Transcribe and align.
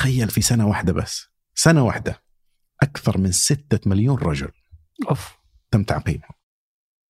تخيل 0.00 0.30
في 0.30 0.42
سنة 0.42 0.68
واحدة 0.68 0.92
بس. 0.92 1.26
سنة 1.54 1.84
واحدة. 1.84 2.22
أكثر 2.82 3.18
من 3.18 3.32
ستة 3.32 3.90
مليون 3.90 4.18
رجل. 4.18 4.50
أوف. 5.10 5.38
تم 5.70 5.82
تعقيمهم 5.82 6.30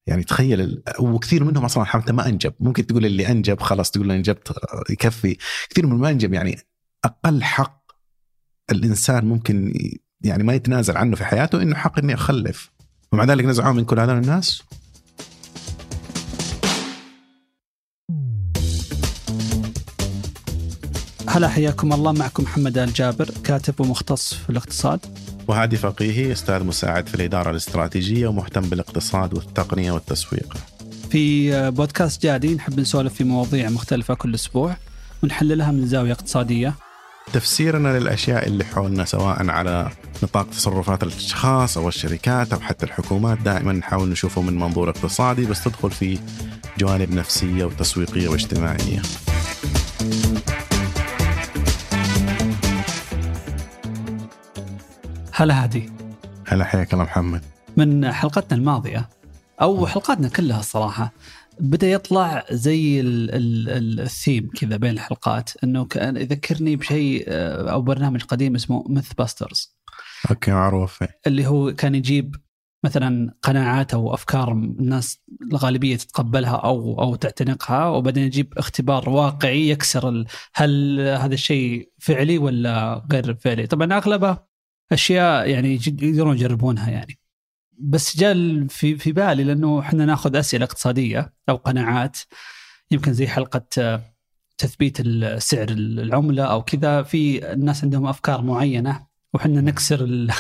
يعني 0.06 0.24
تخيل 0.24 0.60
ال... 0.60 0.82
وكثير 1.00 1.44
منهم 1.44 1.64
أصلا 1.64 1.84
حتى 1.84 2.12
ما 2.12 2.28
أنجب. 2.28 2.54
ممكن 2.60 2.86
تقول 2.86 3.06
اللي 3.06 3.28
أنجب 3.28 3.60
خلاص 3.60 3.90
تقول 3.90 4.10
أنجبت 4.10 4.52
يكفي. 4.90 5.38
كثير 5.70 5.86
من 5.86 5.96
ما 5.96 6.10
أنجب. 6.10 6.32
يعني 6.32 6.58
أقل 7.04 7.42
حق 7.42 7.92
الإنسان 8.70 9.24
ممكن 9.24 9.72
يعني 10.20 10.42
ما 10.42 10.54
يتنازل 10.54 10.96
عنه 10.96 11.16
في 11.16 11.24
حياته 11.24 11.62
إنه 11.62 11.76
حق 11.76 11.98
اني 11.98 12.14
اخلف 12.14 12.70
ومع 13.12 13.24
ذلك 13.24 13.44
نزعوه 13.44 13.72
من 13.72 13.84
كل 13.84 14.00
هذول 14.00 14.16
الناس. 14.16 14.62
هلا 21.32 21.48
حياكم 21.48 21.92
الله 21.92 22.12
معكم 22.12 22.42
محمد 22.42 22.78
آل 22.78 22.92
جابر 22.92 23.30
كاتب 23.44 23.80
ومختص 23.80 24.34
في 24.34 24.50
الاقتصاد 24.50 25.00
وهادي 25.48 25.76
فقيهي 25.76 26.32
أستاذ 26.32 26.64
مساعد 26.64 27.06
في 27.06 27.14
الإدارة 27.14 27.50
الاستراتيجية 27.50 28.28
ومهتم 28.28 28.60
بالاقتصاد 28.60 29.34
والتقنية 29.34 29.92
والتسويق. 29.92 30.56
في 31.10 31.70
بودكاست 31.70 32.22
جادي 32.22 32.54
نحب 32.54 32.80
نسولف 32.80 33.14
في 33.14 33.24
مواضيع 33.24 33.70
مختلفة 33.70 34.14
كل 34.14 34.34
أسبوع 34.34 34.76
ونحللها 35.22 35.70
من 35.70 35.86
زاوية 35.86 36.12
اقتصادية 36.12 36.74
تفسيرنا 37.32 37.98
للأشياء 37.98 38.46
اللي 38.46 38.64
حولنا 38.64 39.04
سواء 39.04 39.50
على 39.50 39.90
نطاق 40.22 40.50
تصرفات 40.50 41.02
الأشخاص 41.02 41.78
أو 41.78 41.88
الشركات 41.88 42.52
أو 42.52 42.60
حتى 42.60 42.86
الحكومات 42.86 43.38
دائما 43.38 43.72
نحاول 43.72 44.08
نشوفه 44.08 44.42
من 44.42 44.58
منظور 44.58 44.90
اقتصادي 44.90 45.46
بس 45.46 45.64
تدخل 45.64 45.90
في 45.90 46.18
جوانب 46.78 47.10
نفسية 47.10 47.64
وتسويقية 47.64 48.28
واجتماعية. 48.28 49.02
هلا 55.40 55.62
هادي 55.62 55.90
هلا 56.46 56.64
حياك 56.64 56.92
الله 56.92 57.04
محمد. 57.04 57.42
من 57.76 58.12
حلقتنا 58.12 58.58
الماضية 58.58 59.08
أو 59.62 59.86
حلقاتنا 59.86 60.28
كلها 60.28 60.60
الصراحة 60.60 61.12
بدأ 61.60 61.90
يطلع 61.90 62.44
زي 62.50 63.00
ال- 63.00 63.34
ال- 63.34 64.00
الثيم 64.00 64.50
كذا 64.56 64.76
بين 64.76 64.90
الحلقات 64.90 65.50
إنه 65.64 65.84
كان 65.84 66.16
يذكرني 66.16 66.76
بشيء 66.76 67.24
آه، 67.28 67.70
أو 67.72 67.82
برنامج 67.82 68.22
قديم 68.22 68.54
اسمه 68.54 68.84
MythBusters 68.88 69.76
okay 70.30 70.50
معروف 70.50 71.04
اللي 71.26 71.46
هو 71.46 71.72
كان 71.74 71.94
يجيب 71.94 72.36
مثلا 72.84 73.34
قناعات 73.42 73.94
أو 73.94 74.14
أفكار 74.14 74.52
الناس 74.52 75.18
الغالبية 75.52 75.96
تتقبلها 75.96 76.56
أو 76.56 77.02
أو 77.02 77.14
تعتنقها 77.14 77.86
وبعدين 77.88 78.24
يجيب 78.24 78.52
اختبار 78.58 79.08
واقعي 79.08 79.68
يكسر 79.68 80.24
هل 80.54 81.00
هذا 81.00 81.34
الشيء 81.34 81.90
فعلي 81.98 82.38
ولا 82.38 83.04
غير 83.12 83.34
فعلي؟ 83.34 83.66
طبعا 83.66 83.92
أغلبه 83.98 84.49
أشياء 84.92 85.48
يعني 85.48 85.76
جد- 85.76 86.02
يقدرون 86.02 86.36
يجربونها 86.36 86.90
يعني. 86.90 87.18
بس 87.78 88.16
جاء 88.16 88.66
في 88.68 88.96
في 88.98 89.12
بالي 89.12 89.44
لأنه 89.44 89.80
إحنا 89.80 90.04
ناخذ 90.04 90.36
أسئلة 90.36 90.64
اقتصادية 90.64 91.32
أو 91.48 91.56
قناعات. 91.56 92.18
يمكن 92.90 93.12
زي 93.12 93.26
حلقة 93.26 93.62
آه، 93.78 94.02
تثبيت 94.58 94.96
سعر 95.38 95.68
العملة 95.70 96.44
أو 96.44 96.62
كذا. 96.62 97.02
في 97.02 97.52
الناس 97.52 97.84
عندهم 97.84 98.06
أفكار 98.06 98.42
معينة 98.42 99.06
وحنا 99.34 99.60
نكسر 99.60 100.00
ال- 100.04 100.30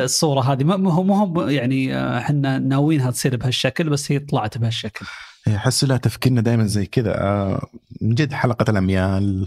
الصورة 0.00 0.40
هذه. 0.40 0.64
ما 0.64 0.76
ما 0.76 0.92
هو 0.92 1.02
ما 1.02 1.16
هو 1.18 1.48
يعني 1.48 1.96
آه، 1.96 2.18
إحنا 2.18 2.58
ناويينها 2.58 3.10
تصير 3.10 3.36
بهالشكل 3.36 3.90
بس 3.90 4.12
هي 4.12 4.18
طلعت 4.18 4.58
بهالشكل. 4.58 5.06
احس 5.48 5.84
لها 5.84 5.96
تفكيرنا 5.96 6.40
دائما 6.40 6.66
زي 6.66 6.86
كذا. 6.86 7.20
آه، 7.20 7.66
من 8.00 8.14
جد 8.14 8.32
حلقة 8.32 8.70
الأميال. 8.70 9.46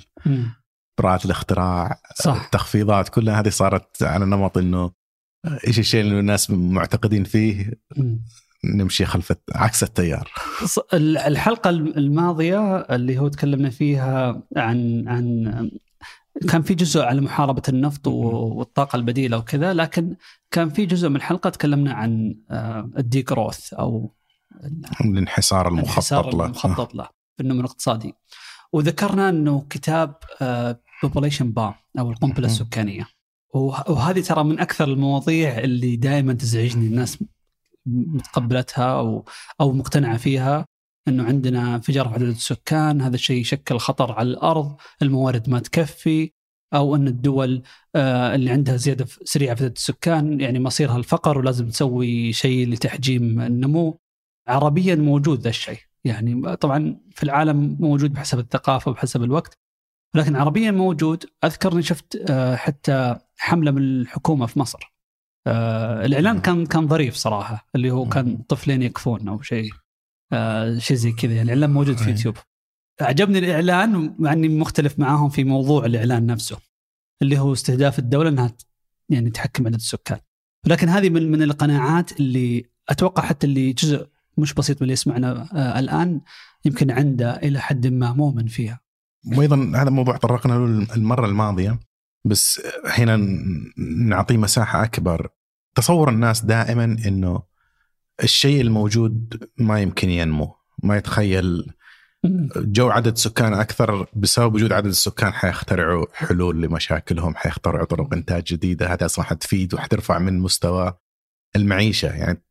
براءة 1.02 1.26
الاختراع 1.26 2.00
صح. 2.16 2.44
التخفيضات 2.44 3.10
كلها 3.10 3.40
هذه 3.40 3.50
صارت 3.50 4.04
على 4.04 4.26
نمط 4.26 4.58
إنه 4.58 4.92
إيش 5.68 5.80
الشيء 5.80 6.02
اللي 6.02 6.20
الناس 6.20 6.50
معتقدين 6.52 7.24
فيه. 7.24 7.74
نمشي 8.64 9.06
خلف 9.06 9.34
عكس 9.56 9.84
التيار 9.84 10.32
ص- 10.66 10.80
ال- 10.94 11.18
الحلقة 11.18 11.70
الماضية 11.70 12.78
اللي 12.78 13.20
هو 13.20 13.28
تكلمنا 13.28 13.70
فيها 13.70 14.42
عن 14.58 15.04
عن 15.08 15.72
كان 16.50 16.62
في 16.62 16.74
جزء 16.74 17.02
على 17.02 17.22
محاربة 17.22 17.62
النفط 17.70 18.08
و- 18.08 18.12
والطاقة 18.58 18.96
البديلة 18.96 19.38
وكذا 19.38 19.74
لكن 19.74 20.16
كان 20.52 20.70
في 20.70 20.86
جزء 20.86 21.10
من 21.10 21.16
الحلقة 21.16 21.50
تكلمنا 21.50 21.94
عن 21.94 22.36
ال 22.98 23.22
degrowth 23.22 23.74
أو 23.74 24.14
الانحسار 25.06 25.68
المخطط 25.68 26.14
الانحسار 26.24 26.36
له 26.36 26.46
المخطط 26.46 26.96
له 26.96 27.04
في 27.38 27.44
النمو 27.44 27.60
الاقتصادي 27.60 28.14
وذكرنا 28.74 29.30
إنه 29.30 29.66
كتاب 29.70 30.16
Population 31.04 31.52
Bomb 31.52 31.74
أو 32.00 32.12
القنبلة. 32.12 32.46
السكانية. 32.46 33.08
وه- 33.54 33.92
وهذه 33.92 34.22
ترى 34.22 34.44
من 34.44 34.60
أكثر 34.60 34.88
المواضيع 34.88 35.60
اللي 35.60 35.96
دائما 35.96 36.34
تزعجني 36.34 36.88
الناس 36.88 37.18
متقبلتها 37.86 39.00
أو 39.00 39.26
أو 39.62 39.72
مقتنعة 39.72 40.18
فيها 40.18 40.66
إنه 41.08 41.24
عندنا 41.24 41.76
انفجار 41.76 42.08
في 42.08 42.14
عدد 42.14 42.28
السكان 42.28 43.02
هذا 43.02 43.16
الشيء 43.16 43.42
يشكل 43.42 43.78
خطر 43.78 44.12
على 44.12 44.30
الأرض 44.30 44.76
الموارد 45.02 45.50
ما 45.50 45.60
تكفي 45.60 46.32
أو 46.74 46.96
إن 46.96 47.08
الدول 47.08 47.64
آه، 47.96 48.36
اللي 48.36 48.50
عندها 48.52 48.76
زيادة 48.78 49.06
سريعة 49.24 49.56
في 49.56 49.64
عدد 49.64 49.76
السكان 49.76 50.42
يعني 50.42 50.60
مصيرها 50.60 50.98
الفقر 50.98 51.38
ولازم 51.38 51.70
تسوي 51.70 52.34
شيء 52.34 52.70
لتحجيم 52.70 53.42
النمو. 53.42 54.00
عربيا 54.48 54.96
موجود 54.96 55.40
ذا 55.40 55.50
الشيء 55.50 55.80
يعني 56.04 56.56
طبعا 56.56 56.98
في 57.12 57.24
العالم 57.24 57.78
موجود 57.80 58.14
بحسب 58.14 58.40
الثقافة 58.40 58.92
وبحسب 58.92 59.24
الوقت. 59.24 59.58
لكن 60.16 60.36
عربيا 60.36 60.72
موجود. 60.72 61.26
أذكرني 61.44 61.82
شفت 61.82 62.16
آه، 62.30 62.56
حتى 62.56 63.16
حملة 63.38 63.72
من 63.72 63.82
الحكومة 63.82 64.46
في 64.46 64.60
مصر. 64.60 64.94
آه، 65.48 66.06
الإعلان 66.06 66.42
كان 66.42 66.66
كان 66.66 66.88
ظريف 66.88 67.16
صراحة 67.16 67.68
اللي 67.76 67.92
هو 67.92 68.06
كان 68.06 68.38
طفلين 68.38 68.82
يكفون 68.82 69.28
أو 69.28 69.42
شيء 69.42 69.72
آه، 70.34 70.78
شيء 70.78 70.98
زي 70.98 71.12
كذا. 71.12 71.34
يعني 71.34 71.54
الإعلان 71.54 71.70
موجود 71.70 71.98
في. 71.98 72.10
يوتيوب. 72.10 72.38
عجبني 73.02 73.40
الإعلان 73.40 74.16
مع 74.20 74.34
اني 74.34 74.50
مختلف 74.50 75.00
معاهم 75.00 75.30
في 75.30 75.44
موضوع 75.44 75.86
الإعلان 75.86 76.26
نفسه 76.26 76.58
اللي 77.22 77.40
هو 77.40 77.54
استهداف 77.54 78.00
الدولة 78.00 78.30
إنها 78.30 78.54
يعني 79.10 79.30
تحكم 79.30 79.68
عدد 79.68 79.76
السكان. 79.76 80.20
لكن 80.68 80.90
هذه 80.90 81.10
من 81.10 81.32
من 81.32 81.42
القناعات 81.42 82.20
اللي 82.20 82.66
أتوقع 82.90 83.24
حتى 83.24 83.48
اللي 83.48 83.74
جزء 83.74 84.08
مش 84.38 84.54
بسيط 84.54 84.78
من 84.78 84.82
اللي 84.82 84.94
يسمعنا 84.94 85.50
الآن 85.80 86.22
يمكن 86.66 86.92
عنده 86.92 87.36
إلى 87.36 87.60
حد 87.60 87.88
ما 87.88 88.14
مؤمن 88.14 88.48
فيها. 88.48 88.80
وأيضا 89.26 89.72
هذا 89.76 89.90
موضوع 89.90 90.18
طرقنا 90.18 90.54
له 90.54 90.96
المرة 90.96 91.26
الماضية 91.26 91.80
بس 92.26 92.62
هنا 92.86 93.18
نعطيه 93.78 94.38
مساحة 94.38 94.84
أكبر. 94.84 95.30
تصور 95.76 96.10
الناس 96.10 96.46
دائما 96.46 96.84
إنه 96.84 97.44
الشيء 98.24 98.62
الموجود 98.62 99.50
ما 99.58 99.82
يمكن 99.82 100.10
ينمو 100.10 100.56
ما 100.84 100.98
يتخيل. 100.98 101.74
جو 102.56 102.90
عدد 102.90 103.18
سكان 103.18 103.54
أكثر 103.54 104.08
بسبب 104.14 104.56
وجود 104.56 104.74
عدد 104.74 104.88
السكان 104.88 105.34
حيخترعوا 105.34 106.06
حلول 106.14 106.62
لمشاكلهم 106.62 107.36
حيخترعوا 107.36 107.86
طرق 107.86 108.14
إنتاج 108.14 108.44
جديدة 108.44 108.94
هذا 108.94 109.06
أصلا 109.06 109.26
حتفيد 109.26 109.74
وحترفع 109.74 110.20
من 110.20 110.40
مستوى 110.40 110.94
المعيشة. 111.56 112.08
يعني 112.08 112.44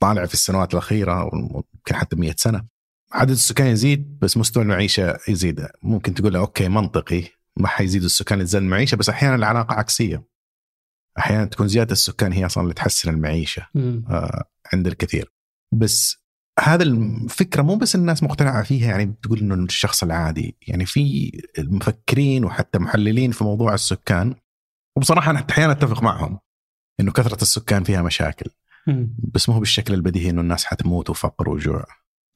طالع 0.00 0.26
في 0.26 0.34
السنوات 0.34 0.72
الأخيرة 0.72 1.30
يمكن 1.34 1.94
حتى 1.94 2.16
100 2.16 2.34
سنة. 2.36 2.64
عدد 3.12 3.30
السكان 3.30 3.66
يزيد 3.66 4.18
بس 4.18 4.36
مستوى 4.36 4.62
المعيشة 4.62 5.18
يزيد. 5.28 5.66
ممكن 5.82 6.14
تقول 6.14 6.36
okay 6.36 6.68
منطقي 6.68 7.24
ما 7.56 7.68
حيزيد 7.68 8.04
السكان 8.04 8.40
يزيد 8.40 8.62
المعيشة 8.62 8.96
بس 8.96 9.08
أحيانا 9.08 9.34
العلاقة 9.34 9.74
عكسية. 9.74 10.24
أحيانا 11.18 11.44
تكون 11.44 11.68
زيادة 11.68 11.92
السكان 11.92 12.32
هي 12.32 12.46
أصلا 12.46 12.62
اللي 12.62 12.74
تحسن 12.74 13.10
المعيشة. 13.10 13.66
آه، 14.10 14.44
عند 14.72 14.86
الكثير. 14.86 15.32
بس 15.74 16.16
هذا 16.60 16.82
الفكرة 16.82 17.62
مو 17.62 17.76
بس 17.76 17.94
الناس 17.94 18.22
مقتنعة 18.22 18.62
فيها 18.62 18.90
يعني 18.90 19.06
بتقول 19.06 19.38
إنه 19.38 19.54
الشخص 19.54 20.02
العادي. 20.02 20.56
يعني 20.68 20.86
في 20.86 21.30
المفكرين 21.58 22.44
وحتى 22.44 22.78
محللين 22.78 23.30
في 23.32 23.44
موضوع 23.44 23.74
السكان 23.74 24.34
وبصراحة 24.96 25.30
أنا 25.30 25.46
أحيانا 25.50 25.72
أتفق 25.72 26.02
معهم 26.02 26.38
إنه 27.00 27.12
كثرة 27.12 27.42
السكان 27.42 27.84
فيها 27.84 28.02
مشاكل. 28.02 28.50
بس 29.34 29.48
مو 29.48 29.58
بالشكل 29.58 29.94
البديهي 29.94 30.30
إنه 30.30 30.40
الناس 30.40 30.64
حتموت 30.64 31.10
وفقر 31.10 31.48
وجوع. 31.48 31.84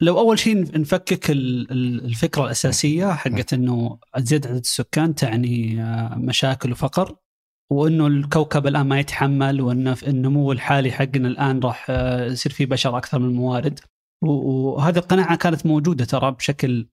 لو 0.01 0.19
أول 0.19 0.39
شيء 0.39 0.79
نفكك 0.79 1.31
ال- 1.31 1.71
ال- 1.71 2.05
الفكرة 2.05 2.43
الأساسية 2.45 3.13
حقت 3.13 3.53
إنه 3.53 3.99
زيادة 4.17 4.49
عدد 4.49 4.59
السكان 4.59 5.15
تعني 5.15 5.81
آه، 5.83 6.15
مشاكل 6.15 6.71
وفقر 6.71 7.15
وإنه 7.71 8.07
الكوكب 8.07 8.67
الآن 8.67 8.87
ما 8.87 8.99
يتحمل 8.99 9.61
وان 9.61 9.93
في 9.93 10.07
النمو 10.07 10.51
الحالي 10.51 10.91
حقنا 10.91 11.27
الآن 11.27 11.59
راح 11.59 11.85
آه، 11.89 12.25
يصير 12.25 12.51
فيه 12.51 12.65
بشر 12.65 12.97
أكثر 12.97 13.19
من 13.19 13.25
الموارد 13.29 13.79
وهذه 14.21 14.97
القناعة 14.97 15.35
كانت 15.35 15.65
موجودة 15.65 16.05
ترى 16.05 16.31
بشكل 16.31 16.87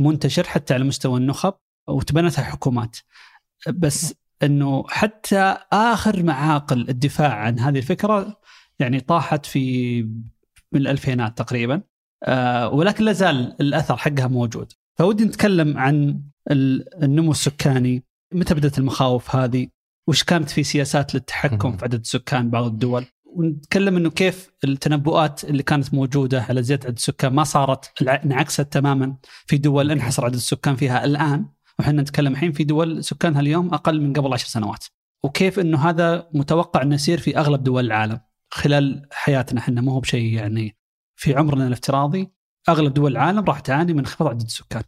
منتشر 0.00 0.44
حتى 0.44 0.74
على 0.74 0.84
مستوى 0.84 1.18
النخب 1.20 1.54
وتبنتها 1.88 2.42
حكومات. 2.44 2.96
بس 3.68 4.14
إنه 4.42 4.84
حتى 4.88 5.56
آخر 5.72 6.22
معاقل 6.22 6.88
الدفاع 6.88 7.34
عن 7.34 7.58
هذه 7.58 7.78
الفكرة 7.78 8.40
يعني 8.78 9.00
طاحت 9.00 9.46
في 9.46 10.02
من 10.72 10.80
الألفينات 10.80 11.38
تقريبا. 11.38 11.82
ولكن 12.72 13.04
لا 13.04 13.12
زال 13.12 13.56
الأثر 13.60 13.96
حقها 13.96 14.26
موجود 14.26 14.72
فودي 14.98 15.24
نتكلم 15.24 15.78
عن 15.78 16.20
ال- 16.50 17.04
النمو 17.04 17.30
السكاني 17.30 18.04
متى 18.34 18.54
بدأت 18.54 18.78
المخاوف 18.78 19.36
هذه؟ 19.36 19.68
وش 20.08 20.22
كانت 20.24 20.50
في 20.50 20.62
سياسات 20.62 21.14
للتحكم. 21.14 21.56
في 21.76 21.84
عدد 21.84 22.00
السكان 22.00 22.50
بعض 22.50 22.64
الدول؟ 22.64 23.04
ونتكلم 23.34 23.96
إنه 23.96 24.10
كيف 24.10 24.50
التنبؤات 24.64 25.44
اللي 25.44 25.62
كانت 25.62 25.94
موجودة 25.94 26.42
على 26.42 26.62
زياده 26.62 26.86
عدد 26.86 26.96
السكان 26.96 27.32
ما 27.32 27.44
صارت 27.44 28.02
انعكست 28.02 28.60
تماما 28.60 29.16
في 29.46 29.58
دول 29.58 29.90
انحصر 29.90 30.24
عدد 30.24 30.34
السكان 30.34 30.76
فيها 30.76 31.04
الآن 31.04 31.46
وحنا 31.78 32.02
نتكلم 32.02 32.32
الحين 32.32 32.52
في 32.52 32.64
دول 32.64 33.04
سكانها 33.04 33.40
اليوم 33.40 33.74
أقل 33.74 34.00
من 34.00 34.12
قبل 34.12 34.32
عشر 34.32 34.46
سنوات. 34.46 34.84
وكيف 35.24 35.58
إنه 35.58 35.88
هذا 35.88 36.28
متوقع 36.34 36.82
إنه 36.82 36.94
يصير 36.94 37.18
في 37.18 37.38
أغلب 37.38 37.62
دول 37.64 37.86
العالم 37.86 38.20
خلال 38.50 39.06
حياتنا 39.12 39.60
إحنا 39.60 39.80
مو 39.80 39.90
هو 39.90 40.00
بشيء 40.00 40.32
يعني 40.32 40.77
في 41.18 41.34
عمرنا 41.34 41.66
الافتراضي 41.66 42.30
أغلب 42.68 42.94
دول 42.94 43.12
العالم 43.12 43.44
راح 43.44 43.60
تعاني 43.60 43.92
من 43.92 43.98
انخفاض 43.98 44.28
عدد 44.28 44.40
السكان. 44.42 44.82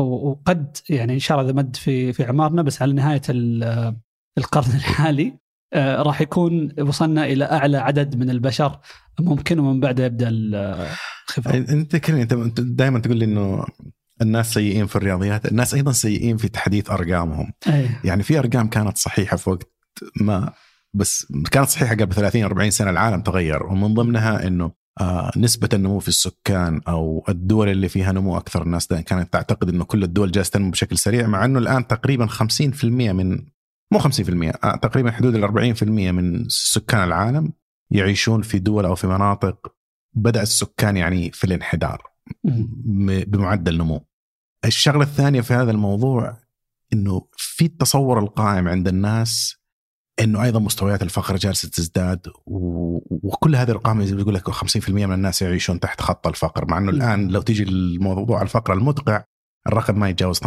وقد 0.00 0.76
يعني 0.90 1.14
إن 1.14 1.18
شاء 1.18 1.38
الله 1.40 1.50
إذا 1.50 1.58
مد 1.58 1.76
في 1.76 2.12
في 2.12 2.24
اعمارنا 2.24 2.62
بس 2.62 2.82
على 2.82 2.92
نهاية 2.92 3.22
ال- 3.28 3.96
القرن 4.38 4.70
الحالي 4.76 5.38
آه، 5.72 6.02
راح 6.02 6.20
يكون 6.20 6.80
وصلنا 6.80 7.24
إلى 7.24 7.44
أعلى 7.44 7.76
عدد 7.78 8.16
من 8.16 8.30
البشر 8.30 8.78
ممكن 9.20 9.58
ومن 9.58 9.80
بعده 9.80 10.04
يبدأ 10.04 10.28
الانخفاض. 10.28 11.54
أنت 11.54 12.08
أنت 12.10 12.60
دائما 12.60 12.98
تقول 12.98 13.16
لي 13.16 13.24
إنه 13.24 13.64
الناس 14.22 14.54
سيئين 14.54 14.86
في 14.86 14.96
الرياضيات 14.96 15.46
الناس 15.46 15.74
أيضا 15.74 15.92
سيئين 15.92 16.36
في 16.36 16.48
تحديث 16.48 16.90
أرقامهم 16.90 17.52
أيه. 17.66 18.00
يعني 18.04 18.22
في 18.22 18.38
أرقام 18.38 18.68
كانت 18.68 18.96
صحيحة 18.98 19.36
في 19.36 19.50
وقت 19.50 19.72
ما 20.20 20.52
بس 20.94 21.32
كانت 21.50 21.68
صحيحة 21.68 21.94
قبل 21.94 22.14
30 22.14 22.42
40 22.44 22.70
سنة 22.70 22.90
العالم 22.90 23.22
تغير 23.22 23.62
ومن 23.66 23.94
ضمنها 23.94 24.46
إنه 24.46 24.72
نسبة 25.36 25.68
النمو 25.72 25.98
في 25.98 26.08
السكان 26.08 26.80
أو 26.88 27.24
الدول 27.28 27.68
اللي 27.68 27.88
فيها 27.88 28.12
نمو 28.12 28.36
أكثر 28.36 28.62
الناس 28.62 28.86
دائما 28.86 29.04
كانت 29.04 29.32
تعتقد 29.32 29.68
إنه 29.68 29.84
كل 29.84 30.02
الدول 30.02 30.30
جالسة 30.30 30.50
تنمو 30.50 30.70
بشكل 30.70 30.98
سريع 30.98 31.26
مع 31.26 31.44
إنه 31.44 31.58
الآن 31.58 31.86
تقريبا 31.86 32.26
50% 32.26 32.84
من 32.84 33.46
مو 33.92 33.98
50% 33.98 34.64
آه 34.64 34.76
تقريبا 34.76 35.10
حدود 35.10 35.34
ال 35.34 35.76
40% 35.76 35.82
من 35.82 36.48
سكان 36.48 37.04
العالم 37.04 37.52
يعيشون 37.90 38.42
في 38.42 38.58
دول 38.58 38.84
أو 38.84 38.94
في 38.94 39.06
مناطق 39.06 39.74
بدأ 40.14 40.42
السكان 40.42 40.96
يعني 40.96 41.30
في 41.32 41.44
الانحدار 41.44 42.02
بمعدل 43.26 43.78
نمو. 43.78 44.06
الشغلة 44.64 45.02
الثانية 45.02 45.40
في 45.40 45.54
هذا 45.54 45.70
الموضوع 45.70 46.36
إنه 46.92 47.28
في 47.36 47.64
التصور 47.64 48.18
القائم 48.18 48.68
عند 48.68 48.88
الناس 48.88 49.55
إنه 50.20 50.42
أيضا 50.42 50.60
مستويات 50.60 51.02
الفقر 51.02 51.36
جالسة 51.36 51.68
تزداد 51.68 52.28
و... 52.46 52.98
وكل 53.10 53.56
هذه 53.56 53.70
الأرقام 53.70 53.98
ما 53.98 54.04
بيقول 54.04 54.34
لك 54.34 54.50
50% 54.50 54.88
من 54.88 55.12
الناس 55.12 55.42
يعيشون 55.42 55.80
تحت 55.80 56.00
خط 56.00 56.26
الفقر 56.26 56.66
مع 56.70 56.78
إنه. 56.78 56.90
الآن 56.90 57.28
لو 57.28 57.42
تيجي 57.42 57.62
الموضوع 57.62 58.42
الفقر 58.42 58.72
المدقع 58.72 59.24
الرقم 59.66 59.98
ما 59.98 60.08
يتجاوز 60.08 60.38
12% 60.38 60.46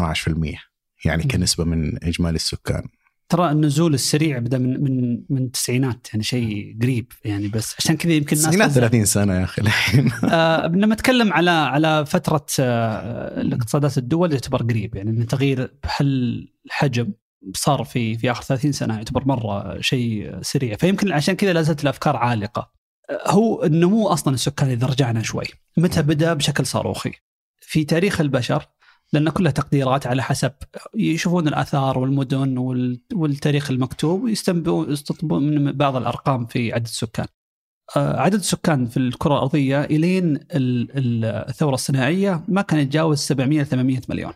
يعني. 1.06 1.24
كنسبة 1.24 1.64
من 1.64 2.04
إجمالي 2.04 2.36
السكان. 2.36 2.84
ترى 3.30 3.52
النزول 3.52 3.94
السريع 3.94 4.40
بدأ 4.40 4.58
من 4.58 4.84
من 4.84 5.24
من 5.30 5.44
التسعينات 5.44 6.08
يعني 6.14 6.24
شيء 6.24 6.78
قريب 6.82 7.12
يعني 7.26 7.48
بس 7.48 7.76
عشان 7.80 7.98
كذا 7.98 8.14
يمكن 8.14 8.38
الناس 8.38 8.46
التسعينات 8.46 8.72
تزعل. 8.72 8.90
30 8.90 9.06
سنة 9.06 9.34
يا 9.34 9.44
أخي 9.44 9.62
الحين 9.62 10.12
آه 10.32 10.68
لما 10.68 10.94
أتكلم 10.94 11.34
على 11.34 11.50
على 11.50 12.06
فترة 12.06 12.46
آه 12.60 13.42
الاقتصادات 13.42 13.98
الدول 13.98 14.32
يعتبر 14.32 14.64
قريب 14.64 14.96
يعني 14.96 15.26
تغيير 15.26 15.74
بهالحجم 15.84 17.14
صار 17.56 17.84
في 17.84 18.18
في 18.18 18.32
آخر 18.32 18.44
30 18.44 18.72
سنة 18.72 18.96
يعتبر 18.96 19.28
مرة 19.28 19.82
شيء 19.82 20.42
سريع 20.42 20.76
فيمكن 20.76 21.12
عشان 21.12 21.36
كذا 21.36 21.54
لا 21.54 21.62
زالت 21.62 21.84
الأفكار 21.84 22.16
عالقة. 22.16 22.72
هو 23.28 23.64
النمو 23.64 24.08
أصلا 24.08 24.34
السكاني 24.34 24.74
إذا 24.74 24.88
رجعنا 24.88 25.22
شوي 25.22 25.46
متى 25.78 26.02
بدأ 26.02 26.34
بشكل 26.34 26.66
صاروخي؟ 26.66 27.12
في 27.62 27.84
تاريخ 27.84 28.22
البشر 28.22 28.66
لأن 29.14 29.30
كلها 29.30 29.52
تقديرات 29.52 30.08
على 30.08 30.24
حسب 30.24 30.52
يشوفون 30.96 31.48
الآثار 31.48 31.98
والمدن 32.00 32.58
وال- 32.58 33.02
والتاريخ 33.14 33.72
المكتوب 33.72 34.24
ويستنبئون 34.24 34.92
يستطبون 34.92 35.44
من 35.64 35.72
بعض 35.72 35.96
الأرقام 35.96 36.46
في 36.46 36.74
عدد 36.74 36.86
السكان. 36.86 37.26
آه، 37.98 38.20
عدد 38.20 38.34
السكان 38.36 38.86
في 38.86 38.98
الكرة 38.98 39.34
الأرضية 39.34 39.84
إلين 39.84 40.36
ال- 40.36 40.98
ال- 40.98 41.26
الثورة 41.50 41.74
الصناعية 41.74 42.44
ما 42.48 42.62
كان 42.62 42.80
يتجاوز 42.80 43.18
700 43.20 43.64
800 43.64 44.02
مليون. 44.10 44.34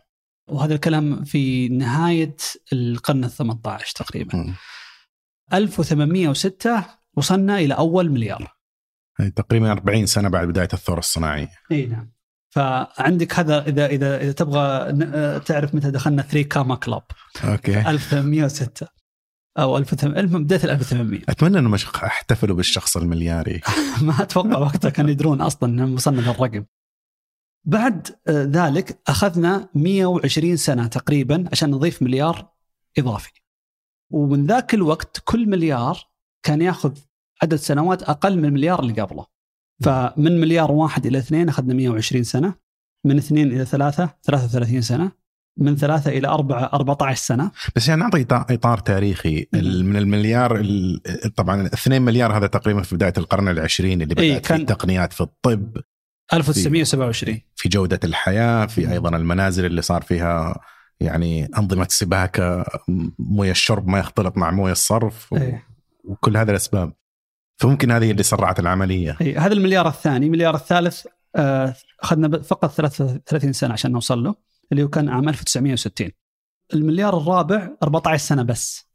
وهذا 0.47 0.73
الكلام 0.75 1.23
في 1.23 1.69
نهاية 1.69 2.35
القرن 2.73 3.23
ال 3.23 3.31
18 3.31 3.95
تقريبا. 3.95 4.35
مم. 4.35 4.53
1806 5.53 6.85
وصلنا 7.17 7.57
إلى 7.59 7.73
أول 7.73 8.11
مليار. 8.11 8.55
يعني 9.19 9.31
تقريبا 9.31 9.71
40 9.71 10.05
سنة 10.05 10.29
بعد 10.29 10.47
بداية 10.47 10.69
الثورة 10.73 10.99
الصناعية. 10.99 11.49
إي 11.71 11.85
نعم. 11.85 12.13
فعندك 12.53 13.39
هذا 13.39 13.67
إذا 13.67 13.85
إذا 13.85 14.17
إذا 14.21 14.31
تبغى 14.31 14.91
تعرف 15.39 15.75
متى 15.75 15.91
دخلنا 15.91 16.21
3 16.21 16.49
كاما 16.49 16.75
كلاب 16.75 17.03
أوكي 17.43 17.89
1806 17.89 18.87
أو 19.59 19.77
1800 19.77 20.19
المهم 20.19 20.43
بدايه 20.43 20.63
ال 20.63 20.69
1800 20.69 21.21
أتمنى 21.29 21.59
أنه 21.59 21.69
مش 21.69 21.85
أحتفلوا 21.85 22.55
بالشخص 22.55 22.97
الملياري 22.97 23.61
ما 24.01 24.21
أتوقع 24.21 24.57
وقتها 24.57 24.89
كانوا 24.89 25.11
يدرون 25.11 25.41
أصلا 25.41 25.69
إنهم 25.69 25.93
وصلنا 25.93 26.21
للرقم. 26.21 26.65
بعد 27.65 28.07
آه، 28.27 28.43
ذلك 28.43 28.99
أخذنا 29.07 29.69
120 29.75 30.55
سنة 30.57 30.87
تقريبا 30.87 31.45
عشان 31.51 31.71
نضيف 31.71 32.01
مليار 32.01 32.49
إضافي. 32.97 33.31
ومن 34.11 34.45
ذاك 34.45 34.73
الوقت 34.73 35.21
كل 35.25 35.49
مليار 35.49 35.99
كان 36.45 36.61
يأخذ 36.61 36.97
عدد 37.43 37.55
سنوات 37.55 38.03
أقل 38.03 38.37
من 38.37 38.45
المليار 38.45 38.79
اللي 38.79 39.01
قبله. 39.01 39.25
فمن 39.83 40.41
مليار 40.41 40.71
واحد 40.71 41.05
إلى 41.05 41.17
اثنين 41.17 41.49
أخذنا 41.49 41.73
120 41.73 42.23
سنة، 42.23 42.55
من 43.05 43.17
اثنين 43.17 43.51
إلى 43.51 43.65
ثلاثة 43.65 44.09
33 44.23 44.81
سنة، 44.81 45.11
من 45.59 45.75
ثلاثة 45.75 46.11
إلى 46.11 46.27
أربعة 46.27 46.63
14 46.73 47.17
سنة، 47.19 47.51
بس 47.75 47.87
يعني 47.87 48.01
نعطي 48.01 48.23
إطار- 48.23 48.51
إطار 48.51 48.77
تاريخي 48.77 49.47
من 49.53 49.95
المليار 49.97 50.55
ال- 50.59 51.01
طبعا 51.35 51.65
2 51.67 52.01
مليار 52.01 52.37
هذا 52.37 52.47
تقريبا 52.47 52.81
في 52.81 52.95
بداية 52.95 53.13
القرن 53.17 53.47
العشرين 53.47 54.01
اللي 54.01 54.15
إيه، 54.17 54.31
بدأت 54.31 54.45
كان- 54.47 54.57
فيه 54.57 54.63
التقنيات 54.63 55.13
في 55.13 55.21
الطب 55.21 55.77
1927 56.33 57.41
في 57.55 57.69
جودة 57.69 57.99
الحياة 58.03 58.65
في 58.65 58.85
مم. 58.85 58.91
أيضا 58.91 59.09
المنازل 59.17 59.65
اللي 59.65 59.81
صار 59.81 60.01
فيها 60.01 60.59
يعني 60.99 61.45
أنظمة 61.57 61.87
سباكه 61.89 62.65
موية 63.19 63.51
الشرب 63.51 63.87
ما 63.87 63.99
يختلط 63.99 64.37
مع 64.37 64.51
موية 64.51 64.71
الصرف 64.71 65.33
و... 65.33 65.37
إيه. 65.37 65.67
وكل 66.03 66.37
هذه 66.37 66.49
الأسباب 66.49 66.93
فممكن 67.57 67.91
هذه 67.91 68.11
اللي 68.11 68.23
سرعت 68.23 68.59
العملية 68.59 69.17
اي 69.21 69.35
هذا 69.37 69.53
المليار 69.53 69.87
الثاني، 69.87 70.25
المليار 70.25 70.55
الثالث 70.55 71.05
آه، 71.35 71.75
أخذنا 72.01 72.27
ب- 72.27 72.41
فقط 72.41 72.71
33 72.71 73.53
سنة 73.53 73.73
عشان 73.73 73.91
نوصل 73.91 74.23
له 74.23 74.35
اللي 74.71 74.83
هو 74.83 74.87
كان 74.87 75.09
عام 75.09 75.29
1960. 75.29 76.11
المليار 76.73 77.17
الرابع 77.17 77.69
14 77.83 78.17
سنة 78.23 78.43
بس. 78.43 78.87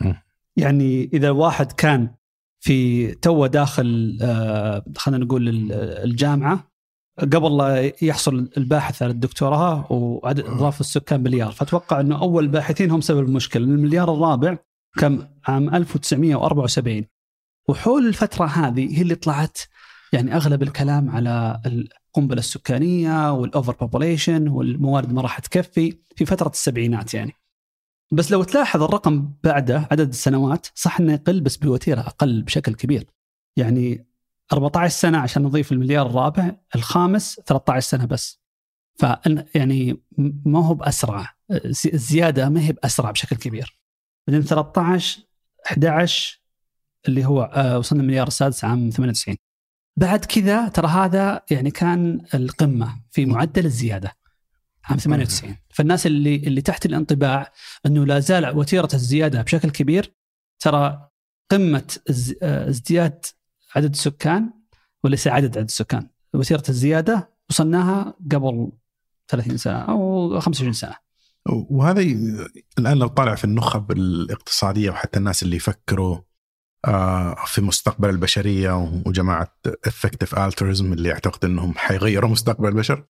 م. 0.00 0.12
يعني 0.56 1.10
إذا 1.12 1.30
واحد 1.30 1.72
كان 1.72 2.14
في 2.66 3.14
تو 3.14 3.46
داخل 3.46 4.18
آه، 4.22 4.84
خلينا 4.96 5.24
نقول 5.24 5.48
ال- 5.48 5.72
الجامعة. 6.04 6.70
قبل 7.20 7.56
لا 7.56 7.92
يحصل 8.02 8.48
الباحث 8.56 9.02
على 9.02 9.12
الدكتوراه 9.12 9.92
وعدد 9.92 10.44
اضافه 10.44 10.80
السكان 10.80 11.22
مليار 11.22 11.52
فأتوقع 11.52 12.00
إنه 12.00 12.20
أول 12.22 12.44
الباحثين 12.44 12.90
هم 12.90 13.00
سبب 13.00 13.20
المشكلة. 13.28 13.64
المليار 13.64 14.14
الرابع 14.14 14.58
كان 14.98 15.28
عام 15.46 15.74
1974 15.74 17.04
وحول 17.68 18.06
الفترة 18.06 18.46
هذه 18.46 18.98
هي 18.98 19.02
اللي 19.02 19.14
طلعت 19.14 19.58
يعني 20.12 20.36
أغلب 20.36 20.62
الكلام 20.62 21.10
على 21.10 21.60
القنبلة 21.66 22.38
السكانية 22.38 23.32
وال 23.32 23.72
overpopulation 23.80 24.48
والموارد 24.48 25.12
ما 25.12 25.22
راح 25.22 25.38
تكفي 25.38 25.96
في 26.16 26.24
فترة 26.26 26.48
السبعينات 26.48 27.14
يعني. 27.14 27.32
بس 28.12 28.30
لو 28.32 28.42
تلاحظ 28.42 28.82
الرقم 28.82 29.32
بعده 29.44 29.88
عدد 29.90 30.08
السنوات 30.08 30.66
صح 30.74 31.00
إنه 31.00 31.12
يقل 31.12 31.40
بس 31.40 31.56
بوتيره 31.56 32.00
أقل 32.00 32.42
بشكل 32.42 32.74
كبير. 32.74 33.06
يعني 33.56 34.06
14 34.52 34.92
سنة 34.94 35.18
عشان 35.18 35.42
نضيف 35.42 35.72
المليار 35.72 36.06
الرابع، 36.06 36.52
الخامس 36.74 37.40
13 37.46 37.86
سنة 37.88 38.04
بس. 38.04 38.40
ف 38.98 39.06
يعني 39.54 40.02
ما 40.46 40.66
هو 40.66 40.74
بأسرع 40.74 41.34
الزي- 41.50 41.90
الزيادة 41.94 42.48
ما 42.48 42.60
هي 42.60 42.72
بأسرع 42.72 43.10
بشكل 43.10 43.36
كبير. 43.36 43.78
بعدين 44.26 44.42
13 44.42 45.20
11 45.66 46.40
اللي 47.08 47.24
هو 47.24 47.42
آه، 47.42 47.78
وصلنا 47.78 48.02
المليار 48.02 48.26
السادس 48.26 48.64
عام 48.64 48.90
98 48.90 49.36
بعد 49.98 50.24
كذا 50.24 50.68
ترى 50.68 50.86
هذا 50.88 51.42
يعني 51.50 51.70
كان 51.70 52.20
القمة 52.34 53.00
في 53.10 53.26
معدل 53.26 53.64
الزيادة 53.66 54.12
عام 54.86 54.98
98 54.98 55.56
فالناس 55.70 56.06
اللي 56.06 56.36
اللي 56.36 56.60
تحت 56.60 56.86
الانطباع 56.86 57.52
إنه 57.86 58.06
لا 58.06 58.20
زال 58.20 58.56
وتيرة 58.56 58.88
الزيادة 58.94 59.42
بشكل 59.42 59.70
كبير. 59.70 60.14
ترى 60.60 61.08
قمة 61.50 61.98
آه، 62.42 62.68
ازدياد 62.68 63.24
عدد 63.76 63.90
السكان 63.90 64.50
وليس 65.04 65.28
عدد 65.28 65.58
عدد 65.58 65.66
السكان. 65.68 66.08
وتيرة 66.34 66.62
الزيادة 66.68 67.36
وصلناها 67.50 68.14
قبل 68.32 68.72
30 69.28 69.56
سنة 69.56 69.78
أو 69.78 70.40
25 70.40 70.72
سنة. 70.72 70.94
وهذا 71.46 72.00
الآن 72.78 72.98
لو 72.98 73.06
طالع 73.06 73.34
في 73.34 73.44
النخب 73.44 73.92
الاقتصادية 73.92 74.90
وحتى 74.90 75.18
الناس 75.18 75.42
اللي 75.42 75.56
يفكروا 75.56 76.18
آه، 76.84 77.36
في 77.46 77.60
مستقبل 77.60 78.08
البشرية 78.08 79.02
وجماعة 79.06 79.56
افكتيف 79.86 80.38
الترزم 80.38 80.92
اللي 80.92 81.08
يعتقد 81.08 81.44
إنهم 81.44 81.74
حيغيروا 81.76 82.30
مستقبل 82.30 82.68
البشر. 82.68 83.06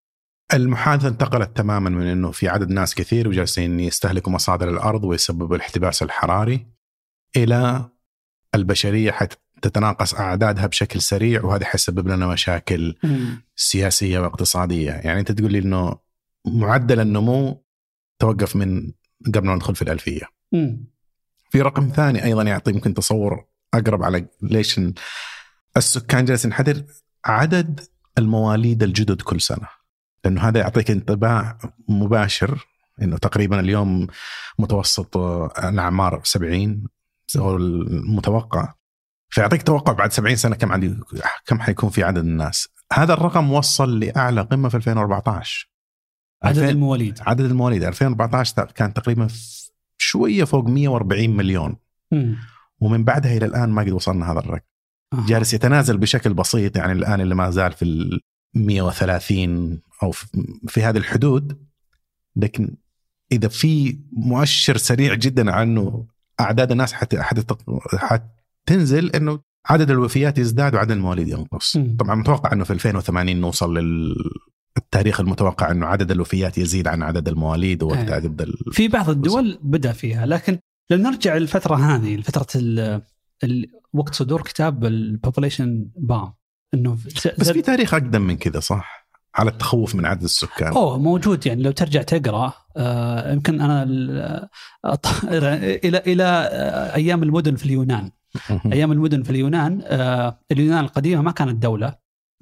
المحادثة 0.55 1.09
انتقلت 1.09 1.57
تماما 1.57 1.91
من 1.91 2.07
إنه 2.07 2.31
في 2.31 2.49
عدد 2.49 2.71
ناس 2.71 2.95
كثير 2.95 3.29
وجالسين 3.29 3.81
يستهلكوا 3.81 4.33
مصادر 4.33 4.69
الأرض 4.71 5.05
ويسببوا 5.05 5.57
الاحتباس 5.57 6.03
الحراري 6.03 6.67
إلى 7.37 7.89
البشرية 8.55 9.11
حتتناقص 9.13 10.15
أعدادها 10.15 10.67
بشكل 10.67 11.01
سريع 11.01 11.45
وهذا 11.45 11.65
حيسبب 11.65 12.09
لنا 12.09 12.27
مشاكل. 12.27 12.97
سياسية 13.57 14.19
واقتصادية، 14.19 14.91
يعني 14.93 15.21
أنت 15.21 15.33
تقول 15.33 15.53
لي 15.53 15.59
إنه 15.59 15.99
معدل 16.47 17.01
النمو 17.01 17.65
توقف 18.19 18.57
من 18.57 18.93
قبل 19.35 19.47
ما 19.47 19.55
ندخل 19.55 19.75
في 19.77 19.83
الألفية. 19.83 20.23
في 21.51 21.61
رقم 21.63 21.89
ثاني 21.97 22.25
أيضا 22.25 22.43
يعطي 22.43 22.71
يمكن 22.71 22.95
تصور 22.95 23.45
أقرب 23.75 24.03
على 24.03 24.27
ليش 24.43 24.79
ال- 24.79 24.95
السكان 25.77 26.25
جالس 26.25 26.45
ينحدر 26.45 26.85
عدد 27.25 27.81
المواليد 28.19 28.83
الجدد 28.83 29.23
كل 29.23 29.41
سنة 29.41 29.69
لأنه 30.25 30.41
هذا 30.41 30.61
يعطيك 30.61 30.91
انطباع 30.91 31.59
مباشر 31.89 32.67
إنه 33.03 33.17
تقريبا 33.17 33.61
اليوم 33.61 34.07
متوسط 34.59 35.17
الأعمار 35.65 36.21
70 36.25 36.87
هو 37.37 37.57
المتوقع. 37.57 38.75
فيعطيك 39.29 39.63
توقع 39.63 39.93
بعد 39.93 40.13
70 40.13 40.37
سنة 40.37 40.57
كم 40.57 40.73
عندي 40.73 40.97
كم 41.47 41.61
حيكون 41.61 41.91
في 41.91 42.05
عدد 42.05 42.19
الناس. 42.19 42.69
هذا 42.93 43.13
الرقم 43.13 43.53
وصل 43.53 44.01
لأعلى 44.01 44.41
قمة 44.41 44.69
في 44.69 44.77
2014 44.77 45.71
عدد 46.43 46.59
2000 46.59 46.71
المواليد. 46.71 47.19
عدد 47.21 47.45
المواليد. 47.45 47.85
2014 47.85 48.65
كان 48.65 48.95
تقريبا 48.95 49.29
شوية 49.99 50.45
فوق 50.45 50.65
140 50.65 51.37
مليون. 51.37 51.77
مم. 52.13 52.37
ومن 52.81 53.05
بعدها 53.05 53.37
إلى 53.37 53.47
الآن 53.47 53.69
ما 53.69 53.83
قد 53.83 53.91
وصلنا 53.91 54.33
هذا 54.33 54.39
الرقم. 54.39 54.67
آه. 55.13 55.27
جالس 55.27 55.55
يتنازل 55.55 55.99
بشكل 55.99 56.35
بسيط 56.35 56.77
يعني 56.77 56.93
الآن 56.93 57.21
اللي 57.21 57.35
ما 57.35 57.51
زال 57.51 57.73
في 57.73 57.85
ال 57.85 58.21
130 58.55 59.81
أو 60.03 60.11
في- 60.69 60.83
هذه 60.83 60.97
الحدود 60.97 61.67
لكن 62.37 62.77
إذا 63.33 63.49
في 63.49 63.99
مؤشر 64.13 64.77
سريع 64.77 65.15
جدا 65.15 65.51
عنه 65.53 66.07
أعداد 66.41 66.71
الناس 66.73 66.93
حت 66.93 67.17
حت- 67.17 67.59
حتنزل 67.95 69.11
إنه 69.11 69.41
عدد 69.67 69.91
الوفيات 69.91 70.39
يزداد 70.39 70.75
وعدد 70.75 70.91
المواليد 70.91 71.29
ينقص. 71.29 71.79
طبعا 71.99 72.15
متوقع 72.15 72.53
إنه 72.53 72.65
في 72.65 72.73
2080 72.73 73.41
نوصل 73.41 73.79
للتاريخ 74.77 75.21
المتوقع 75.21 75.71
إنه 75.71 75.87
عدد 75.87 76.11
الوفيات 76.11 76.59
يزيد 76.59 76.89
عن 76.89 77.03
عدد 77.03 77.29
المواليد 77.29 77.83
ووقتها 77.83 78.03
أيوة. 78.15 78.19
تبدا 78.19 78.47
في 78.73 78.89
بعض 78.89 79.11
الدول 79.11 79.59
بدأ 79.63 79.93
فيها 79.93 80.27
لكن 80.27 80.59
لو 80.91 80.97
نرجع 80.99 81.37
للفترة 81.37 81.75
هذه 81.77 82.17
لفترة 82.17 82.47
ال- 82.61 83.03
ال- 83.45 83.67
وقت 83.93 84.15
صدور 84.15 84.43
كتاب 84.43 84.85
ال 84.85 84.94
Population 84.94 85.89
Bomb 85.97 86.33
إنه 86.75 86.97
س- 86.97 87.29
بس 87.41 87.51
في 87.51 87.63
تاريخ 87.63 87.95
أقدم 87.95 88.23
من 88.23 88.37
كذا 88.37 88.61
صح؟ 88.61 89.06
على 89.37 89.51
التخوف 89.51 89.95
من 89.95 90.07
عدد 90.07 90.23
السكان 90.23 90.73
أوه 90.73 90.99
موجود 90.99 91.47
يعني 91.47 91.63
لو 91.63 91.71
ترجع 91.71 92.03
تقرأ 92.03 92.53
آه 92.77 93.33
يمكن 93.33 93.61
أنا 93.61 93.83
إلى 95.85 95.99
إلى 95.99 96.25
آه، 96.25 96.95
أيام 96.95 97.23
المدن 97.23 97.57
في 97.57 97.67
اليونان. 97.67 98.11
أيام 98.73 98.93
المدن 98.93 99.23
في 99.23 99.31
اليونان 99.31 99.83
آه 99.85 100.41
اليونان 100.53 100.85
القديمة 100.85 101.23
ما 101.23 101.31
كانت 101.31 101.63
دولة 101.63 101.95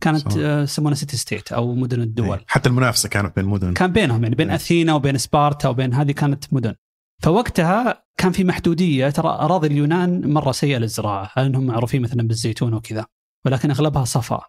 كانت. 0.02 0.36
آه، 0.36 0.62
يسمونها 0.62 0.94
city 0.94 1.16
state 1.16 1.52
أو 1.52 1.74
مدن 1.74 2.00
الدول 2.00 2.38
إيه. 2.38 2.44
حتى 2.46 2.68
المنافسة 2.68 3.08
كانت 3.08 3.36
بين 3.36 3.44
المدن 3.44 3.72
كان 3.72 3.92
بينهم 3.92 4.22
يعني 4.22 4.34
بين 4.34 4.48
إيه. 4.48 4.56
أثينا 4.56 4.94
وبين 4.94 5.18
سبارتا 5.18 5.68
وبين 5.68 5.94
هذه 5.94 6.12
كانت 6.12 6.54
مدن 6.54 6.74
فوقتها 7.22 8.04
كان 8.16 8.32
في 8.32 8.44
محدودية 8.44 9.10
ترى 9.10 9.28
أراضي 9.28 9.66
اليونان 9.66 10.32
مرة 10.32 10.52
سيئة 10.52 10.78
للزراعة 10.78 11.30
لانهم 11.36 11.66
معروفين 11.66 12.02
مثلا 12.02 12.22
بالزيتون 12.22 12.74
وكذا 12.74 13.06
ولكن 13.46 13.70
أغلبها 13.70 14.04
صفا 14.04 14.40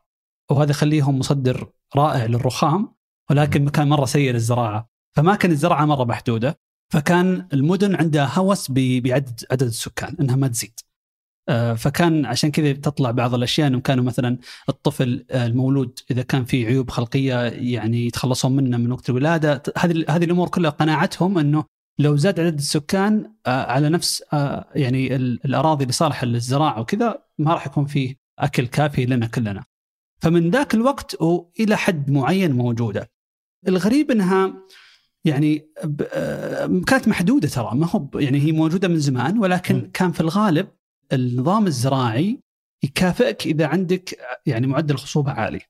وهذا 0.51 0.71
يخليهم 0.71 1.19
مصدر 1.19 1.67
رائع 1.95 2.25
للرخام 2.25 2.95
ولكن 3.31 3.69
كان 3.69 3.89
مرة 3.89 4.05
سيء 4.05 4.31
للزراعة. 4.31 4.89
فما 5.15 5.35
كانت 5.35 5.53
الزراعة 5.53 5.85
مرة 5.85 6.03
محدودة 6.03 6.59
فكان 6.93 7.47
المدن 7.53 7.95
عندها 7.95 8.31
هوس 8.39 8.71
بعدد 8.71 9.39
عدد 9.51 9.63
السكان 9.63 10.15
إنها 10.19 10.35
ما 10.35 10.47
تزيد. 10.47 10.79
آه، 11.49 11.73
فكان 11.73 12.25
عشان 12.25 12.51
كذا 12.51 12.73
تطلع 12.73 13.11
بعض 13.11 13.33
الأشياء 13.33 13.67
إنهم 13.67 13.81
كانوا 13.81 14.03
مثلا 14.03 14.37
الطفل 14.69 15.25
آه، 15.31 15.45
المولود 15.45 15.99
إذا 16.11 16.21
كان 16.21 16.45
في 16.45 16.65
عيوب 16.65 16.89
خلقية 16.89 17.35
يعني 17.49 18.05
يتخلصون 18.05 18.55
منه 18.55 18.77
من 18.77 18.91
وقت 18.91 19.09
الولادة. 19.09 19.63
هذه 19.77 20.05
هذه 20.09 20.23
الأمور 20.25 20.49
كلها 20.49 20.69
قناعتهم 20.69 21.37
إنه 21.37 21.63
لو 21.99 22.15
زاد 22.15 22.39
عدد 22.39 22.57
السكان 22.57 23.33
آه، 23.47 23.71
على 23.71 23.89
نفس 23.89 24.23
يعني 24.75 25.15
ال- 25.15 25.45
الأراضي 25.45 25.83
اللي 25.83 25.93
صالحه 25.93 26.25
للزراعه 26.25 26.81
وكذا 26.81 27.23
ما 27.39 27.53
راح 27.53 27.67
يكون 27.67 27.85
فيه 27.85 28.15
أكل 28.39 28.67
كافي 28.67 29.05
لنا 29.05 29.27
كلنا. 29.27 29.63
فمن 30.21 30.49
ذاك 30.49 30.73
الوقت 30.73 31.21
والى 31.21 31.77
حد 31.77 32.11
معين 32.11 32.51
موجودة. 32.51 33.11
الغريب 33.67 34.11
إنها 34.11 34.53
يعني 35.25 35.69
آه، 36.13 36.81
كانت 36.87 37.07
محدودة 37.07 37.47
ترى 37.47 37.71
ما 37.73 37.87
هو 37.87 38.09
يعني 38.15 38.39
هي 38.39 38.51
موجودة 38.51 38.87
من 38.87 38.99
زمان 38.99 39.39
ولكن 39.39 39.75
م. 39.75 39.89
كان 39.93 40.11
في 40.11 40.21
الغالب 40.21 40.67
النظام 41.13 41.67
الزراعي 41.67 42.39
يكافئك 42.83 43.45
إذا 43.45 43.67
عندك 43.67 44.19
يعني 44.45 44.67
معدل 44.67 44.97
خصوبة 44.97 45.31
عالي. 45.31 45.61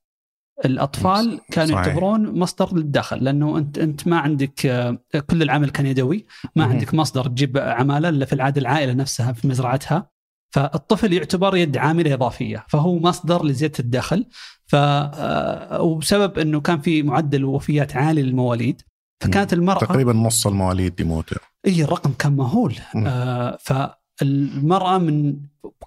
الأطفال 0.66 1.42
كانوا 1.52 1.76
صحيح. 1.76 1.88
يعتبرون 1.88 2.40
مصدر 2.40 2.76
للدخل 2.76 3.24
لأنه 3.24 3.58
انت 3.58 3.78
أنت 3.78 4.08
ما 4.08 4.20
عندك 4.20 4.66
آه، 4.66 5.00
كل 5.30 5.42
العمل 5.42 5.70
كان 5.70 5.86
يدوي، 5.86 6.26
ما. 6.56 6.64
عندك 6.66 6.94
مصدر 6.94 7.28
تجيب 7.28 7.58
عمالة 7.58 8.10
إلا 8.10 8.26
في 8.26 8.34
العادة 8.34 8.62
العائلة 8.62 8.94
نفسها 8.94 9.32
في 9.34 9.48
مزرعتها. 9.48 10.10
فالطفل 10.56 11.14
يعتبر 11.14 11.56
يد 11.58 11.78
عاملة 11.78 12.14
إضافية، 12.14 12.66
فهو 12.70 13.00
مصدر 13.00 13.46
لزيادة 13.46 13.74
الدخل. 13.80 14.26
ف 14.68 14.76
آه، 14.76 15.82
وبسبب 15.82 16.40
إنه 16.40 16.62
كان 16.62 16.82
في 16.82 17.04
معدل 17.04 17.46
وفيات 17.46 17.96
عالي 17.96 18.22
للمواليد 18.22 18.82
فكانت 19.24 19.54
المرأة 19.54 19.80
تقريبا 19.80 20.14
نص 20.14 20.48
المواليد 20.48 21.00
يموتوا 21.00 21.38
إي 21.68 21.84
الرقم 21.84 22.12
كان 22.14 22.34
مهول. 22.36 22.76
آه 23.08 23.58
فالمرأة 23.62 24.98
من 24.98 25.36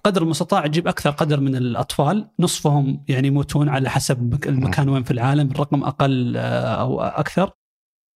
قدر 0.03 0.21
المستطاع 0.23 0.67
تجيب 0.67 0.87
أكثر 0.87 1.09
قدر 1.09 1.39
من 1.39 1.55
الأطفال 1.55 2.27
نصفهم 2.39 3.03
يعني 3.07 3.27
يموتون 3.27 3.69
على 3.69 3.89
حسب 3.89 4.33
مك- 4.33 4.47
المكان 4.47 4.89
وين 4.89 5.03
في 5.03 5.11
العالم 5.11 5.51
الرقم 5.51 5.83
أقل 5.83 6.37
آه 6.37 6.81
أو 6.81 7.01
أكثر. 7.01 7.51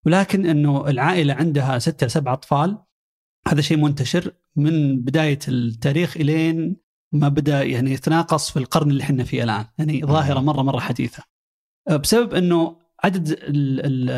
ولكن 0.05 0.45
إنه 0.45 0.87
العائلة 0.89 1.33
عندها 1.33 1.79
ستة 1.79 2.07
سبعة 2.07 2.33
أطفال 2.33 2.77
هذا 3.47 3.61
شيء 3.61 3.77
منتشر 3.77 4.31
من 4.55 5.01
بداية 5.01 5.39
التاريخ 5.47 6.17
إلين 6.17 6.75
ما 7.11 7.27
بدأ 7.27 7.63
يعني 7.63 7.91
يتناقص 7.91 8.51
في 8.51 8.59
القرن 8.59 8.91
اللي 8.91 9.03
إحنا 9.03 9.23
فيه 9.23 9.43
الآن 9.43 9.65
يعني 9.77 10.01
ظاهرة 10.05 10.39
مرة 10.39 10.61
مرة 10.61 10.79
حديثة 10.79 11.23
آه، 11.89 11.95
بسبب 11.95 12.33
إنه 12.33 12.77
عدد 13.03 13.29
ال 13.29 13.39
ال 13.85 14.09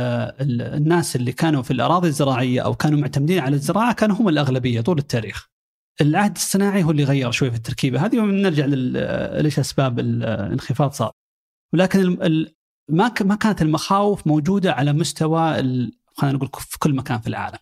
ال 0.42 0.62
الناس 0.62 1.16
اللي 1.16 1.32
كانوا 1.32 1.62
في 1.62 1.72
الأراضي 1.72 2.08
الزراعية 2.08 2.62
أو 2.62 2.76
كانوا 2.76 3.00
معتمدين 3.00 3.40
على 3.40 3.56
الزراعة 3.56 3.94
كانوا 3.94 4.16
هم 4.16 4.30
الأغلبية 4.30 4.82
طول 4.82 4.98
التاريخ. 4.98 5.50
العهد 6.02 6.36
الصناعي 6.36 6.84
هو 6.84 6.92
اللي 6.92 7.04
غير 7.04 7.32
شوي 7.32 7.52
في 7.52 7.58
التركيبة 7.58 8.06
هذه 8.06 8.20
ونرجع 8.20 8.66
لل- 8.66 9.44
ليش 9.44 9.60
أسباب 9.60 10.00
الانخفاض 10.00 10.92
صار. 10.92 11.12
ولكن 11.74 12.00
ال- 12.00 12.56
ما 12.90 13.12
ما 13.22 13.36
كانت 13.36 13.62
المخاوف 13.62 14.28
موجودة 14.28 14.74
على 14.74 14.94
مستوى 14.94 15.54
خلينا 16.18 16.38
نقول 16.38 16.50
في 16.60 16.80
كل 16.80 16.96
مكان 16.96 17.20
في 17.20 17.28
العالم. 17.28 17.58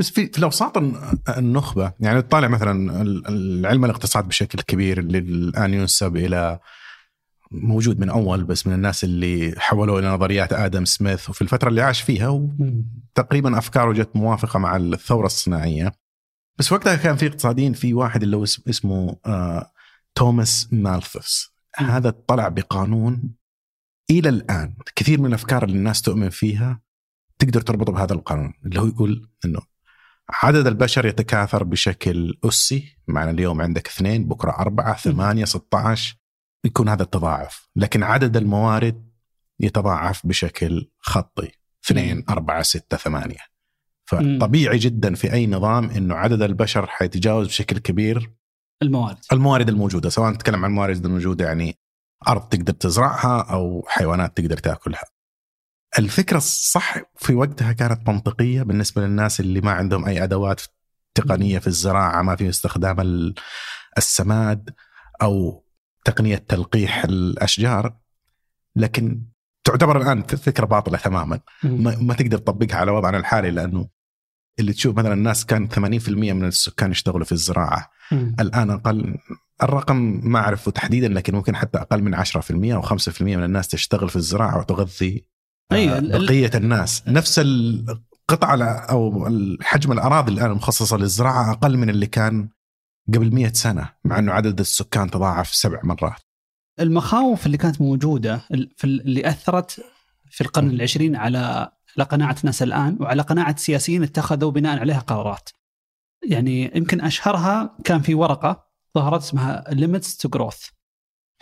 بس 0.00 0.10
في 0.10 0.26
في 0.26 0.38
الاوساط 0.38 0.78
الن- 0.78 1.18
النخبة 1.38 1.92
يعني 2.00 2.22
تطالع 2.22 2.48
مثلا 2.48 3.02
ال- 3.02 3.26
العلم 3.28 3.84
الاقتصاد 3.84 4.28
بشكل 4.28 4.60
كبير 4.60 4.98
اللي 4.98 5.18
الآن 5.18 5.74
ينسب 5.74 6.16
إلى 6.16 6.58
موجود 7.50 8.00
من 8.00 8.08
أول 8.08 8.44
بس 8.44 8.66
من 8.66 8.72
الناس 8.72 9.04
اللي 9.04 9.54
حولوه 9.58 9.98
إلى 9.98 10.08
نظريات 10.08 10.52
آدم 10.52 10.84
سميث 10.84 11.30
وفي 11.30 11.42
الفترة 11.42 11.68
اللي 11.68 11.82
عاش 11.82 12.00
فيها 12.00 12.28
وتقريبا 12.28 13.58
أفكاره 13.58 13.92
جت 13.92 14.16
موافقة 14.16 14.58
مع 14.58 14.76
الثورة 14.76 15.26
الصناعية. 15.26 15.92
بس 16.58 16.72
وقتها 16.72 16.96
كان 16.96 17.16
في 17.16 17.26
اقتصاديين 17.26 17.72
في 17.72 17.94
واحد 17.94 18.22
اللي 18.22 18.36
هو 18.36 18.44
اس- 18.44 18.62
اسمه 18.68 19.16
آه 19.26 19.70
توماس 20.14 20.68
مالثوس. 20.72 21.54
هذا 21.76 22.10
طلع 22.10 22.48
بقانون 22.48 23.34
إلى 24.10 24.28
الآن. 24.28 24.74
كثير 24.96 25.20
من 25.20 25.26
الأفكار 25.26 25.64
اللي 25.64 25.76
الناس 25.76 26.02
تؤمن 26.02 26.30
فيها 26.30 26.80
تقدر 27.38 27.60
تربطه 27.60 27.92
بهذا 27.92 28.12
القانون 28.14 28.52
اللي 28.66 28.80
هو 28.80 28.86
يقول 28.86 29.28
إنه 29.44 29.60
عدد 30.32 30.66
البشر 30.66 31.06
يتكاثر 31.06 31.64
بشكل 31.64 32.38
أسي. 32.44 32.96
معنى 33.08 33.30
اليوم 33.30 33.60
عندك 33.60 33.88
اثنين 33.88 34.28
بكرة 34.28 34.50
أربعة 34.50 34.96
ثمانية 34.96 35.44
16 35.44 36.16
يكون 36.64 36.88
هذا 36.88 37.02
التضاعف. 37.02 37.68
لكن 37.76 38.02
عدد 38.02 38.36
الموارد 38.36 39.10
يتضاعف 39.60 40.26
بشكل 40.26 40.90
خطي. 40.98 41.50
اثنين. 41.84 42.24
أربعة 42.28 42.62
ستة 42.62 42.96
ثمانية. 42.96 43.50
فطبيعي 44.04 44.78
جدا 44.78 45.14
في 45.14 45.32
أي 45.32 45.46
نظام 45.46 45.90
أنه 45.90 46.14
عدد 46.14 46.42
البشر 46.42 46.86
حيتجاوز 46.86 47.46
بشكل 47.46 47.78
كبير 47.78 48.32
الموارد. 48.82 49.18
الموارد 49.32 49.68
الموجودة. 49.68 50.08
سواء 50.08 50.30
نتكلم 50.30 50.64
عن 50.64 50.70
الموارد 50.70 51.04
الموجودة 51.04 51.44
يعني 51.44 51.78
أرض 52.28 52.48
تقدر 52.48 52.72
تزرعها 52.72 53.40
أو 53.40 53.84
حيوانات 53.88 54.36
تقدر 54.36 54.56
تأكلها. 54.56 55.04
الفكرة 55.98 56.36
الصح 56.36 56.98
في 57.16 57.34
وقتها 57.34 57.72
كانت 57.72 58.08
منطقية 58.08 58.62
بالنسبة 58.62 59.02
للناس 59.02 59.40
اللي 59.40 59.60
ما 59.60 59.72
عندهم 59.72 60.04
أي 60.04 60.24
أدوات 60.24 60.60
تقنية 61.14 61.58
في 61.58 61.66
الزراعة 61.66 62.22
ما 62.22 62.36
في 62.36 62.48
استخدام 62.48 63.00
ال- 63.00 63.34
السماد 63.98 64.70
أو 65.22 65.64
تقنية 66.04 66.36
تلقيح 66.36 67.04
الأشجار. 67.04 67.96
لكن 68.76 69.22
تعتبر 69.64 70.02
الآن 70.02 70.22
فكرة 70.22 70.66
باطلة 70.66 70.98
تماما. 70.98 71.40
ما, 71.62 71.96
ما 72.00 72.14
تقدر 72.14 72.38
تطبقها 72.38 72.76
على 72.76 72.90
وضعنا 72.90 73.18
الحالي 73.18 73.50
لأنه 73.50 73.88
اللي 74.58 74.72
تشوف 74.72 74.96
مثلا 74.96 75.12
الناس 75.12 75.46
كان 75.46 75.68
80% 75.68 75.78
من 76.32 76.44
السكان 76.44 76.90
يشتغلوا 76.90 77.24
في 77.24 77.32
الزراعة. 77.32 77.90
مم. 78.12 78.36
الآن 78.40 78.70
أقل 78.70 79.18
الرقم 79.62 80.20
ما 80.24 80.38
أعرفه 80.38 80.70
تحديدا 80.70 81.08
لكن 81.08 81.34
ممكن 81.34 81.56
حتى 81.56 81.78
أقل 81.78 82.02
من 82.02 82.14
10% 82.14 82.74
أو 82.74 82.82
5% 82.82 83.20
من 83.36 83.44
الناس 83.44 83.68
تشتغل 83.68 84.08
في 84.08 84.16
الزراعة 84.16 84.58
وتغذي 84.58 85.26
أي، 85.72 85.98
ال- 85.98 86.14
ال- 86.14 86.26
بقية 86.26 86.50
الناس 86.54 87.02
نفس 87.08 87.38
القطع 87.38 88.54
الع- 88.54 88.86
أو 88.90 89.28
حجم 89.62 89.92
الأراضي 89.92 90.32
الآن 90.32 90.50
المخصصه 90.50 90.96
للزراعة 90.96 91.52
أقل 91.52 91.76
من 91.76 91.90
اللي 91.90 92.06
كان 92.06 92.48
قبل 93.08 93.34
100 93.34 93.52
سنة 93.52 93.92
مع 94.04 94.18
إنه 94.18 94.32
عدد 94.32 94.60
السكان 94.60 95.10
تضاعف 95.10 95.54
سبع 95.54 95.80
مرات 95.82 96.20
المخاوف 96.80 97.46
اللي 97.46 97.56
كانت 97.56 97.80
موجودة 97.80 98.40
اللي 98.84 99.28
أثرت 99.28 99.80
في 100.30 100.40
القرن. 100.40 100.70
العشرين 100.70 101.16
على 101.16 101.70
على 101.98 102.04
قناعة 102.08 102.36
الناس 102.40 102.62
الآن 102.62 102.96
وعلى 103.00 103.22
قناعة 103.22 103.56
سياسيين 103.56 104.02
اتخذوا 104.02 104.50
بناء 104.50 104.78
عليها 104.78 104.98
قرارات. 104.98 105.48
يعني 106.30 106.70
يمكن 106.74 107.00
أشهرها 107.00 107.76
كان 107.84 108.00
في 108.00 108.14
ورقة 108.14 108.66
ظهرت 108.94 109.22
اسمها 109.22 109.64
limits 109.70 110.06
to 110.06 110.38
growth 110.38 110.70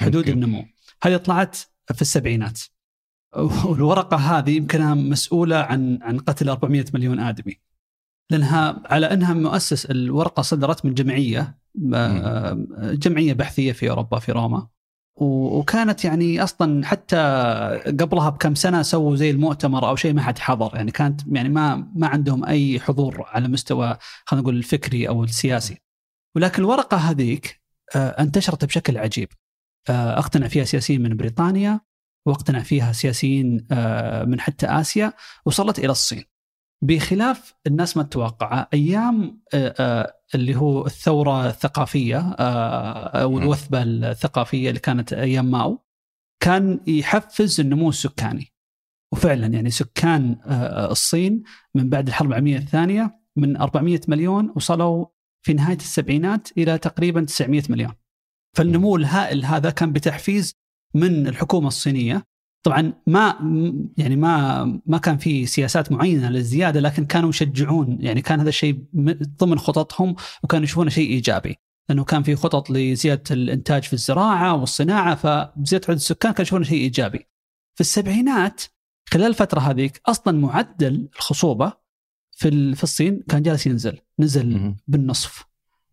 حدود. 0.00 0.28
النمو. 0.28 0.64
هذه 1.02 1.16
طلعت 1.16 1.56
في 1.94 2.02
السبعينات. 2.02 2.60
والورقه 3.36 4.16
هذه 4.16 4.56
يمكنها 4.56 4.94
مسؤولة 4.94 5.56
عن 5.56 5.98
عن 6.02 6.18
قتل 6.18 6.48
400 6.48 6.84
مليون 6.94 7.20
آدمي. 7.20 7.60
لأنها 8.30 8.82
على 8.86 9.06
أنها 9.06 9.34
مؤسس 9.34 9.86
الورقة 9.86 10.42
صدرت 10.42 10.84
من 10.84 10.94
جمعية 10.94 11.58
جمعية 12.94 13.32
بحثية 13.32 13.72
في 13.72 13.90
أوروبا 13.90 14.18
في 14.18 14.32
روما. 14.32 14.68
وكانت 15.20 16.04
يعني 16.04 16.42
أصلا 16.42 16.86
حتى 16.86 17.16
قبلها 18.00 18.30
بكم 18.30 18.54
سنة 18.54 18.82
سووا 18.82 19.16
زي 19.16 19.30
المؤتمر 19.30 19.88
أو 19.88 19.96
شيء 19.96 20.14
ما 20.14 20.22
حد 20.22 20.38
حضر. 20.38 20.76
يعني 20.76 20.90
كانت 20.90 21.20
يعني 21.32 21.48
ما 21.48 21.90
ما 21.94 22.06
عندهم 22.06 22.44
أي 22.44 22.80
حضور 22.80 23.24
على 23.26 23.48
مستوى 23.48 23.96
خلينا 24.24 24.42
نقول 24.42 24.56
الفكري 24.56 25.08
أو 25.08 25.24
السياسي. 25.24 25.78
ولكن 26.36 26.62
الورقة 26.62 26.96
هذيك 26.96 27.62
آه، 27.96 28.08
انتشرت 28.08 28.64
بشكل 28.64 28.98
عجيب. 28.98 29.28
آه، 29.90 30.18
أقتنع 30.18 30.48
فيها 30.48 30.64
سياسيين 30.64 31.02
من 31.02 31.16
بريطانيا. 31.16 31.80
واقتنع 32.28 32.60
فيها 32.60 32.92
سياسيين 32.92 33.66
آه، 33.70 34.24
من 34.24 34.40
حتى 34.40 34.66
آسيا 34.66 35.12
وصلت 35.46 35.78
إلى 35.78 35.90
الصين 35.90 36.24
بخلاف 36.84 37.54
الناس 37.66 37.96
ما 37.96 38.02
تتوقع 38.02 38.66
أيام 38.74 39.42
آه، 39.54 39.74
آه، 39.78 40.14
اللي 40.34 40.56
هو 40.56 40.86
الثورة 40.86 41.46
الثقافية 41.46 42.30
أو. 42.30 43.38
الوثبه 43.38 43.82
الثقافية 43.82 44.68
اللي 44.68 44.80
كانت 44.80 45.12
أيام 45.12 45.50
ماو 45.50 45.84
كان 46.42 46.80
يحفز 46.86 47.60
النمو 47.60 47.88
السكاني 47.88 48.52
وفعلا 49.12 49.46
يعني 49.46 49.70
سكان 49.70 50.36
الصين 50.90 51.42
من 51.74 51.88
بعد 51.88 52.08
الحرب 52.08 52.28
العالمية 52.28 52.56
الثانية 52.56 53.20
من 53.36 53.56
400 53.56 54.00
مليون 54.08 54.52
وصلوا 54.56 55.06
في 55.46 55.54
نهاية 55.54 55.76
السبعينات 55.76 56.48
إلى 56.58 56.78
تقريبا 56.78 57.24
900 57.24 57.62
مليون 57.68 57.94
فالنمو 58.56 58.96
الهائل 58.96 59.44
هذا 59.44 59.70
كان 59.70 59.92
بتحفيز 59.92 60.57
من 60.94 61.26
الحكومة 61.26 61.68
الصينية 61.68 62.24
طبعا 62.62 62.92
ما 63.06 63.38
يعني 63.96 64.16
ما 64.16 64.64
ما 64.86 64.98
كان 64.98 65.18
في 65.18 65.46
سياسات 65.46 65.92
معينة 65.92 66.30
للزيادة 66.30 66.80
لكن 66.80 67.04
كانوا 67.04 67.28
يشجعون 67.28 67.98
يعني 68.00 68.22
كان 68.22 68.40
هذا 68.40 68.48
الشيء 68.48 68.84
ضمن 69.40 69.58
خططهم 69.58 70.16
وكانوا 70.42 70.64
يشوفونه 70.64 70.90
شيء 70.90 71.10
إيجابي 71.10 71.56
لأنه 71.88 72.04
كان 72.04 72.22
في 72.22 72.36
خطط 72.36 72.70
لزيادة 72.70 73.22
الإنتاج 73.30 73.82
في 73.82 73.92
الزراعة 73.92 74.54
والصناعة 74.54 75.14
فزيادة 75.14 75.86
عدد 75.88 75.98
السكان 75.98 76.32
كانوا 76.32 76.42
يشوفونه 76.42 76.64
شيء 76.64 76.80
إيجابي. 76.80 77.18
في 77.74 77.80
السبعينات 77.80 78.62
خلال 79.10 79.26
الفترة 79.26 79.60
هذيك 79.60 80.00
أصلا 80.06 80.38
معدل 80.38 81.08
الخصوبة 81.16 81.72
في 82.30 82.74
في 82.74 82.82
الصين 82.82 83.22
كان 83.28 83.42
جالس 83.42 83.66
ينزل، 83.66 83.98
نزل. 84.18 84.74
بالنصف 84.86 85.44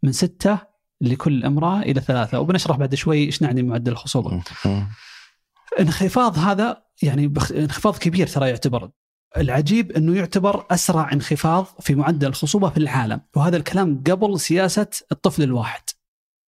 من 0.04 0.12
ستة 0.12 0.75
لكل 1.02 1.46
امرأة 1.46 1.82
إلى 1.82 2.02
ثلاثة. 2.02 2.40
وبنشرح 2.40 2.78
بعد 2.78 2.96
شوي 2.96 3.18
إيش 3.18 3.42
نعني 3.42 3.64
معدل 3.64 3.92
الخصوبة. 3.92 4.44
انخفاض 5.80 6.40
هذا 6.40 6.84
يعني 7.02 7.28
بخ... 7.28 7.52
انخفاض 7.52 7.98
كبير 7.98 8.28
ترى 8.28 8.50
يعتبر. 8.50 8.90
العجيب 9.38 9.92
إنه 9.92 10.16
يعتبر 10.16 10.66
أسرع 10.72 11.12
انخفاض 11.14 11.66
في 11.80 11.96
معدل 11.96 12.28
الخصوبة 12.28 12.70
في 12.70 12.78
العالم. 12.78 13.22
وهذا 13.36 13.58
الكلام 13.58 14.04
قبل 14.08 14.40
سياسة 14.40 14.88
الطفل 15.12 15.44
الواحد. 15.44 15.82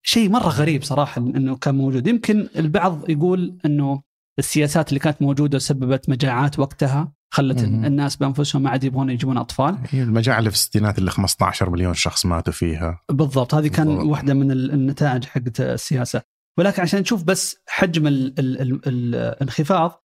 شيء 0.04 0.30
مرة 0.30 0.50
غريب 0.50 0.84
صراحة 0.84 1.22
إنه 1.22 1.56
كان 1.56 1.76
موجود. 1.76 2.08
يمكن 2.08 2.48
البعض 2.56 3.10
يقول 3.10 3.58
إنه 3.66 4.02
السياسات 4.40 4.90
اللي 4.90 5.00
كانت 5.00 5.22
موجودة 5.22 5.60
سببت 5.60 6.10
مجاعات 6.10 6.60
وقتها 6.60 7.12
خلت. 7.34 7.60
الناس 7.64 8.16
بأنفسهم 8.16 8.62
ما 8.62 8.70
عاد 8.70 8.84
يبغون 8.84 9.10
يجيبون 9.10 9.38
أطفال 9.38 9.78
هي 9.90 10.04
المجاعة 10.04 10.40
اللي 10.40 10.50
في 10.50 10.56
الستينات 10.56 10.98
اللي 10.98 11.12
15 11.12 11.70
مليون 11.70 11.94
شخص 11.94 12.26
ماتوا 12.26 12.54
فيها 12.54 13.02
بالضبط 13.12 13.54
هذه 13.56 13.68
كان 13.68 13.88
بالضبط. 13.88 14.06
واحدة 14.06 14.34
من 14.34 14.52
ال- 14.52 14.72
النتائج 14.72 15.24
حقت 15.26 15.62
السياسة 15.62 16.22
ولكن 16.58 16.82
عشان 16.82 17.00
نشوف 17.00 17.24
بس 17.24 17.58
حجم 17.68 18.08
ال 18.08 18.40
ال 18.40 18.62
ال 18.62 18.82
الانخفاض 18.88 20.04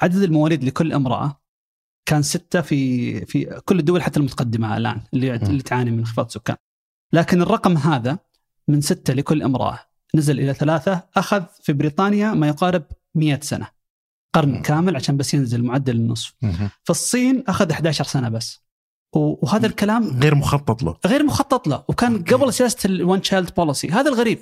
عدد 0.00 0.22
المواليد 0.22 0.64
لكل 0.64 0.92
امرأة 0.92 1.40
كان 2.08 2.22
ستة 2.22 2.60
في 2.60 3.20
في 3.26 3.60
كل 3.64 3.78
الدول 3.78 4.02
حتى 4.02 4.18
المتقدمة 4.20 4.76
الآن 4.76 5.00
اللي 5.14 5.32
م. 5.32 5.34
اللي 5.34 5.62
تعاني 5.62 5.90
من 5.90 5.98
انخفاض 5.98 6.30
سكان 6.30 6.56
لكن 7.12 7.42
الرقم 7.42 7.76
هذا 7.76 8.18
من 8.68 8.80
ستة 8.80 9.14
لكل 9.14 9.42
امرأة 9.42 9.78
نزل 10.14 10.40
إلى 10.40 10.54
ثلاثة 10.54 11.02
أخذ 11.16 11.42
في 11.62 11.72
بريطانيا 11.72 12.32
ما 12.34 12.48
يقارب 12.48 12.82
100 13.14 13.40
سنة 13.40 13.73
قرن. 14.34 14.62
كامل 14.62 14.96
عشان 14.96 15.16
بس 15.16 15.34
ينزل 15.34 15.62
معدل 15.64 15.96
النصف. 15.96 16.34
في 16.84 16.90
الصين 16.90 17.44
أخذ 17.48 17.70
11 17.70 18.04
سنة 18.04 18.28
بس. 18.28 18.64
وهذا 19.12 19.66
الكلام 19.66 20.20
غير 20.20 20.34
مخطط 20.34 20.82
له. 20.82 20.96
غير 21.06 21.24
مخطط 21.24 21.68
له. 21.68 21.84
وكان 21.88 22.16
okay. 22.16 22.34
قبل 22.34 22.52
سياسة 22.52 22.86
ال 22.86 22.94
one 22.94 23.20
child 23.20 23.54
policy 23.54 23.90
هذا 23.90 24.10
الغريب. 24.10 24.38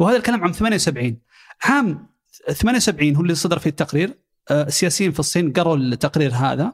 وهذا 0.00 0.16
الكلام 0.16 0.42
عام 0.42 0.52
78 0.52 1.18
عام 1.64 2.06
78 2.52 3.16
هو 3.16 3.22
اللي 3.22 3.34
صدر 3.34 3.58
فيه 3.58 3.70
التقرير. 3.70 4.18
آه، 4.50 4.62
السياسيين 4.62 5.12
في 5.12 5.20
الصين 5.20 5.52
قروا 5.52 5.76
التقرير 5.76 6.34
هذا. 6.34 6.72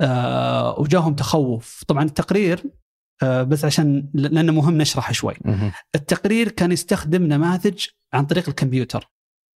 آه، 0.00 0.80
وجاهم 0.80 1.14
تخوف. 1.14 1.84
طبعا 1.88 2.04
التقرير 2.04 2.62
آه، 3.22 3.42
بس 3.42 3.64
عشان 3.64 4.10
لأنه 4.14 4.52
مهم 4.52 4.78
نشرح 4.78 5.12
شوي. 5.12 5.34
التقرير 5.94 6.48
كان 6.48 6.72
يستخدم 6.72 7.22
نماذج 7.22 7.86
عن 8.12 8.26
طريق 8.26 8.48
الكمبيوتر. 8.48 9.10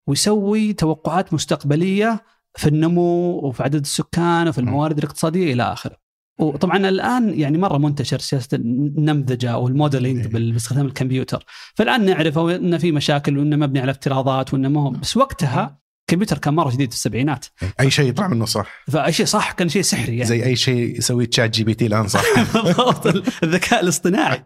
ويسوي 0.07 0.73
توقعات 0.73 1.35
مستقبلية 1.35 2.25
في 2.59 2.69
النمو 2.69 3.31
وفي 3.31 3.63
عدد 3.63 3.81
السكان 3.81 4.49
وفي 4.49 4.59
الموارد 4.59 4.99
الاقتصادية 4.99 5.53
إلى 5.53 5.63
آخره. 5.63 5.97
وطبعا 6.41 6.77
الآن 6.77 7.39
يعني 7.39 7.59
مرة 7.59 7.79
منتشر 7.79 8.19
سياسة 8.19 8.49
النمذجة 8.57 9.51
أو 9.51 9.69
الموديلينج 9.69 10.37
إيه. 10.37 10.53
باستخدام 10.53 10.87
الكمبيوتر، 10.87 11.45
فالآن 11.75 12.05
نعرف 12.05 12.39
إن 12.39 12.79
في 12.79 12.93
مشاكل 12.93 13.39
وانه 13.39 13.57
مبني 13.57 13.81
على 13.81 13.91
افتراضات 13.91 14.55
وانه 14.55 14.69
ما 14.69 14.83
هو. 14.83 14.91
بس 14.91 15.17
وقتها 15.17 15.81
الكمبيوتر 16.01 16.39
كان 16.39 16.55
مرة 16.55 16.71
جديد 16.71 16.91
في 16.91 16.97
السبعينات، 16.97 17.47
أي 17.81 17.91
شيء 17.91 18.09
يطلع 18.09 18.29
منه 18.29 18.45
صح. 18.45 18.85
فشيء 18.89 19.27
صح 19.27 19.53
كان 19.53 19.69
شيء 19.69 19.83
سحري 19.83 20.13
يعني. 20.13 20.25
زي 20.25 20.45
أي 20.45 20.57
شيء 20.57 20.99
يسوي 20.99 21.27
ChatGPT 21.27 21.87
الآن 21.87 22.09
صح. 22.09 22.23
بالضبط. 22.55 23.07
الذكاء 23.43 23.81
الاصطناعي. 23.81 24.45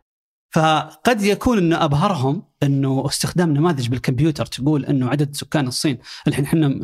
فقد 0.55 1.23
يكون 1.23 1.59
إنه 1.59 1.85
أبهرهم 1.85 2.43
إنه 2.63 3.07
استخدام 3.07 3.55
نماذج 3.55 3.89
بالكمبيوتر 3.89 4.47
تقول 4.47 4.85
إنه 4.85 5.09
عدد 5.09 5.37
سكان 5.37 5.67
الصين 5.67 5.99
الحين 6.29 6.45
إحنا 6.45 6.79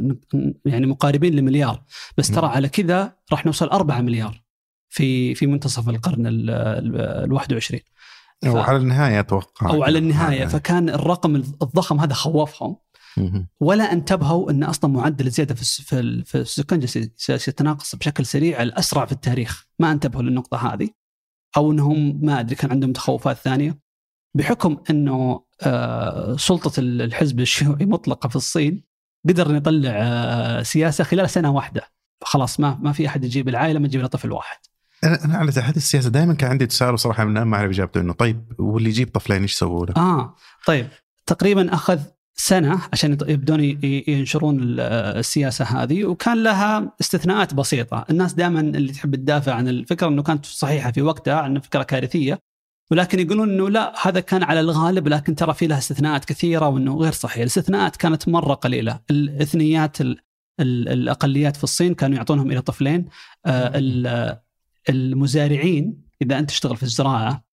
يعني 0.64 0.87
مقاربين 0.87 1.35
لمليار 1.37 1.83
بس 2.18 2.28
ترى 2.28 2.46
مم. 2.46 2.52
على 2.52 2.68
كذا 2.68 3.12
راح 3.33 3.46
نوصل 3.46 3.68
4 3.68 4.00
مليار 4.00 4.42
في 4.88 5.35
في 5.35 5.46
منتصف 5.46 5.88
القرن 5.88 6.26
ال 6.26 6.50
ال 7.24 7.33
21 7.33 7.80
أو 8.46 8.59
على 8.59 8.76
النهاية 8.76 9.20
أتوقع 9.20 9.70
أو 9.70 9.83
على 9.85 9.98
النهاية. 9.98 10.46
فكان 10.46 10.88
الرقم 10.88 11.37
الضخم 11.37 12.00
هذا 12.00 12.14
خوفهم. 12.14 12.76
ولا 13.61 13.92
انتبهوا 13.92 14.50
إن 14.50 14.62
أصلا 14.64 14.90
معدل 14.90 15.26
الزيادة 15.26 15.54
في 15.54 15.64
في 15.85 16.00
ال- 16.00 16.24
في 16.24 16.35
السكان 16.38 16.78
جالس 16.80 16.98
جالس 17.28 17.48
يتناقص 17.48 17.94
بشكل 17.94 18.26
سريع 18.26 18.62
الأسرع 18.62 19.04
في 19.04 19.12
التاريخ، 19.12 19.66
ما 19.78 19.92
انتبهوا 19.92 20.22
للنقطة 20.22 20.72
هذه 20.74 20.88
أو 21.57 21.73
إنهم 21.73 22.19
ما 22.23 22.41
أدري 22.41 22.55
كان 22.55 22.71
عندهم 22.71 22.93
تخوفات 22.93 23.37
ثانية. 23.37 23.79
بحكم 24.35 24.77
إنه 24.91 25.45
آه، 25.63 26.37
سلطة 26.37 26.81
ال- 26.81 27.03
الحزب 27.03 27.41
الشيوعي 27.41 27.87
مطلقة 27.87 28.29
في 28.29 28.37
الصين 28.37 28.85
قدر 29.29 29.55
يطلع 29.55 29.91
آه، 29.95 30.63
سياسة 30.63 31.05
خلال 31.05 31.31
سنة 31.31 31.51
واحدة. 31.51 31.83
خلاص 32.25 32.61
ما 32.61 32.79
ما 32.83 32.93
في 32.93 33.07
أحد 33.07 33.25
يجيب 33.25 33.49
العائلة 33.49 33.79
ما 33.79 33.89
تجيب 33.89 34.07
طفل 34.07 34.33
واحد. 34.33 34.59
أنا 35.05 35.25
أنا 35.25 35.39
على 35.39 35.53
تحدي 35.53 35.77
السياسة 35.77 36.11
دائما 36.11 36.35
كان 36.35 36.51
عندي 36.51 36.67
تساؤل 36.67 36.99
صراحة 36.99 37.25
من 37.25 37.43
ما 37.43 37.57
أعرف 37.57 37.71
إجابته 37.71 38.01
إنه 38.01 38.13
طيب 38.13 38.53
واللي 38.59 38.89
يجيب 38.89 39.09
طفلين 39.13 39.43
إيش 39.43 39.53
يسووا 39.53 39.87
له؟ 39.87 39.95
آه 39.97 40.35
طيب. 40.67 40.89
تقريبا 41.27 41.75
أخذ 41.75 42.01
سنة 42.35 42.81
عشان 42.93 43.19
يبدون 43.29 43.61
ينشرون 44.09 44.62
ال- 44.62 44.81
السياسة 45.19 45.64
هذه 45.64 46.05
وكان 46.05 46.43
لها 46.43 46.93
استثناءات 47.01 47.55
بسيطة، 47.55 48.05
الناس 48.11 48.35
دائما 48.35 48.61
اللي 48.61 48.93
تحب 48.93 49.14
تدافع 49.14 49.55
عن 49.55 49.69
الفكرة 49.69 50.09
إنه 50.09 50.23
كانت 50.23 50.47
صحيحة 50.47 50.90
في 50.93 51.03
وقتها 51.03 51.47
انه 51.47 51.61
فكرة 51.61 51.83
كارثية. 51.83 52.38
ولكن 52.90 53.21
يقولون 53.21 53.51
إنه 53.51 53.71
لا 53.71 53.95
هذا 54.09 54.21
كان 54.21 54.43
على 54.43 54.61
الغالب 54.61 55.09
لكن 55.09 55.35
ترى 55.35 55.55
في 55.55 55.66
لها 55.66 55.79
استثناءات 55.79 56.25
كثيرة 56.25 56.69
وإنه 56.69 56.97
غير 56.97 57.12
صحيح، 57.12 57.37
الاستثناءات 57.37 57.97
كانت 57.97 58.29
مرة 58.29 58.55
قليلة، 58.55 59.01
الاثنيات 59.11 60.01
ال- 60.01 60.21
ال- 60.61 60.88
الأقليات 60.88 61.57
في 61.57 61.64
الصين 61.64 61.95
كانوا 61.95 62.16
يعطونهم 62.16 62.51
إلى 62.51 62.61
طفلين. 62.61 63.09
آه، 63.47 63.73
ال- 63.75 64.38
المزارعين 64.88 66.03
إذا 66.23 66.38
أنت 66.38 66.49
تشتغل 66.51 66.77
في 66.77 66.83
الزراعة 66.83 67.45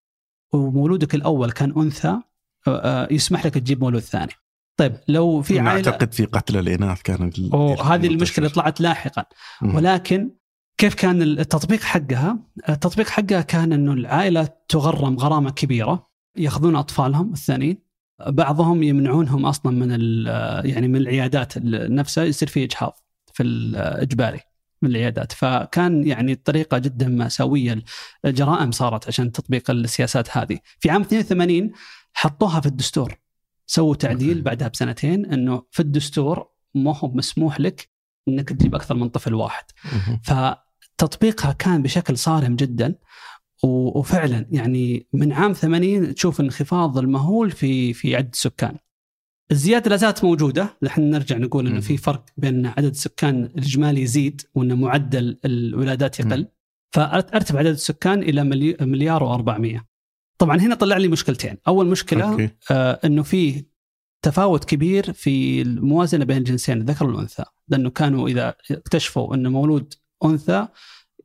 ومولودك 0.54 1.16
الأول 1.16 1.52
كان 1.52 1.74
أنثى 1.78 2.08
آه، 2.08 2.22
آه، 2.68 3.08
يسمح 3.12 3.46
لك 3.46 3.54
تجيب 3.54 3.82
مولود 3.82 4.02
ثاني. 4.02 4.32
طيب 4.78 4.98
لو 5.08 5.42
في 5.42 5.60
أنا 5.60 5.70
عائله 5.70 5.92
اعتقد 5.92 6.13
في 6.13 6.26
قتل 6.26 6.58
الإناث 6.58 7.02
كانت 7.02 7.40
ال- 7.40 7.56
وهذه 7.56 8.08
المشكلة. 8.08 8.48
طلعت 8.50 8.82
لاحقا. 8.82 9.26
ولكن 9.76 10.32
كيف 10.78 10.94
كان 10.94 11.22
التطبيق 11.22 11.82
حقها؟ 11.82 12.40
التطبيق 12.70 13.08
حقها 13.08 13.42
كان 13.42 13.74
إنه 13.74 13.94
العائلة 13.94 14.50
تغرم 14.70 15.18
غرامة 15.18 15.50
كبيرة 15.52 16.08
يأخذون 16.36 16.76
أطفالهم 16.76 17.34
الثانيين 17.34 17.78
بعضهم 18.28 18.84
يمنعونهم 18.84 19.46
أصلا 19.46 19.72
من 19.86 19.90
يعني 20.70 20.88
من 20.88 20.96
العيادات 20.96 21.54
نفسها 21.66 22.24
يصير 22.24 22.48
في 22.48 22.63
إجهاض 22.63 23.00
في 23.34 23.44
الاجباري 23.44 24.40
من 24.82 24.90
العيادات 24.90 25.32
فكان 25.32 26.08
يعني 26.08 26.32
الطريقة 26.32 26.78
جدا 26.78 27.08
مأساوية 27.08 27.84
الجرائم 28.26 28.72
صارت 28.72 29.08
عشان 29.08 29.32
تطبيق 29.32 29.72
السياسات 29.72 30.38
هذه 30.38 30.60
في 30.80 30.90
عام 30.90 31.02
82 31.02 31.72
حطوها 32.13 32.60
في 32.60 32.66
الدستور 32.68 33.16
سووا 33.69 33.95
تعديل. 33.95 34.41
بعدها 34.41 34.67
بسنتين 34.67 35.25
إنه 35.25 35.63
في 35.71 35.80
الدستور 35.80 36.47
ما 36.75 36.97
هو 36.97 37.12
مسموح 37.12 37.60
لك 37.60 37.89
إنك 38.27 38.49
تجيب 38.49 38.75
أكثر 38.75 38.95
من 38.95 39.10
طفل 39.10 39.34
واحد. 39.34 39.63
فتطبيقها 40.23 41.51
كان 41.51 41.82
بشكل 41.84 42.17
صارم 42.17 42.56
جدا 42.56 42.95
وفعلا 43.63 44.45
يعني 44.51 45.08
من 45.13 45.34
عام 45.34 45.53
80 45.53 46.15
تشوف 46.15 46.41
انخفاض 46.41 46.97
المهول 46.97 47.51
في 47.51 47.93
في 47.93 48.15
عدد 48.15 48.30
السكان. 48.34 48.77
الزيادة 49.51 49.89
لا 49.89 49.95
زالت 49.95 50.23
موجودة، 50.23 50.77
نحن 50.84 51.01
نرجع 51.01 51.38
نقول 51.38 51.67
إنه. 51.67 51.80
في 51.80 51.97
فرق 51.97 52.25
بين 52.38 52.65
عدد 52.65 52.86
السكان 52.89 53.43
الإجمالي 53.43 54.01
يزيد 54.01 54.41
وان 54.56 54.82
معدل 54.82 55.38
الولادات 55.45 56.19
يقل. 56.19 56.47
فأرتب 56.91 57.58
عدد 57.58 57.67
السكان 57.67 58.19
إلى 58.23 58.43
ملي- 58.43 58.77
مليار 58.82 59.43
و400. 59.43 59.82
طبعا 60.38 60.58
هنا 60.58 60.76
طلع 60.76 60.97
لي 60.97 61.08
مشكلتين، 61.08 61.58
أول 61.67 61.88
مشكلة 61.88 62.32
أوكي. 62.32 62.50
آه 62.71 63.00
إنه 63.06 63.23
في 63.23 63.65
تفاوت 64.21 64.65
كبير 64.65 65.13
في 65.13 65.62
الموازنة 65.62 66.26
بين 66.26 66.38
الجنسين 66.38 66.78
الذكر 66.78 67.06
والأنثى، 67.08 67.43
لأنه 67.67 67.89
كانوا 67.89 68.28
إذا 68.28 68.56
اكتشفوا 68.71 69.36
إنه 69.36 69.50
مولود 69.50 69.93
أنثى 70.26 70.67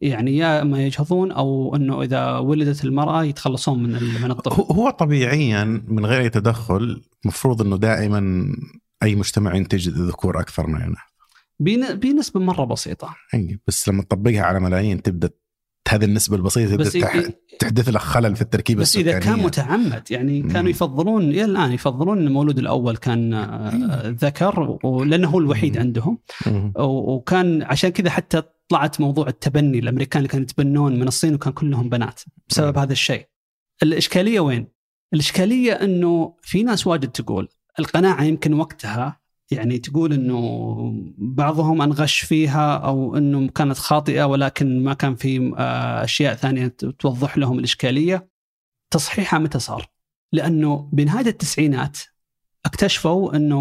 يعني 0.00 0.36
يا 0.36 0.62
اما 0.62 0.86
يجهضون 0.86 1.32
أو 1.32 1.76
إنه 1.76 2.02
إذا 2.02 2.38
ولدت 2.38 2.84
المرأة 2.84 3.24
يتخلصون 3.24 3.82
من 3.82 3.90
من 4.22 4.30
الطفل. 4.30 4.62
هو 4.74 4.90
طبيعيا 4.90 5.64
من 5.88 6.06
غير 6.06 6.20
أي 6.20 6.30
تدخل 6.30 7.02
مفروض 7.24 7.62
إنه 7.62 7.76
دائما 7.76 8.46
أي 9.02 9.14
مجتمع 9.14 9.54
ينتج 9.54 9.88
ذكور 9.88 10.40
أكثر 10.40 10.66
من 10.66 10.76
الاناث 10.76 10.98
بن- 11.60 11.94
بنسبة 11.94 12.40
مرة 12.40 12.64
بسيطة 12.64 13.16
أي، 13.34 13.58
بس 13.66 13.88
لما 13.88 14.02
تطبقها 14.02 14.42
على 14.42 14.60
ملايين 14.60 15.02
تبدأ 15.02 15.30
هذه 15.92 16.04
النسبة 16.04 16.36
البسيطة 16.36 16.76
بس 16.76 16.98
تحدث 17.58 17.88
لك 17.88 18.00
خلل 18.00 18.36
في 18.36 18.42
التركيبة 18.42 18.80
بس 18.80 18.96
إذا 18.96 19.18
السكانية 19.18 19.36
كان 19.36 19.46
متعمد 19.46 20.10
يعني 20.10 20.42
كانوا 20.42 20.62
مم. 20.62 20.68
يفضلون 20.68 21.22
إلى 21.22 21.44
الآن 21.44 21.72
يفضلون 21.72 22.18
إن 22.18 22.26
المولود 22.26 22.58
الأول 22.58 22.96
كان 22.96 23.34
آه، 23.34 24.08
ذكر 24.08 24.78
ولأنه 24.84 25.28
هو 25.28 25.38
الوحيد 25.38 25.74
مم. 25.76 25.80
عندهم 25.80 26.18
وكان 26.78 27.62
عشان 27.62 27.90
كذا 27.90 28.10
حتى 28.10 28.42
طلعت 28.68 29.00
موضوع 29.00 29.28
التبني 29.28 29.78
الأمريكان 29.78 30.18
اللي 30.18 30.28
كانوا 30.28 30.44
يتبنون 30.44 31.00
من 31.00 31.08
الصين 31.08 31.34
وكان 31.34 31.52
كلهم 31.52 31.88
بنات 31.88 32.20
بسبب 32.48 32.76
مم. 32.76 32.82
هذا 32.82 32.92
الشيء. 32.92 33.26
الإشكالية 33.82 34.40
وين؟ 34.40 34.66
الإشكالية 35.14 35.72
إنه 35.72 36.34
في 36.42 36.62
ناس 36.62 36.86
واجد 36.86 37.08
تقول 37.08 37.48
القناعة 37.78 38.24
يمكن 38.24 38.54
وقتها 38.54 39.21
يعني 39.52 39.78
تقول 39.78 40.12
إنه 40.12 41.12
بعضهم 41.18 41.82
أنغش 41.82 42.20
فيها 42.20 42.76
أو 42.76 43.16
إنه 43.16 43.48
كانت 43.48 43.78
خاطئة 43.78 44.24
ولكن 44.24 44.84
ما 44.84 44.94
كان 44.94 45.14
في 45.14 45.54
آه، 45.58 46.04
أشياء 46.04 46.34
ثانية 46.34 46.66
توضح 46.98 47.38
لهم 47.38 47.58
الإشكالية. 47.58 48.28
تصحيحها 48.90 49.38
متى 49.38 49.58
صار؟ 49.58 49.86
لأنه 50.32 50.88
بنهاية 50.92 51.26
التسعينات 51.26 51.98
اكتشفوا 52.66 53.36
إنه 53.36 53.58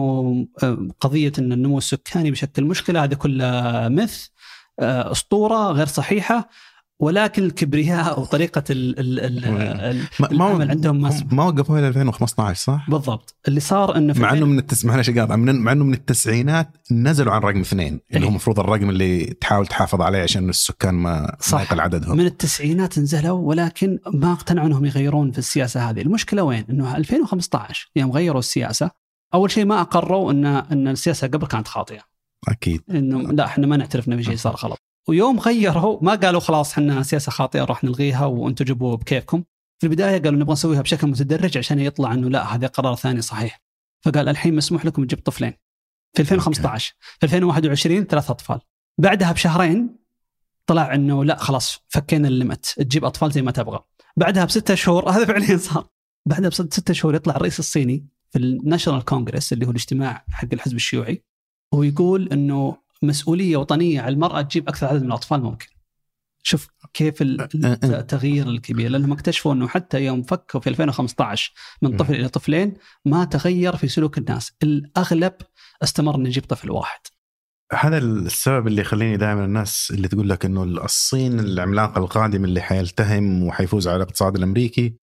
آه، 0.63 0.88
قضية 0.99 1.32
إن 1.39 1.51
النمو 1.51 1.77
السكاني 1.77 2.32
بشكل 2.32 2.63
مشكلة 2.63 3.04
هذه 3.04 3.13
كلها 3.13 3.89
مث 3.89 4.27
أسطورة 4.80 5.71
غير 5.71 5.88
صحيحة 5.88 6.49
ولكن 7.01 7.43
الكبرياء 7.43 8.19
وطريقه 8.19 8.63
ال 8.69 8.99
ال 8.99 9.19
ال 9.19 10.05
العمل 10.31 10.71
عندهم 10.71 11.01
ما 11.01 11.23
ما 11.31 11.43
وقفوا 11.43 11.79
إلى 11.79 11.87
2015 11.87 12.63
صح؟ 12.63 12.89
بالضبط 12.89 13.35
اللي 13.47 13.59
صار 13.59 13.97
إنه 13.97 14.13
مع 14.19 14.33
إنه 14.33 14.45
من 14.45 14.59
التس... 14.59 14.85
معلش. 14.85 15.09
مع 15.09 15.71
إنه 15.71 15.83
من 15.83 15.93
التسعينات 15.93 16.77
نزلوا 16.91 17.33
عن 17.33 17.41
رقم 17.41 17.59
اثنين 17.59 17.99
اللي 18.09 18.19
هو 18.19 18.23
إيه. 18.23 18.29
المفروض 18.29 18.59
الرقم 18.59 18.89
اللي 18.89 19.25
تحاول 19.25 19.67
تحافظ 19.67 20.01
عليه 20.01 20.21
عشان 20.23 20.49
السكان 20.49 20.93
ما 20.93 21.35
صح. 21.39 21.57
ما 21.57 21.63
يقل 21.63 21.79
عددهم 21.79 22.17
من 22.17 22.25
التسعينات 22.25 22.99
نزلوا 22.99 23.39
ولكن 23.39 23.99
ما 24.13 24.31
اقتنعوا 24.31 24.67
إنهم 24.67 24.85
يغيرون 24.85 25.31
في 25.31 25.37
السياسة 25.37 25.89
هذه، 25.89 26.01
المشكلة 26.01 26.43
وين؟ 26.43 26.65
إنه 26.69 26.97
2015 26.97 27.91
يوم 27.95 28.11
غيروا 28.11 28.39
السياسة 28.39 28.91
أول 29.33 29.51
شيء 29.51 29.65
ما 29.65 29.81
أقروا 29.81 30.31
ان 30.31 30.45
إن 30.45 30.87
السياسة 30.87 31.27
قبل 31.27 31.47
كانت 31.47 31.67
خاطئة، 31.67 32.01
أكيد 32.47 32.81
إنه 32.89 33.21
لا 33.21 33.45
إحنا 33.45 33.67
ما 33.67 33.77
نعترف 33.77 34.07
ان 34.07 34.17
في 34.17 34.23
شيء 34.23 34.35
صار 34.35 34.55
غلط. 34.55 34.90
ويوم 35.07 35.39
غيروا 35.39 35.99
ما 36.01 36.15
قالوا 36.15 36.39
خلاص 36.39 36.71
إحنا 36.71 37.03
سياسة 37.03 37.31
خاطئة 37.31 37.63
راح 37.63 37.83
نلغيها 37.83 38.25
وأنتم 38.25 38.65
جيبوا 38.65 38.95
بكيفكم. 38.95 39.43
في 39.79 39.87
البداية 39.87 40.21
قالوا 40.21 40.39
نبغى 40.39 40.53
نسويها 40.53 40.81
بشكل 40.81 41.07
متدرج 41.07 41.57
عشان 41.57 41.79
يطلع 41.79 42.13
إنه 42.13 42.29
لا 42.29 42.55
هذا 42.55 42.67
قرار 42.67 42.95
ثاني 42.95 43.21
صحيح. 43.21 43.61
فقال 44.01 44.29
الحين 44.29 44.55
مسموح 44.55 44.85
لكم 44.85 45.05
تجيب 45.05 45.19
طفلين. 45.19 45.53
في 46.13 46.21
2015 46.21 46.93
في 47.19 47.23
2021 47.23 48.03
ثلاث 48.03 48.29
أطفال. 48.29 48.59
بعدها 48.97 49.31
بشهرين 49.31 49.95
طلع 50.65 50.95
إنه 50.95 51.25
لا 51.25 51.37
خلاص 51.37 51.79
فكينا 51.87 52.27
الليمت 52.27 52.65
تجيب 52.65 53.05
أطفال 53.05 53.31
زي 53.31 53.41
ما 53.41 53.51
تبغى. 53.51 53.79
بعدها 54.17 54.45
بستة 54.45 54.75
شهور 54.75 55.09
هذا 55.15 55.25
فعليا 55.25 55.57
صار. 55.57 55.87
بعدها 56.25 56.49
بستة 56.49 56.93
شهور 56.93 57.15
يطلع 57.15 57.35
الرئيس 57.35 57.59
الصيني 57.59 58.07
في 58.31 58.39
الناشونال 58.39 59.05
كونغرس 59.05 59.53
اللي 59.53 59.65
هو 59.65 59.69
الاجتماع 59.69 60.25
حق 60.29 60.47
الحزب 60.53 60.75
الشيوعي 60.75 61.23
ويقول 61.73 62.29
إنه 62.31 62.77
مسؤولية 63.01 63.57
وطنية 63.57 64.01
على 64.01 64.13
المرأة 64.13 64.41
تجيب 64.41 64.67
أكثر 64.69 64.87
عدد 64.87 65.01
من 65.01 65.07
الأطفال 65.07 65.41
ممكن. 65.43 65.67
شوف 66.43 66.67
كيف 66.93 67.21
ال- 67.21 67.41
التغيير 67.83 68.47
الكبير 68.47 68.89
لأنهم 68.89 69.11
اكتشفوا 69.11 69.53
إنه 69.53 69.67
حتى 69.67 70.05
يوم 70.05 70.23
فكوا 70.23 70.59
في 70.59 70.69
2015 70.69 71.53
من 71.81 71.97
طفل 71.97 72.15
إلى 72.15 72.29
طفلين 72.29 72.73
ما 73.05 73.25
تغير 73.25 73.75
في 73.75 73.87
سلوك 73.87 74.17
الناس، 74.17 74.51
الأغلب 74.63 75.33
استمر 75.83 76.15
إنه 76.15 76.29
يجيب 76.29 76.43
طفل 76.45 76.71
واحد. 76.71 76.99
هذا 77.73 77.97
السبب 77.97 78.67
اللي 78.67 78.81
يخليني 78.81 79.17
دائما 79.17 79.45
الناس 79.45 79.91
اللي 79.95 80.07
تقول 80.07 80.29
لك 80.29 80.45
إنه 80.45 80.63
الصين 80.63 81.39
العملاق 81.39 81.97
القادم 81.97 82.45
اللي 82.45 82.61
حيلتهم 82.61 83.43
وحيفوز 83.43 83.87
على 83.87 83.97
الاقتصاد 83.97 84.35
الأمريكي 84.35 84.95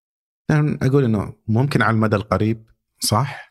دائما 0.50 0.78
أقول 0.82 1.04
إنه 1.04 1.34
ممكن 1.48 1.82
على 1.82 1.94
المدى 1.94 2.16
القريب 2.16 2.64
صح 3.00 3.47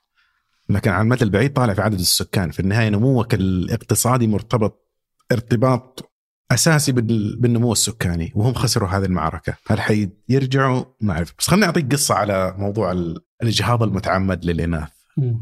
لكن 0.69 0.91
على 0.91 1.01
المدى 1.01 1.23
البعيد 1.23 1.53
طالع 1.53 1.73
في 1.73 1.81
عدد 1.81 1.99
السكان. 1.99 2.51
في 2.51 2.59
النهاية 2.59 2.89
نموك 2.89 3.33
الاقتصادي 3.33 4.27
مرتبط 4.27 4.87
ارتباط 5.31 6.11
أساسي 6.51 6.91
بال- 6.91 7.39
بالنمو 7.39 7.71
السكاني 7.71 8.31
وهم 8.35 8.53
خسروا 8.53 8.89
هذه 8.89 9.05
المعركة. 9.05 9.53
هل 9.67 9.81
حيرجعوا؟ 9.81 10.85
ما 11.01 11.13
أعرف. 11.13 11.33
بس 11.39 11.47
خليني 11.49 11.65
أعطيك 11.65 11.91
قصة 11.91 12.15
على 12.15 12.55
موضوع 12.57 12.91
ال- 12.91 13.19
الإجهاض 13.43 13.83
المتعمد 13.83 14.45
للإناث. 14.45 14.89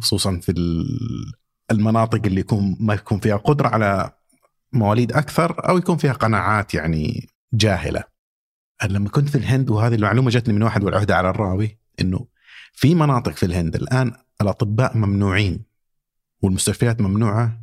خصوصا 0.02 0.40
في 0.40 0.52
ال- 0.52 1.32
المناطق 1.72 2.22
اللي 2.26 2.40
يكون 2.40 2.78
ما 2.80 2.94
يكون 2.94 3.20
فيها 3.20 3.36
قدرة 3.38 3.68
على 3.68 4.12
مواليد 4.74 5.12
أكثر 5.12 5.70
أو 5.70 5.78
يكون 5.78 5.98
فيها 5.98 6.14
قناعات 6.14 6.74
يعني 6.74 7.30
جاهلة. 7.54 8.04
لما 8.90 9.10
كنت 9.10 9.30
في 9.30 9.38
الهند 9.38 9.70
وهذه 9.70 9.96
المعلومة 9.96 10.30
جتني 10.30 10.54
من 10.54 10.64
واحد 10.64 10.84
والعهده 10.84 11.16
على 11.16 11.30
الراوي 11.30 11.80
إنه 12.02 12.28
في 12.74 12.96
مناطق 12.96 13.32
في 13.32 13.46
الهند 13.46 13.76
الآن 13.76 14.12
الأطباء 14.42 14.98
ممنوعين 14.98 15.66
والمستشفيات 16.42 17.02
ممنوعة 17.02 17.62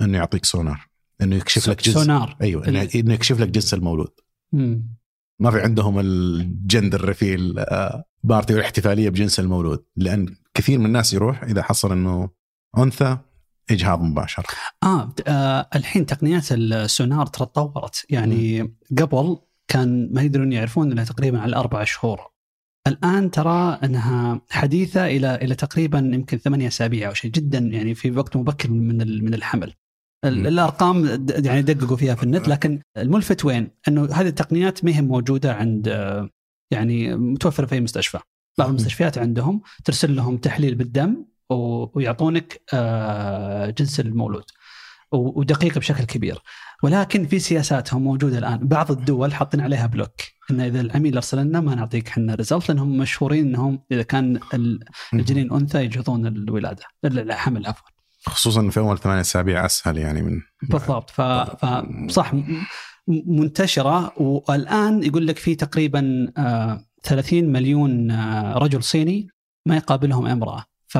إنه 0.00 0.18
يعطيك 0.18 0.44
سونار 0.44 0.88
إنه 1.22 1.36
يكشف 1.36 1.68
لك 1.68 1.82
جنس 1.82 1.94
سونار. 1.94 2.36
أيوه 2.42 2.68
إنه 2.68 3.12
يكشف 3.14 3.40
لك 3.40 3.48
جنس 3.48 3.74
المولود. 3.74 4.10
مم. 4.52 4.96
ما 5.40 5.50
في 5.50 5.60
عندهم 5.60 5.98
ال 5.98 6.13
gender 6.13 7.04
reveal 7.04 7.58
آه، 7.58 8.04
party 8.24 8.54
والاحتفاليه 8.54 9.08
بجنس 9.08 9.40
المولود 9.40 9.84
لأن 9.96 10.36
كثير 10.54 10.78
من 10.78 10.86
الناس 10.86 11.12
يروح 11.12 11.42
إذا 11.42 11.62
حصل 11.62 11.92
إنه 11.92 12.30
أنثى 12.78 13.18
إجهاض 13.70 14.02
مباشر. 14.02 14.46
آه, 14.82 15.14
آه 15.26 15.68
الحين 15.74 16.06
تقنيات 16.06 16.52
السونار 16.52 17.26
ترى 17.26 17.46
تطورت. 17.46 18.06
يعني 18.10 18.74
قبل 18.98 19.38
كان 19.68 20.12
ما 20.12 20.22
يقدرون 20.22 20.52
يعرفون 20.52 20.92
إنها 20.92 21.04
تقريبا 21.04 21.40
على 21.40 21.56
أربع 21.56 21.84
شهور. 21.84 22.35
الآن 22.86 23.30
ترى 23.30 23.78
أنها 23.84 24.40
حديثة 24.50 25.06
إلى 25.06 25.34
إلى 25.34 25.54
تقريبا 25.54 25.98
يمكن 25.98 26.38
ثمانية 26.38 26.68
أسابيع 26.68 27.08
أو 27.08 27.14
شيء 27.14 27.30
جدا 27.30 27.58
يعني 27.58 27.94
في 27.94 28.10
وقت 28.10 28.36
مبكر 28.36 28.70
من 28.70 29.24
من 29.24 29.34
الحمل. 29.34 29.74
الأرقام 30.24 31.26
يعني 31.30 31.62
دققوا 31.62 31.96
فيها 31.96 32.14
في 32.14 32.22
النت 32.22 32.48
لكن 32.48 32.80
الملفت 32.96 33.44
وين؟ 33.44 33.70
أنه 33.88 34.04
هذه 34.12 34.26
التقنيات 34.28 34.84
ما 34.84 34.96
هي 34.96 35.02
موجودة 35.02 35.54
عند 35.54 35.88
آه، 35.88 36.30
يعني 36.70 37.16
متوفرة 37.16 37.66
في 37.66 37.74
أي 37.74 37.80
مستشفى 37.80 38.18
بعض. 38.58 38.68
المستشفيات 38.68 39.18
عندهم 39.18 39.60
ترسل 39.84 40.16
لهم 40.16 40.36
تحليل 40.36 40.74
بالدم 40.74 41.24
ويعطونك 41.50 42.62
آه، 42.74 43.70
جنس 43.70 44.00
المولود 44.00 44.44
و- 45.12 45.40
ودقيقه 45.40 45.78
بشكل 45.78 46.04
كبير 46.04 46.38
ولكن 46.82 47.26
في 47.26 47.38
سياساتهم 47.38 48.02
موجودة 48.02 48.38
الآن 48.38 48.58
بعض 48.68 48.90
الدول 48.90 49.34
حاطين 49.34 49.60
عليها 49.60 49.86
block 49.86 50.20
ان 50.50 50.60
إذا 50.60 50.80
العميل 50.80 51.14
ارسل 51.16 51.38
لنا 51.38 51.60
ما 51.60 51.74
نعطيك 51.74 52.08
إحنا 52.08 52.34
result 52.34 52.68
لأنهم 52.68 52.98
مشهورين 52.98 53.46
إنهم 53.46 53.78
إذا 53.92 54.02
كان 54.02 54.40
ال- 54.54 54.84
الجنين 55.14 55.52
أنثى 55.52 55.84
يجهضون 55.84 56.26
الولادة. 56.26 56.82
الحمل 57.04 57.66
عفوا. 57.66 57.86
خصوصا 58.26 58.68
في 58.70 58.80
أول 58.80 58.98
ثمانية 58.98 59.20
أسابيع 59.20 59.66
أسهل 59.66 59.98
يعني 59.98 60.22
من 60.22 60.40
بالضبط. 60.62 61.10
ف... 61.10 61.20
فصح 61.20 62.32
منتشرة. 63.08 64.12
والآن 64.16 65.02
يقول 65.02 65.26
لك 65.26 65.38
في 65.38 65.54
تقريبا 65.54 66.32
آه 66.38 66.84
30 67.02 67.44
مليون 67.52 68.10
آه 68.10 68.58
رجل 68.58 68.82
صيني 68.82 69.28
ما 69.66 69.76
يقابلهم 69.76 70.26
امرأة. 70.26 70.64
ف 70.86 70.98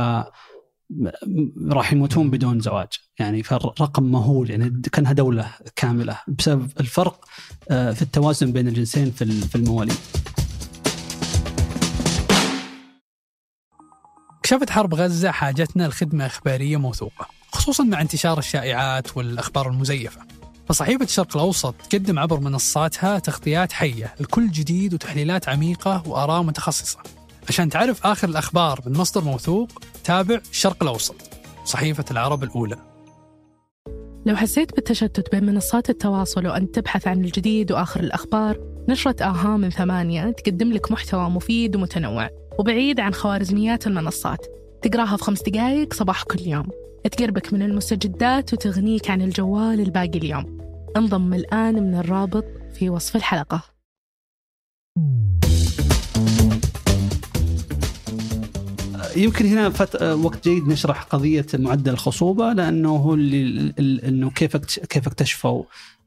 راح 1.68 1.92
يموتون 1.92 2.30
بدون 2.30 2.60
زواج. 2.60 2.88
يعني 3.18 3.42
فالرقم 3.42 4.02
مهول 4.02 4.50
يعني 4.50 4.82
كانها 4.92 5.12
دولة 5.12 5.50
كاملة 5.76 6.18
بسبب 6.28 6.70
الفرق 6.80 7.24
آه 7.70 7.92
في 7.92 8.02
التوازن 8.02 8.52
بين 8.52 8.68
الجنسين 8.68 9.10
في 9.10 9.22
ال- 9.24 9.42
في 9.48 9.54
المواليد. 9.54 9.96
كشفت 14.42 14.70
حرب 14.70 14.94
غزة 14.94 15.30
حاجتنا 15.30 15.88
لخدمة 15.88 16.26
إخبارية 16.26 16.76
موثوقة 16.76 17.26
خصوصا 17.52 17.84
مع 17.84 18.00
انتشار 18.00 18.38
الشائعات 18.38 19.16
والأخبار 19.16 19.68
المزيفة. 19.70 20.20
فصحيفة 20.68 21.04
الشرق 21.04 21.36
الأوسط 21.36 21.74
تقدم 21.90 22.18
عبر 22.18 22.40
منصاتها 22.40 23.18
تغطيات 23.18 23.72
حية 23.72 24.14
لكل 24.20 24.50
جديد 24.50 24.94
وتحليلات 24.94 25.48
عميقة 25.48 26.02
وآراء 26.08 26.42
متخصصة. 26.42 26.98
عشان 27.48 27.68
تعرف 27.68 28.06
آخر 28.06 28.28
الأخبار 28.28 28.80
من 28.86 28.92
مصدر 28.98 29.24
موثوق 29.24 29.82
تابع 30.06 30.40
الشرق 30.50 30.82
الأوسط 30.82 31.16
صحيفة 31.64 32.04
العرب 32.10 32.42
الأولى. 32.44 32.76
لو 34.26 34.36
حسيت 34.36 34.74
بالتشتت 34.74 35.32
بين 35.32 35.44
منصات 35.44 35.90
التواصل 35.90 36.46
وأنت 36.46 36.74
تبحث 36.74 37.08
عن 37.08 37.24
الجديد 37.24 37.72
وآخر 37.72 38.00
الأخبار 38.00 38.60
نشرة 38.88 39.22
آها 39.22 39.56
من 39.56 39.70
ثمانية 39.70 40.30
تقدم 40.30 40.72
لك 40.72 40.92
محتوى 40.92 41.30
مفيد 41.30 41.76
ومتنوع 41.76 42.30
وبعيد 42.58 43.00
عن 43.00 43.14
خوارزميات 43.14 43.86
المنصات. 43.86 44.46
تقراها 44.82 45.16
في 45.16 45.24
خمس 45.24 45.42
دقايق 45.42 45.94
صباح 45.94 46.22
كل 46.22 46.40
يوم. 46.40 46.68
تقربك 47.12 47.52
من 47.52 47.62
المستجدات 47.62 48.52
وتغنيك 48.52 49.10
عن 49.10 49.22
الجوال 49.22 49.80
الباقي 49.80 50.18
اليوم. 50.18 50.58
انضم 50.96 51.34
الآن 51.34 51.74
من 51.74 51.94
الرابط 51.94 52.44
في 52.74 52.90
وصف 52.90 53.16
الحلقة. 53.16 53.62
يمكن 59.16 59.46
هنا 59.46 59.70
فت... 59.70 60.02
وقت 60.02 60.48
جيد 60.48 60.68
نشرح 60.68 61.02
قضية 61.02 61.46
معدل 61.54 61.92
الخصوبة 61.92 62.52
لأنه 62.52 62.88
هو 62.96 63.14
اللي 63.14 63.42
ال- 63.78 64.04
إنه 64.04 64.30
كيف 64.30 64.56
كيف 64.56 65.06
اكتشفوا 65.06 65.64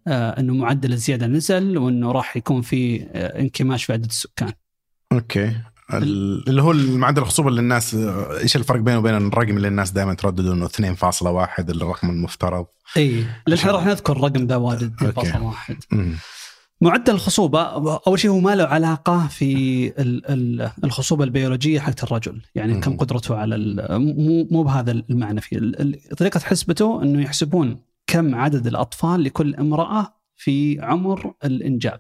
آه، 0.07 0.39
إنه 0.39 0.53
معدل 0.53 0.93
الزيادة 0.93 1.27
نزل 1.27 1.77
وإنه 1.77 2.11
راح 2.11 2.37
يكون 2.37 2.61
في 2.61 3.01
آه، 3.13 3.39
انكماش 3.41 3.83
في 3.83 3.93
عدد 3.93 4.05
السكان. 4.05 4.51
أوكي 5.11 5.55
ال- 5.93 6.49
اللي 6.49 6.61
هو 6.61 6.71
المعدل 6.71 7.21
الخصوبة 7.21 7.49
اللي 7.49 7.61
الناس 7.61 7.95
إيش 8.41 8.55
الفرق 8.55 8.79
بينه 8.79 8.97
وبين 8.97 9.15
الرقم 9.15 9.57
اللي 9.57 9.67
الناس 9.67 9.91
دائما 9.91 10.13
ترددوا 10.13 10.53
إنه 10.53 10.67
2.1 10.67 11.59
الرقم 11.69 12.09
المفترض 12.09 12.65
إي 12.97 13.25
للحين 13.47 13.71
راح 13.71 13.85
نذكر 13.85 14.13
الرقم 14.17 14.45
ذا 14.47 14.55
واجد 14.55 15.03
أوكي. 15.03 15.31
2.1 15.31 15.37
مم. 15.91 16.15
معدل 16.81 17.13
الخصوبة 17.13 17.61
أول 18.07 18.19
شيء 18.19 18.31
هو 18.31 18.39
ما 18.39 18.55
له 18.55 18.63
علاقة 18.63 19.27
في 19.27 19.87
ال- 20.01 20.25
ال- 20.29 20.71
الخصوبة 20.83 21.23
البيولوجية 21.23 21.79
حقت 21.79 22.03
الرجل؟ 22.03 22.41
يعني. 22.55 22.79
كم 22.79 22.97
قدرته 22.97 23.35
على 23.37 23.57
مو 23.99 24.47
مو 24.51 24.63
بهذا 24.63 24.91
المعنى 24.91 25.41
فيه. 25.41 25.57
ال- 25.57 26.15
طريقة 26.17 26.39
حسبته 26.39 27.03
أنه 27.03 27.21
يحسبون 27.21 27.81
كم 28.07 28.35
عدد 28.35 28.67
الأطفال 28.67 29.23
لكل 29.23 29.55
امرأة 29.55 30.13
في 30.35 30.79
عمر 30.81 31.33
الإنجاب. 31.45 31.99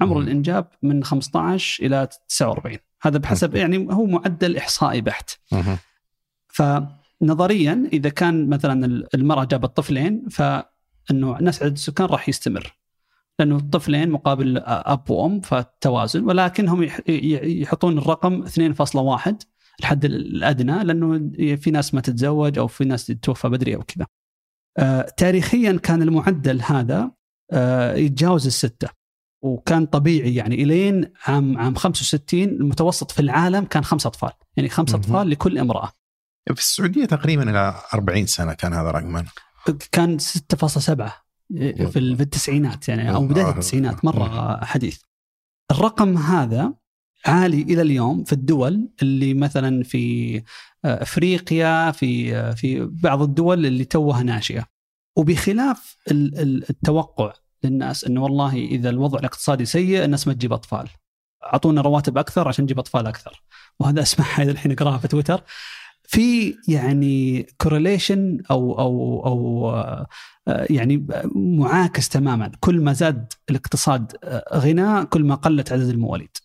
عمر 0.00 0.16
مم. 0.18 0.22
الإنجاب 0.22 0.66
من 0.82 1.04
15 1.04 1.84
إلى 1.86 2.08
49 2.28 2.78
هذا 3.02 3.18
بحسب 3.18 3.54
يعني 3.54 3.88
هو 3.92 4.06
معدل 4.06 4.56
إحصائي 4.56 5.00
بحت. 5.00 5.30
فنظريا 6.48 7.88
إذا 7.92 8.08
كان 8.08 8.48
مثلا 8.48 9.04
المرأة 9.14 9.44
جابت 9.44 9.76
طفلين 9.76 10.28
فإنه 10.30 11.38
نفس 11.40 11.62
عدد 11.62 11.72
السكان 11.72 12.06
راح 12.06 12.28
يستمر. 12.28 12.72
لأنه 13.40 13.56
الطفلين 13.56 14.10
مقابل 14.10 14.58
أب 14.66 15.10
وأم 15.10 15.40
فالتوازن 15.40 16.24
ولكنهم 16.24 16.82
يح- 16.82 17.00
ي- 17.08 17.60
يحطون 17.62 17.98
الرقم 17.98 18.44
2.1 18.46 19.34
الحد 19.80 20.04
الأدنى 20.04 20.84
لأنه 20.84 21.30
في 21.56 21.70
ناس 21.70 21.94
ما 21.94 22.00
تتزوج 22.00 22.58
أو 22.58 22.66
في 22.66 22.84
ناس 22.84 23.06
تتوفى 23.06 23.48
بدري 23.48 23.74
أو 23.76 23.82
كذا. 23.82 24.06
آه، 24.78 25.06
تاريخيا 25.16 25.72
كان 25.82 26.02
المعدل 26.02 26.62
هذا 26.62 27.10
آه، 27.52 27.94
يتجاوز 27.94 28.46
الستة 28.46 28.88
وكان 29.42 29.86
طبيعي 29.86 30.34
يعني 30.34 30.54
إلين 30.62 31.12
عام 31.26 31.58
عام 31.58 31.74
65 31.74 32.48
المتوسط 32.48 33.10
في 33.10 33.20
العالم 33.20 33.64
كان 33.64 33.84
خمس 33.84 34.06
أطفال 34.06 34.30
يعني 34.56 34.68
خمس. 34.68 34.94
أطفال 34.94 35.30
لكل 35.30 35.58
امرأة. 35.58 35.92
في 36.54 36.60
السعودية 36.60 37.04
تقريبا 37.04 37.50
إلى 37.50 37.74
40 37.94 38.26
سنة 38.26 38.52
كان 38.54 38.72
هذا 38.72 38.90
رقما 38.90 39.24
كان 39.92 40.18
6.7 40.18 41.24
في 41.58 41.98
ال- 41.98 42.16
في 42.16 42.22
التسعينات 42.22 42.88
يعني 42.88 43.14
أو 43.14 43.26
بداية 43.26 43.50
التسعينات 43.50 44.04
مرة 44.04 44.64
حديث. 44.64 45.00
الرقم 45.70 46.16
هذا 46.18 46.74
عالي 47.26 47.62
إلى 47.62 47.82
اليوم 47.82 48.24
في 48.24 48.32
الدول 48.32 48.88
اللي 49.02 49.34
مثلا 49.34 49.82
في 49.84 50.36
آه، 50.84 51.02
أفريقيا 51.02 51.90
في 51.90 52.36
آه، 52.36 52.50
في 52.54 52.84
بعض 52.84 53.22
الدول 53.22 53.66
اللي 53.66 53.84
توها 53.84 54.22
ناشئة. 54.22 54.64
وبخلاف 55.16 55.96
ال- 56.10 56.38
ال- 56.38 56.70
التوقع 56.70 57.32
للناس 57.64 58.04
إنه 58.04 58.22
والله 58.22 58.54
إذا 58.56 58.90
الوضع 58.90 59.18
الاقتصادي 59.18 59.64
سيء 59.64 60.04
الناس 60.04 60.26
ما 60.28 60.32
تجيب 60.32 60.52
أطفال. 60.52 60.88
أعطونا 61.44 61.80
رواتب 61.80 62.18
أكثر 62.18 62.48
عشان 62.48 62.64
نجيب 62.64 62.78
أطفال 62.78 63.06
أكثر. 63.06 63.42
وهذا 63.80 64.02
اسمعها 64.02 64.42
الحين 64.50 64.72
أقرأها 64.72 64.98
في 64.98 65.08
تويتر. 65.08 65.42
في 66.10 66.56
يعني 66.68 67.46
كورليشن 67.60 68.38
أو 68.50 68.78
أو 68.78 69.26
أو 69.26 69.70
آه، 69.70 70.06
آه، 70.48 70.66
يعني 70.70 71.06
معاكس 71.34 72.08
تماما 72.08 72.50
كل 72.60 72.80
ما 72.80 72.92
زاد 72.92 73.32
الاقتصاد 73.50 74.12
آه، 74.24 74.58
غنى 74.58 75.06
كل 75.06 75.24
ما 75.24 75.34
قلت 75.34 75.72
عدد 75.72 75.88
المواليد. 75.88 76.36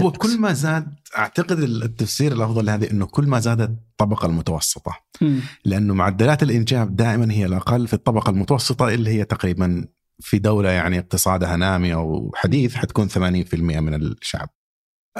وكل 0.00 0.40
ما 0.40 0.52
زاد 0.52 0.94
أعتقد 1.18 1.58
التفسير 1.58 2.32
الأفضل 2.32 2.64
لهذه 2.64 2.90
إنه 2.90 3.06
كل 3.06 3.26
ما 3.26 3.40
زادت 3.40 3.70
الطبقة 3.70 4.26
المتوسطة 4.26 4.96
مم. 5.20 5.40
لأنه 5.64 5.94
معدلات 5.94 6.42
الانجاب 6.42 6.96
دائما 6.96 7.32
هي 7.32 7.46
الأقل 7.46 7.86
في 7.86 7.94
الطبقة 7.94 8.30
المتوسطة 8.30 8.88
اللي 8.88 9.10
هي 9.10 9.24
تقريبا 9.24 9.88
في 10.20 10.38
دولة 10.38 10.70
يعني 10.70 10.98
اقتصادها 10.98 11.56
نامي 11.56 11.94
أو 11.94 12.32
حديث 12.34 12.74
حتكون 12.74 13.08
80% 13.08 13.54
من 13.54 13.94
الشعب. 13.94 14.48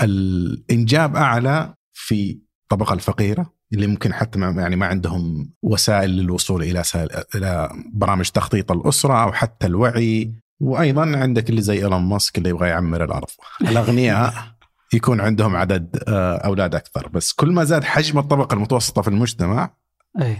الإنجاب 0.03 1.17
أعلى 1.17 1.75
في 1.93 2.39
الطبقة 2.63 2.95
الفقيرة 2.95 3.62
اللي 3.73 3.87
ممكن 3.87 4.15
حتى 4.15 4.39
ما 4.39 4.63
يعني 4.63 4.77
ما 4.77 4.87
عندهم 4.87 5.51
وسائل 5.63 6.11
للوصول 6.11 6.63
إلى 6.63 6.83
سائل 6.83 7.09
إلى 7.35 7.71
برامج 7.93 8.29
تخطيط 8.29 8.73
الأسرة 8.73 9.23
أو 9.23 9.33
حتى 9.33 9.67
الوعي 9.67 10.33
وأيضا 10.61 11.17
عندك 11.17 11.51
اللي 11.51 11.63
زي 11.63 11.79
إيلون 11.79 12.03
ماسك 12.03 12.39
اللي 12.39 12.49
يبغى 12.49 12.69
يعمر 12.69 13.05
الأرض. 13.05 13.29
الأغنياء 13.61 14.35
يكون 14.95 15.21
عندهم 15.21 15.57
عدد 15.57 16.03
آه، 16.09 16.37
أولاد 16.37 16.75
أكثر 16.75 17.09
بس 17.09 17.33
كل 17.33 17.53
ما 17.53 17.65
زاد 17.65 17.85
حجم 17.85 18.19
الطبقة 18.19 18.55
المتوسطة 18.55 19.03
في 19.03 19.09
المجتمع 19.09 19.71
أي 20.23 20.37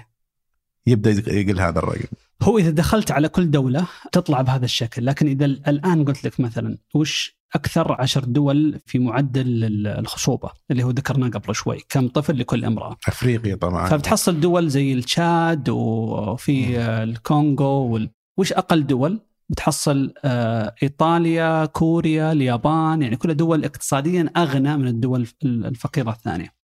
يبدأ 0.87 1.33
يقل 1.33 1.61
هذا 1.61 1.79
الرقم. 1.79 2.09
هو 2.43 2.59
إذا 2.59 2.71
دخلت 2.71 3.11
على 3.11 3.29
كل 3.29 3.51
دولة 3.51 3.87
تطلع 4.13 4.41
بهذا 4.41 4.65
الشكل 4.65 5.07
لكن 5.07 5.27
إذا 5.27 5.45
ال- 5.45 5.69
الآن 5.69 6.05
قلت 6.05 6.25
لك 6.25 6.41
مثلا 6.41 6.79
وش 6.95 7.39
أكثر 7.55 7.93
عشر 8.01 8.25
دول 8.25 8.81
في 8.87 8.99
معدل 8.99 9.65
ال- 9.65 9.87
الخصوبة؟ 9.87 10.51
اللي 10.71 10.83
هو 10.83 10.91
ذكرناه 10.91 11.29
قبل 11.29 11.55
شوي 11.55 11.79
كم 11.89 12.09
طفل 12.09 12.39
لكل 12.39 12.65
امرأة؟ 12.65 12.97
أفريقيا 13.09 13.55
طبعا. 13.57 13.89
فبتحصل 13.89 14.41
دول 14.41 14.69
زي 14.69 14.93
التشاد 14.93 15.69
وفي 15.69 16.79
الكونغو 17.03 17.93
وال... 17.93 18.11
وش 18.39 18.53
أقل 18.53 18.87
دول؟ 18.87 19.21
بتحصل 19.49 20.15
آه، 20.25 20.75
إيطاليا 20.83 21.65
كوريا 21.65 22.33
اليابان 22.33 23.03
يعني 23.03 23.17
كلها 23.17 23.35
دول 23.35 23.65
اقتصاديا 23.65 24.31
أغنى 24.37 24.77
من 24.77 24.87
الدول 24.89 25.27
الفقيرة 25.45 26.11
الثانية. 26.11 26.55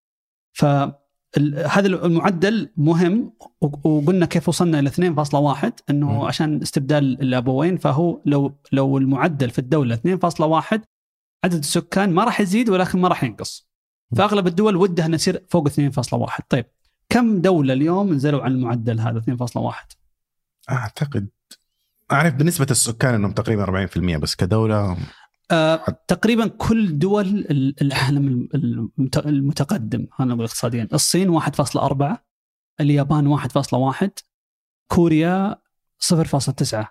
فهذا 1.33 1.87
المعدل 1.87 2.71
مهم 2.77 3.33
وقلنا 3.61 4.27
كيف 4.27 4.49
وصلنا 4.49 4.79
إلى 4.79 4.91
2.1 4.91 5.71
إنه. 5.91 6.27
عشان 6.27 6.63
استبدال 6.63 7.23
الأبوين 7.23 7.77
فهو 7.77 8.21
لو 8.27 8.59
لو 8.73 8.99
المعدل 8.99 9.51
في 9.51 9.59
الدولة 9.59 9.97
2.1 9.97 10.79
عدد 11.45 11.59
السكان 11.59 12.13
ما 12.13 12.25
راح 12.25 12.41
يزيد 12.41 12.69
ولكن 12.69 12.99
ما 13.01 13.09
راح 13.09 13.25
ينقص. 13.25 13.69
فأغلب 14.17 14.47
الدول 14.47 14.77
ودها 14.77 15.07
إنه 15.07 15.15
يصير 15.15 15.45
فوق 15.49 15.69
2.1 15.69 16.41
طيب 16.49 16.67
كم 17.09 17.41
دولة 17.41 17.73
اليوم 17.73 18.13
نزلوا 18.13 18.43
عن 18.43 18.53
المعدل 18.53 19.01
هذا 19.01 19.21
2.1 19.21 19.75
أعتقد 20.71 21.29
أعرف 22.13 22.35
بنسبه 22.35 22.67
السكان 22.71 23.15
إنهم 23.15 23.33
تقريبا 23.33 23.89
40% 23.89 23.99
بس 23.99 24.35
كدولة 24.35 24.97
آه 25.51 25.85
تقريبا 26.09 26.47
كل 26.47 26.99
دول 26.99 27.27
ال- 27.27 27.75
العالم 27.83 28.49
المت- 28.55 29.27
المتقدم 29.27 30.07
خلينا 30.11 30.35
نقول 30.35 30.45
اقتصاديا 30.47 30.89
الصين 30.95 31.41
1.4 31.41 32.25
اليابان 32.81 33.27
1.1 33.27 34.09
كوريا 34.89 35.57
0.9 35.99 36.87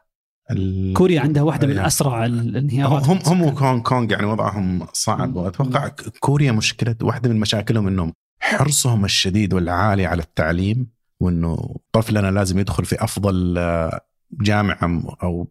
ال- 0.52 0.94
كوريا 0.94 1.22
عندها 1.22 1.44
واحدة 1.44 1.68
من 1.68 1.76
يعني. 1.76 1.88
أسرع 1.88 2.26
الانهيارات 2.26 3.06
هم 3.10 3.20
هم. 3.26 3.42
وكونغ 3.42 3.80
كونغ 3.82 4.12
يعني 4.12 4.26
وضعهم 4.26 4.88
صعب. 4.94 5.36
واتوقع 5.36 5.88
كوريا 6.20 6.52
مشكلة 6.52 6.96
واحدة 7.02 7.30
من 7.30 7.40
مشاكلهم 7.40 7.88
إنهم 7.88 8.14
حرصهم 8.40 9.06
الشديد 9.06 9.54
والعالي 9.54 10.06
على 10.06 10.22
التعليم 10.22 10.88
وإنه 11.20 11.76
طفلنا 11.92 12.32
لازم 12.32 12.60
يدخل 12.60 12.86
في 12.86 13.04
أفضل 13.04 13.56
آه، 13.58 14.02
جامعة 14.32 14.88
م- 14.88 15.08
أو 15.24 15.48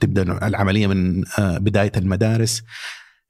تبدأ 0.00 0.46
العملية 0.46 0.86
من 0.86 1.24
آه، 1.38 1.58
بداية 1.58 1.92
المدارس 1.96 2.62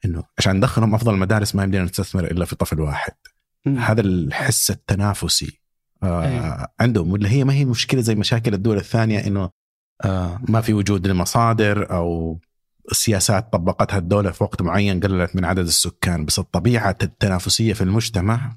إنه 0.05 0.23
عشان 0.39 0.57
ندخلهم 0.57 0.95
أفضل 0.95 1.15
المدارس 1.15 1.55
ما 1.55 1.63
يمدينا 1.65 1.85
نستثمر 1.85 2.25
إلا 2.25 2.45
في 2.45 2.57
طفل 2.57 2.81
واحد 2.81 3.13
مم. 3.67 3.79
هذا 3.79 4.01
الحس 4.01 4.71
التنافسي 4.71 5.61
آه 6.03 6.25
أيوة. 6.25 6.67
عندهم 6.81 7.13
واللي 7.13 7.29
هي 7.29 7.45
ما 7.45 7.53
هي 7.53 7.65
مشكلة 7.65 8.01
زي 8.01 8.15
مشاكل 8.15 8.55
الدول 8.55 8.77
الثانية 8.77 9.27
إنه 9.27 9.51
آه 10.05 10.41
ما 10.49 10.61
في 10.61 10.73
وجود 10.75 11.07
لمصادر 11.07 11.91
أو 11.91 12.41
سياسات 12.93 13.53
طبقتها 13.53 13.99
الدولة 13.99 14.31
في 14.31 14.45
وقت 14.45 14.63
معين 14.63 15.01
قللت 15.01 15.37
من 15.37 15.45
عدد 15.45 15.67
السكان 15.67 16.25
بس 16.25 16.39
الطبيعة 16.39 16.97
التنافسية 17.03 17.73
في 17.73 17.81
المجتمع 17.81 18.57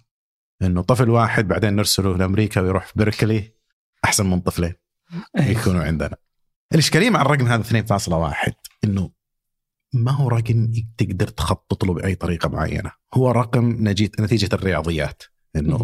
إنه 0.62 0.82
طفل 0.82 1.10
واحد 1.10 1.48
بعدين 1.48 1.76
نرسله 1.76 2.18
لأمريكا 2.18 2.62
ويروح 2.62 2.86
في 2.86 2.94
بيركلي 2.96 3.54
أحسن 4.06 4.30
من 4.30 4.40
طفلين. 4.40 4.74
يكونوا 5.40 5.84
عندنا. 5.84 6.16
الإشكالية 6.74 7.10
مع 7.10 7.22
الرقم 7.22 7.48
هذا 7.48 7.64
2.1 7.64 8.54
إنه 8.84 9.12
ما 9.94 10.12
هو 10.12 10.28
رقم 10.28 10.72
تقدر 10.98 11.28
تخطط 11.28 11.84
له 11.84 11.94
بأي 11.94 12.16
طريقة 12.16 12.50
معينة، 12.50 12.92
هو 13.14 13.32
رقم 13.32 13.88
نتيجه 14.20 14.50
الرياضيات 14.54 15.24
إنه. 15.56 15.78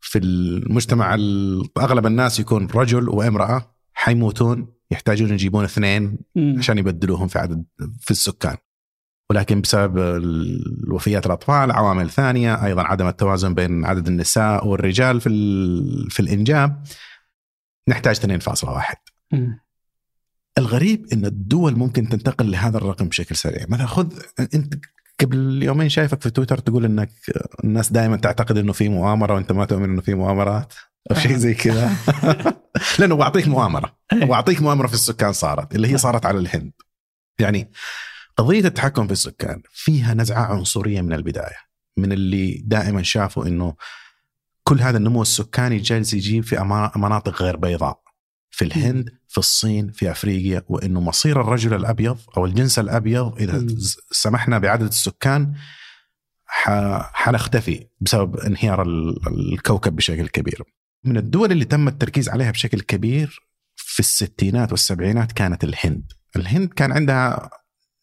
في 0.00 0.18
المجتمع 0.18 1.14
ال- 1.14 1.68
أغلب 1.78 2.06
الناس 2.06 2.40
يكون 2.40 2.66
رجل 2.74 3.08
وامرأة 3.08 3.76
حيموتون 3.94 4.72
يحتاجون 4.90 5.30
يجيبون 5.30 5.64
اثنين. 5.64 6.18
عشان 6.58 6.78
يبدلوهم 6.78 7.28
في 7.28 7.38
عدد 7.38 7.64
في 8.00 8.10
السكان 8.10 8.56
ولكن 9.30 9.60
بسبب 9.60 9.98
ال- 9.98 10.92
وفيات 10.92 11.26
الأطفال 11.26 11.72
عوامل 11.72 12.10
ثانية 12.10 12.64
أيضا 12.66 12.82
عدم 12.82 13.06
التوازن 13.06 13.54
بين 13.54 13.84
عدد 13.84 14.06
النساء 14.08 14.66
والرجال 14.66 15.20
في 15.20 15.28
في 16.10 16.20
الإنجاب 16.20 16.82
نحتاج 17.88 18.16
2.1 18.16 18.94
مم. 19.32 19.60
الغريب 20.58 21.06
إن 21.12 21.26
الدول 21.26 21.76
ممكن 21.76 22.08
تنتقل 22.08 22.50
لهذا 22.50 22.76
الرقم 22.76 23.08
بشكل 23.08 23.36
سريع. 23.36 23.66
مثلا 23.68 23.86
خذ 23.86 24.12
أنت 24.54 24.74
قبل 25.20 25.62
يومين 25.62 25.88
شايفك 25.88 26.22
في 26.22 26.30
تويتر 26.30 26.58
تقول 26.58 26.84
إنك 26.84 27.10
الناس 27.64 27.92
دائما 27.92 28.16
تعتقد 28.16 28.58
إنه 28.58 28.72
في 28.72 28.88
مؤامرة 28.88 29.34
وأنت 29.34 29.52
ما 29.52 29.64
تؤمن 29.64 29.84
إنه 29.90 30.00
في 30.00 30.14
مؤامرات 30.14 30.74
أو 31.10 31.16
شيء 31.16 31.36
زي 31.36 31.54
كذا. 31.54 31.92
لأنه 32.98 33.16
بعطيك 33.16 33.48
مؤامرة. 33.48 33.98
وأعطيك 34.22 34.62
مؤامرة 34.62 34.86
في 34.86 34.94
السكان 34.94 35.32
صارت 35.32 35.74
اللي 35.74 35.88
هي 35.88 35.98
صارت 35.98 36.26
على 36.26 36.38
الهند. 36.38 36.72
يعني 37.38 37.70
قضية 38.36 38.64
التحكم 38.64 39.06
في 39.06 39.12
السكان 39.12 39.62
فيها 39.70 40.14
نزعة 40.14 40.44
عنصرية 40.44 41.00
من 41.00 41.12
البداية 41.12 41.56
من 41.96 42.12
اللي 42.12 42.62
دائما 42.64 43.02
شافوا 43.02 43.46
إنه 43.46 43.74
كل 44.68 44.80
هذا 44.80 44.98
النمو 44.98 45.22
السكاني 45.22 45.78
جالس 45.78 46.14
يجيب 46.14 46.44
في 46.44 46.56
مناطق 46.96 47.42
غير 47.42 47.56
بيضاء 47.56 48.00
في 48.50 48.64
الهند 48.64 49.10
في 49.28 49.38
الصين 49.38 49.90
في 49.90 50.10
أفريقيا 50.10 50.62
وإنه 50.68 51.00
مصير 51.00 51.40
الرجل 51.40 51.74
الأبيض 51.74 52.18
أو 52.36 52.46
الجنس 52.46 52.78
الأبيض 52.78 53.36
إذا 53.40 53.66
سمحنا 54.10 54.58
بعدد 54.58 54.82
السكان 54.88 55.54
حنختفي 57.12 57.86
بسبب 58.00 58.36
انهيار 58.36 58.82
ال- 58.82 59.28
الكوكب 59.28 59.96
بشكل 59.96 60.28
كبير. 60.28 60.62
من 61.04 61.16
الدول 61.16 61.52
اللي 61.52 61.64
تم 61.64 61.88
التركيز 61.88 62.28
عليها 62.28 62.50
بشكل 62.50 62.80
كبير 62.80 63.40
في 63.76 64.00
الستينات 64.00 64.70
والسبعينات 64.72 65.32
كانت 65.32 65.64
الهند. 65.64 66.12
الهند 66.36 66.68
كان 66.68 66.92
عندها 66.92 67.50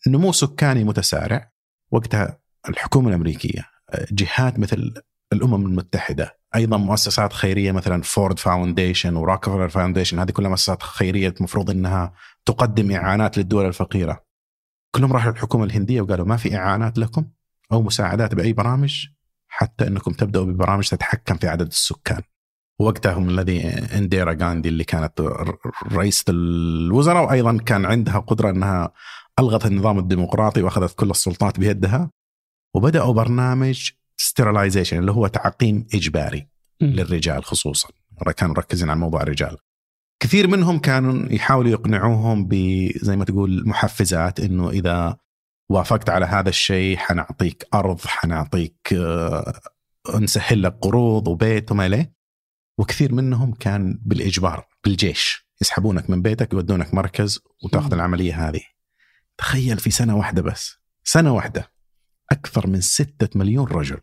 نمو 0.08 0.32
سكاني 0.32 0.84
متسارع 0.84 1.52
وقتها 1.92 2.40
الحكومة 2.70 3.10
الأمريكية 3.10 3.66
جهات 4.12 4.60
مثل 4.60 4.94
الأمم 5.34 5.66
المتحدة 5.66 6.38
أيضا 6.56 6.78
مؤسسات 6.78 7.34
خيرية 7.34 7.72
مثلا 7.72 8.02
فورد 8.02 8.40
foundation 8.40 9.16
وراكفلر 9.16 9.70
foundation 9.70 10.20
هذه 10.20 10.32
كلها 10.32 10.50
مؤسسات 10.50 10.84
خيرية 10.84 11.34
المفروض 11.38 11.70
إنها 11.70 12.14
تقدم 12.46 12.92
إعانات 12.92 13.38
للدول 13.38 13.66
الفقيرة. 13.66 14.24
كلهم 14.96 15.14
راحوا 15.14 15.32
للحكومة 15.32 15.64
الهندية 15.64 16.02
وقالوا 16.02 16.26
ما 16.26 16.38
في 16.38 16.56
إعانات 16.56 16.98
لكم 16.98 17.26
أو 17.72 17.82
مساعدات 17.82 18.36
بأي 18.36 18.54
برامج 18.54 19.08
حتى 19.48 19.88
إنكم 19.88 20.12
تبدأوا 20.12 20.46
ببرامج 20.46 20.90
تتحكم 20.90 21.36
في 21.36 21.48
عدد 21.48 21.68
السكان. 21.68 22.22
وقتها 22.80 23.14
هم 23.14 23.30
الذي 23.30 23.68
انديرا 23.68 24.38
غاندي 24.42 24.70
اللي 24.70 24.84
كانت 24.84 25.22
رئيسة 25.92 26.26
الوزراء 26.30 27.26
وأيضا 27.26 27.58
كان 27.58 27.86
عندها 27.86 28.20
قدرة 28.20 28.50
إنها 28.50 28.94
ألغت 29.40 29.66
النظام 29.66 30.00
الديمقراطي 30.00 30.62
وأخذت 30.62 30.96
كل 30.96 31.10
السلطات 31.10 31.60
بيدها. 31.60 32.10
وبدأوا 32.74 33.14
برنامج 33.14 33.92
sterilization 34.18 34.98
اللي 35.00 35.12
هو 35.12 35.28
تعقيم 35.28 35.88
إجباري 35.94 36.48
مم. 36.82 36.88
للرجال 36.88 37.44
خصوصا. 37.46 37.90
كانوا 38.38 38.56
مركزين 38.56 38.90
على 38.90 39.00
موضوع 39.00 39.22
الرجال. 39.22 39.58
كثير 40.20 40.48
منهم 40.48 40.80
كانوا 40.80 41.34
يحاولوا 41.34 41.72
يقنعوهم 41.72 42.48
بزي 42.48 43.16
ما 43.16 43.26
تقول 43.26 43.68
محفزات 43.68 44.40
إنه 44.40 44.70
إذا 44.70 45.18
وافقت 45.70 46.10
على 46.10 46.26
هذا 46.26 46.50
الشيء 46.50 46.98
حنعطيك 46.98 47.68
أرض 47.74 48.02
حنعطيك 48.06 48.94
آه، 48.94 49.62
نسهل 50.16 50.64
لك 50.64 50.78
قروض 50.82 51.28
وبيت 51.28 51.72
وما 51.72 51.86
إليه. 51.86 52.14
وكثير 52.78 53.14
منهم 53.14 53.54
كان 53.54 54.00
بالإجبار 54.06 54.68
بالجيش. 54.84 55.48
يسحبونك 55.62 56.10
من 56.10 56.22
بيتك 56.22 56.54
يودونك 56.54 56.94
مركز 56.94 57.40
وتاخذ. 57.64 57.94
العملية 57.94 58.50
هذه. 58.50 58.62
تخيل 59.38 59.80
في 59.80 59.92
سنة 59.92 60.18
واحدة 60.18 60.42
بس. 60.42 60.78
سنة 61.04 61.34
واحدة. 61.34 61.73
أكثر 62.34 62.68
من 62.68 62.82
ستة 62.82 63.30
مليون 63.36 63.68
رجل. 63.68 63.98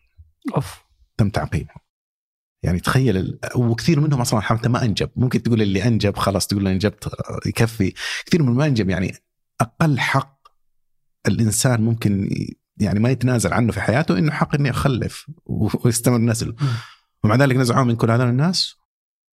أوف. 0.57 0.85
تم 1.17 1.31
تعقيمهم 1.31 1.77
يعني 2.63 2.81
تخيل. 2.81 3.39
وكثير 3.55 4.01
منهم 4.01 4.21
أصلا 4.21 4.41
حتى 4.41 4.69
ما 4.69 4.85
أنجب. 4.85 5.11
ممكن 5.17 5.43
تقول 5.43 5.63
اللي 5.63 5.85
أنجب 5.85 6.17
خلاص 6.17 6.47
تقول 6.47 6.65
له 6.65 6.71
أنجبت 6.71 7.11
يكفي. 7.47 7.95
كثير 8.27 8.43
من 8.43 8.53
ما 8.53 8.67
أنجب. 8.67 8.91
يعني 8.91 9.15
أقل 9.61 9.99
حق 9.99 10.41
الإنسان 11.29 11.81
ممكن 11.81 12.31
يعني 12.77 13.01
ما 13.01 13.11
يتنازل 13.11 13.53
عنه 13.53 13.73
في 13.73 13.81
حياته 13.81 14.19
إنه 14.19 14.33
حق 14.33 14.55
اني 14.55 14.71
اخلف 14.71 15.31
ويستمر 15.85 16.19
نسل. 16.19 16.57
ومع 17.25 17.35
ذلك 17.35 17.57
نزعوه 17.57 17.85
من 17.85 17.97
كل 17.97 18.11
هذول 18.11 18.29
الناس 18.29 18.75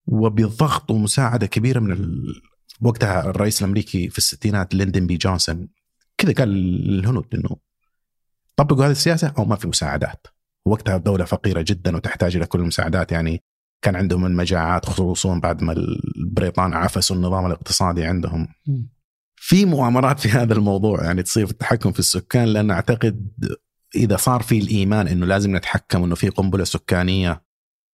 وبضغط 0.06 0.92
ومساعدة 0.92 1.48
كبيرة 1.48 1.80
من 1.80 1.92
ال... 1.92 2.42
وقتها 2.82 3.30
الرئيس 3.30 3.62
الأمريكي 3.62 4.10
في 4.10 4.18
الستينات 4.18 4.76
ليندن 4.76 5.08
بي 5.08 5.18
جونسون. 5.18 5.70
كذا 6.18 6.34
قال 6.34 6.50
للهنود 6.50 7.36
إنه 7.36 7.67
طبقوا 8.60 8.86
هذه 8.86 8.92
السياسة؟ 8.92 9.34
أو 9.38 9.46
ما 9.46 9.56
في 9.56 9.68
مساعدات. 9.68 10.28
وقتها 10.66 10.96
الدولة 10.96 11.26
فقيرة 11.26 11.66
جدا 11.68 11.96
وتحتاج 11.96 12.36
إلى 12.36 12.46
كل 12.46 12.60
المساعدات. 12.60 13.12
يعني 13.12 13.44
كان 13.82 13.96
عندهم 13.96 14.26
المجاعات 14.26 14.86
خصوصا 14.86 15.40
بعد 15.40 15.64
ما 15.64 15.74
البريطان 16.16 16.74
عفسوا 16.74 17.16
النظام 17.16 17.46
الاقتصادي 17.46 18.06
عندهم. 18.06 18.48
في 19.36 19.66
مؤامرات 19.66 20.20
في 20.20 20.30
هذا 20.30 20.54
الموضوع. 20.54 21.04
يعني 21.04 21.24
تصير 21.24 21.46
في 21.46 21.52
التحكم 21.52 21.92
في 21.92 22.00
السكان. 22.00 22.48
لأن 22.48 22.72
أعتقد 22.72 23.28
إذا 23.96 24.18
صار 24.18 24.42
في 24.42 24.58
الإيمان 24.58 25.08
إنه 25.08 25.26
لازم 25.26 25.56
نتحكم 25.56 26.04
إنه 26.04 26.16
في 26.16 26.30
قنبلة 26.30 26.64
سكانية 26.64 27.42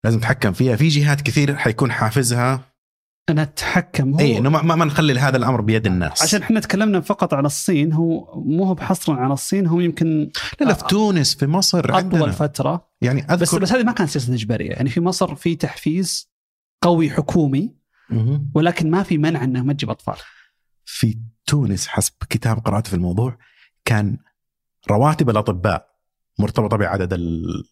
لازم 0.04 0.18
نتحكم 0.18 0.54
فيها. 0.54 0.76
في 0.76 0.88
جهات 0.88 1.22
كثير 1.22 1.56
حيكون 1.56 1.92
حافزها. 1.92 2.73
أنا 3.30 3.42
أتحكم. 3.42 4.14
هو 4.14 4.20
اي 4.20 4.38
إنه 4.38 4.50
ما, 4.50 4.76
ما 4.76 4.86
نخلي 4.86 5.20
هذا 5.20 5.38
الأمر 5.38 5.62
بيد 5.62 5.86
الناس. 5.86 6.22
عشان 6.22 6.42
إحنا 6.42 6.60
تكلمنا 6.60 7.02
فقط 7.02 7.34
على 7.34 7.46
الصين 7.46 7.94
هو 7.94 8.42
مو 8.46 8.64
هو 8.64 8.74
بحصرا 8.74 9.16
على 9.16 9.34
الصين 9.34 9.68
هو 9.68 9.80
يمكن 9.80 10.32
لا 10.62 10.66
لا 10.66 10.74
في 10.74 10.84
تونس 10.84 11.36
في 11.36 11.48
مصر 11.48 11.80
أطول 11.80 11.96
عندنا. 11.96 12.32
فترة. 12.32 12.88
يعني 13.02 13.22
بس 13.22 13.30
أذكر 13.32 13.60
بس 13.60 13.72
هذه 13.72 13.84
ما 13.84 13.92
كانت 13.92 14.10
سياسة 14.10 14.34
إجبارية. 14.34 14.70
يعني 14.72 14.90
في 14.90 15.02
مصر 15.02 15.36
في 15.36 15.56
تحفيز 15.56 16.30
قوي 16.82 17.10
حكومي. 17.10 17.76
ولكن 18.56 18.92
ما 18.92 19.04
في 19.04 19.18
منع 19.18 19.44
إنه 19.44 19.64
ما 19.64 19.74
تجيب 19.74 19.90
أطفال. 19.90 20.16
في 20.86 21.18
تونس 21.46 21.88
حسب 21.88 22.14
كتاب 22.30 22.60
قراته 22.60 22.90
في 22.90 22.96
الموضوع 22.96 23.38
كان 23.86 24.18
رواتب 24.92 25.30
الأطباء 25.30 25.88
مرتبطة 26.40 26.78
بعدد 26.78 27.14
ال- 27.14 27.64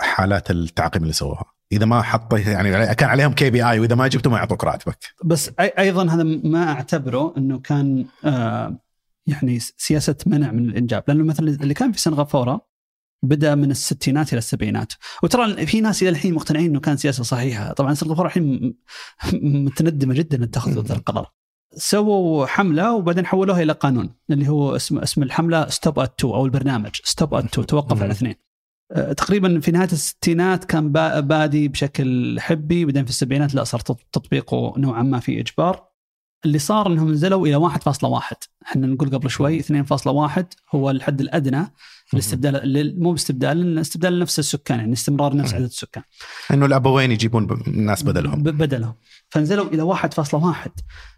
حالات 0.00 0.50
التعقيم 0.50 1.02
اللي 1.02 1.12
سووها. 1.12 1.44
إذا 1.72 1.86
ما 1.86 2.02
حطيت 2.02 2.46
يعني 2.46 2.94
كان 2.94 3.08
عليهم 3.08 3.32
KPI 3.32 3.80
وإذا 3.80 3.94
ما 3.94 4.08
جبته 4.08 4.30
ما 4.30 4.38
يعطوك 4.38 4.64
راتبك. 4.64 4.98
بس 5.24 5.50
أيضا 5.58 6.06
هذا 6.10 6.22
ما 6.22 6.72
أعتبره 6.72 7.34
إنه 7.36 7.58
كان 7.58 8.06
آه 8.24 8.78
يعني 9.26 9.58
سياسة 9.58 10.16
منع 10.26 10.50
من 10.52 10.68
الإنجاب. 10.68 11.04
لأنه 11.08 11.24
مثلا 11.24 11.48
اللي 11.48 11.74
كان 11.74 11.92
في 11.92 12.00
سنغافورة 12.00 12.68
بدأ 13.22 13.54
من 13.54 13.70
الستينات 13.70 14.32
إلى 14.32 14.38
السبعينات. 14.38 14.92
وترى 15.22 15.66
في 15.66 15.80
ناس 15.80 16.02
إلى 16.02 16.08
الحين 16.10 16.34
مقتنعين 16.34 16.70
إنه 16.70 16.80
كان 16.80 16.96
سياسة 16.96 17.22
صحيحة. 17.22 17.72
طبعا 17.72 17.94
سنغافورة 17.94 18.26
الحين 18.26 18.74
متندمة 19.42 20.14
جدا 20.14 20.36
ان 20.36 20.42
اتخذوا 20.42 20.82
ذا 20.82 20.94
القرار. 20.94 21.32
سووا 21.76 22.46
حملة 22.46 22.94
وبعدين 22.94 23.26
حولوها 23.26 23.62
إلى 23.62 23.72
قانون 23.72 24.14
اللي 24.30 24.48
هو 24.48 24.76
اسم 24.76 24.98
اسم 24.98 25.22
الحملة 25.22 25.68
stop 25.68 25.98
at 25.98 26.14
2 26.18 26.34
أو 26.34 26.44
البرنامج 26.44 26.90
stop 27.04 27.34
at 27.34 27.44
2 27.44 27.66
توقف 27.66 28.02
على 28.02 28.10
اثنين. 28.10 28.34
تقريبا 29.16 29.60
في 29.60 29.70
نهاية 29.70 29.88
الستينات 29.92 30.64
كان 30.64 30.92
با- 30.92 31.20
بادي 31.20 31.68
بشكل 31.68 32.40
حبي 32.40 32.84
بعدين 32.84 33.04
في 33.04 33.10
السبعينات 33.10 33.54
لا 33.54 33.64
صار 33.64 33.80
تط- 33.80 34.06
تطبيقه 34.12 34.74
نوعا 34.76 35.02
ما 35.02 35.20
في 35.20 35.40
إجبار. 35.40 35.88
اللي 36.44 36.58
صار 36.58 36.86
إنهم 36.86 37.10
نزلوا 37.12 37.46
إلى 37.46 37.56
1.1 37.56 38.48
إحنا 38.66 38.86
نقول 38.86 39.10
قبل 39.10 39.30
شوي 39.30 39.58
2.1 39.62 40.44
هو 40.74 40.90
الحد 40.90 41.20
الأدنى 41.20 41.72
للاستبدال 42.12 42.54
لل- 42.68 43.00
مو 43.02 43.12
باستبدال 43.12 43.78
استبدال 43.78 44.18
نفس 44.18 44.38
السكان 44.38 44.78
يعني 44.78 44.92
استمرار 44.92 45.36
نفس. 45.36 45.54
عدد 45.54 45.64
السكان. 45.64 46.02
إنه 46.52 46.66
الأبوين 46.66 47.12
يجيبون 47.12 47.46
ب- 47.46 47.68
ناس 47.68 48.02
بدلهم. 48.02 48.42
بدلهم. 48.42 48.94
فنزلوا 49.28 49.66
إلى 49.66 49.82
1.1 49.82 50.70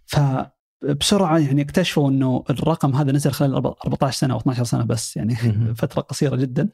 فبسرعة 0.06 1.38
يعني 1.38 1.62
اكتشفوا 1.62 2.10
إنه 2.10 2.44
الرقم 2.50 2.94
هذا 2.96 3.12
نزل 3.12 3.30
خلال 3.32 3.54
14 3.54 4.16
سنة 4.18 4.34
أو 4.34 4.38
12 4.38 4.64
سنة 4.64 4.84
بس 4.84 5.16
يعني. 5.16 5.34
فترة 5.74 6.00
قصيرة 6.02 6.36
جدا. 6.36 6.68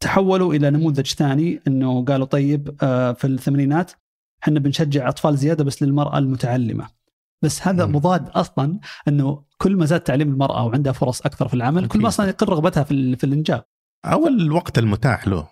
فتحولوا 0.00 0.54
إلى 0.54 0.70
نموذج 0.70 1.06
ثاني 1.06 1.60
إنه 1.66 2.04
قالوا 2.04 2.26
طيب 2.26 2.76
آه، 2.82 3.12
في 3.12 3.26
الثمانينات 3.26 3.92
إحنا 4.42 4.60
بنشجع 4.60 5.08
أطفال 5.08 5.36
زيادة 5.36 5.64
بس 5.64 5.82
للمرأة 5.82 6.18
المتعلمة 6.18 6.88
بس 7.42 7.68
هذا 7.68 7.86
مم. 7.86 7.96
مضاد 7.96 8.28
أصلا 8.28 8.78
إنه 9.08 9.44
كل 9.58 9.76
ما 9.76 9.86
زاد 9.86 10.00
تعليم 10.00 10.32
المرأة 10.32 10.66
وعندها 10.66 10.92
فرص 10.92 11.20
أكثر 11.20 11.48
في 11.48 11.54
العمل 11.54 11.88
كل 11.88 12.00
ما. 12.00 12.08
أصلا 12.08 12.28
يقل 12.28 12.48
رغبتها 12.48 12.82
في, 12.82 13.16
في 13.16 13.24
الانجاب 13.24 13.64
أو 14.04 14.26
الوقت 14.26 14.78
المتاح 14.78 15.28
له 15.28 15.48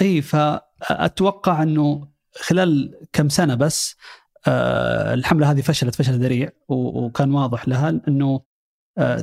إي 0.00 0.22
فاتوقع 0.22 1.62
إنه 1.62 2.08
خلال 2.40 2.94
كم 3.12 3.28
سنة 3.28 3.54
بس 3.54 3.96
آه، 4.46 5.14
الحملة 5.14 5.50
هذه 5.50 5.60
فشلت 5.60 5.94
فشل 5.94 6.12
ذريع 6.12 6.50
وكان 6.68 7.32
واضح 7.32 7.68
لها 7.68 8.00
إنه 8.08 8.40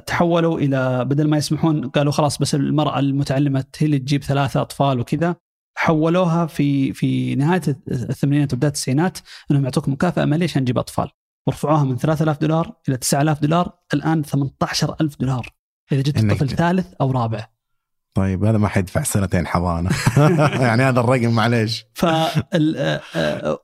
تحولوا 0.06 0.60
إلى 0.60 1.06
بدل 1.06 1.30
ما 1.30 1.38
يسمحون 1.38 1.90
قالوا 1.90 2.12
خلاص 2.12 2.38
بس 2.38 2.56
المرأة 2.56 3.00
المتعلمة 3.00 3.66
هي 3.78 3.86
اللي 3.86 4.00
تجيب 4.00 4.24
ثلاثة 4.24 4.62
أطفال 4.62 5.00
وكذا 5.00 5.36
حولوها 5.78 6.46
في 6.46 6.94
في 6.94 7.36
نهاية 7.36 7.62
الثمانينات 7.92 8.54
وبداية 8.54 8.70
التسعينات 8.70 9.18
إنهم 9.52 9.64
يعطوك 9.64 9.90
مكافأة 9.90 10.26
مالية 10.26 10.46
عشان 10.46 10.64
تجيب 10.64 10.78
أطفال. 10.78 11.10
ورفعوها 11.48 11.84
من 11.84 11.98
3000 11.98 12.38
دولار 12.38 12.74
إلى 12.90 12.98
9000 12.98 13.40
دولار 13.42 13.72
الآن 13.94 14.24
18000 14.24 15.16
دولار. 15.20 15.50
إذا 15.92 16.02
جبت 16.02 16.32
طفل 16.32 16.50
ثالث 16.50 16.94
أو 17.02 17.12
رابع. 17.12 17.48
طيب 18.14 18.44
هذا 18.44 18.58
ما 18.58 18.68
حيدفع 18.68 19.04
سنتين 19.04 19.48
حضانة. 19.48 19.90
يعني 20.68 20.84
هذا 20.84 21.00
الرقم 21.00 21.30
معليش. 21.30 21.86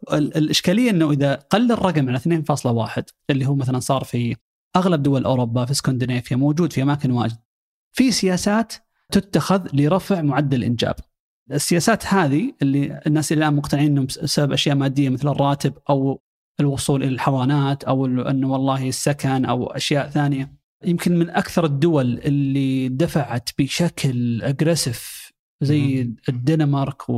فالاشكاليه 0.10 0.90
إنه 0.90 1.12
إذا 1.12 1.36
قل 1.36 1.72
الرقم 1.72 2.10
على 2.10 2.20
2.1 2.20 3.04
اللي 3.30 3.46
هو 3.46 3.56
مثلا 3.56 3.80
صار 3.80 4.04
في 4.04 4.36
أغلب 4.76 5.04
دول 5.04 5.26
أوروبا 5.26 5.66
في 5.66 5.72
اسكندنافيا 5.72 6.38
موجود 6.38 6.74
في 6.74 6.82
أماكن 6.82 7.12
واجد. 7.12 7.38
في 7.92 8.12
سياسات 8.12 8.74
تتخذ 9.12 9.68
لرفع 9.74 10.22
معدل 10.22 10.58
الإنجاب. 10.58 10.96
السياسات 11.52 12.06
هذه 12.06 12.54
اللي 12.62 13.02
الناس 13.08 13.32
اللي 13.32 13.46
الآن 13.46 13.56
مقتنعين 13.56 13.92
إنهم 13.92 14.06
بسبب 14.06 14.52
أشياء 14.52 14.76
مادية 14.76 15.10
مثل 15.10 15.28
الراتب 15.28 15.74
أو 15.90 16.22
الوصول 16.60 17.04
إلى 17.04 17.12
الحضانات 17.14 17.84
أو 17.84 18.06
أنه 18.06 18.52
والله 18.52 18.88
السكن 18.88 19.46
أو 19.46 19.66
أشياء 19.68 20.10
ثانية. 20.10 20.62
يمكن 20.86 21.20
من 21.20 21.30
أكثر 21.30 21.66
الدول 21.66 22.20
اللي 22.20 22.90
دفعت 22.90 23.50
بشكل 23.60 24.42
أجريسيف 24.42 25.32
زي 25.62 26.14
الدنمارك 26.30 27.10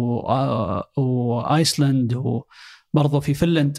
وآيسلند 0.98 2.14
وبرضه 2.14 3.20
في 3.20 3.34
فنلند 3.34 3.78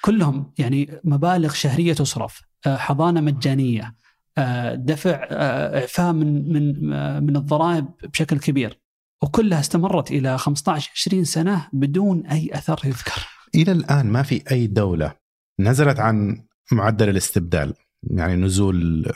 كلهم 0.00 0.52
يعني 0.58 1.00
مبالغ 1.04 1.52
شهرية 1.52 1.92
تصرف. 1.92 2.45
حضانة 2.68 3.20
مجانية 3.20 3.94
آه، 4.38 4.74
دفع 4.74 5.26
آه، 5.30 5.80
إعفاء 5.80 6.12
من 6.12 6.52
من 6.52 6.92
آه، 6.92 7.20
من 7.20 7.36
الضرائب 7.36 7.86
بشكل 8.12 8.38
كبير. 8.38 8.80
وكلها 9.22 9.60
استمرت 9.60 10.10
إلى 10.10 10.38
15 10.38 10.90
20 10.94 11.24
سنة 11.24 11.68
بدون 11.72 12.26
أي 12.26 12.50
أثر 12.52 12.80
يذكر. 12.84 13.26
إلى 13.54 13.72
الآن 13.72 14.06
ما 14.06 14.22
في 14.22 14.42
أي 14.50 14.66
دولة 14.66 15.14
نزلت 15.60 16.00
عن 16.00 16.44
معدل 16.72 17.08
الاستبدال 17.08 17.74
يعني 18.10 18.36
نزول 18.36 19.06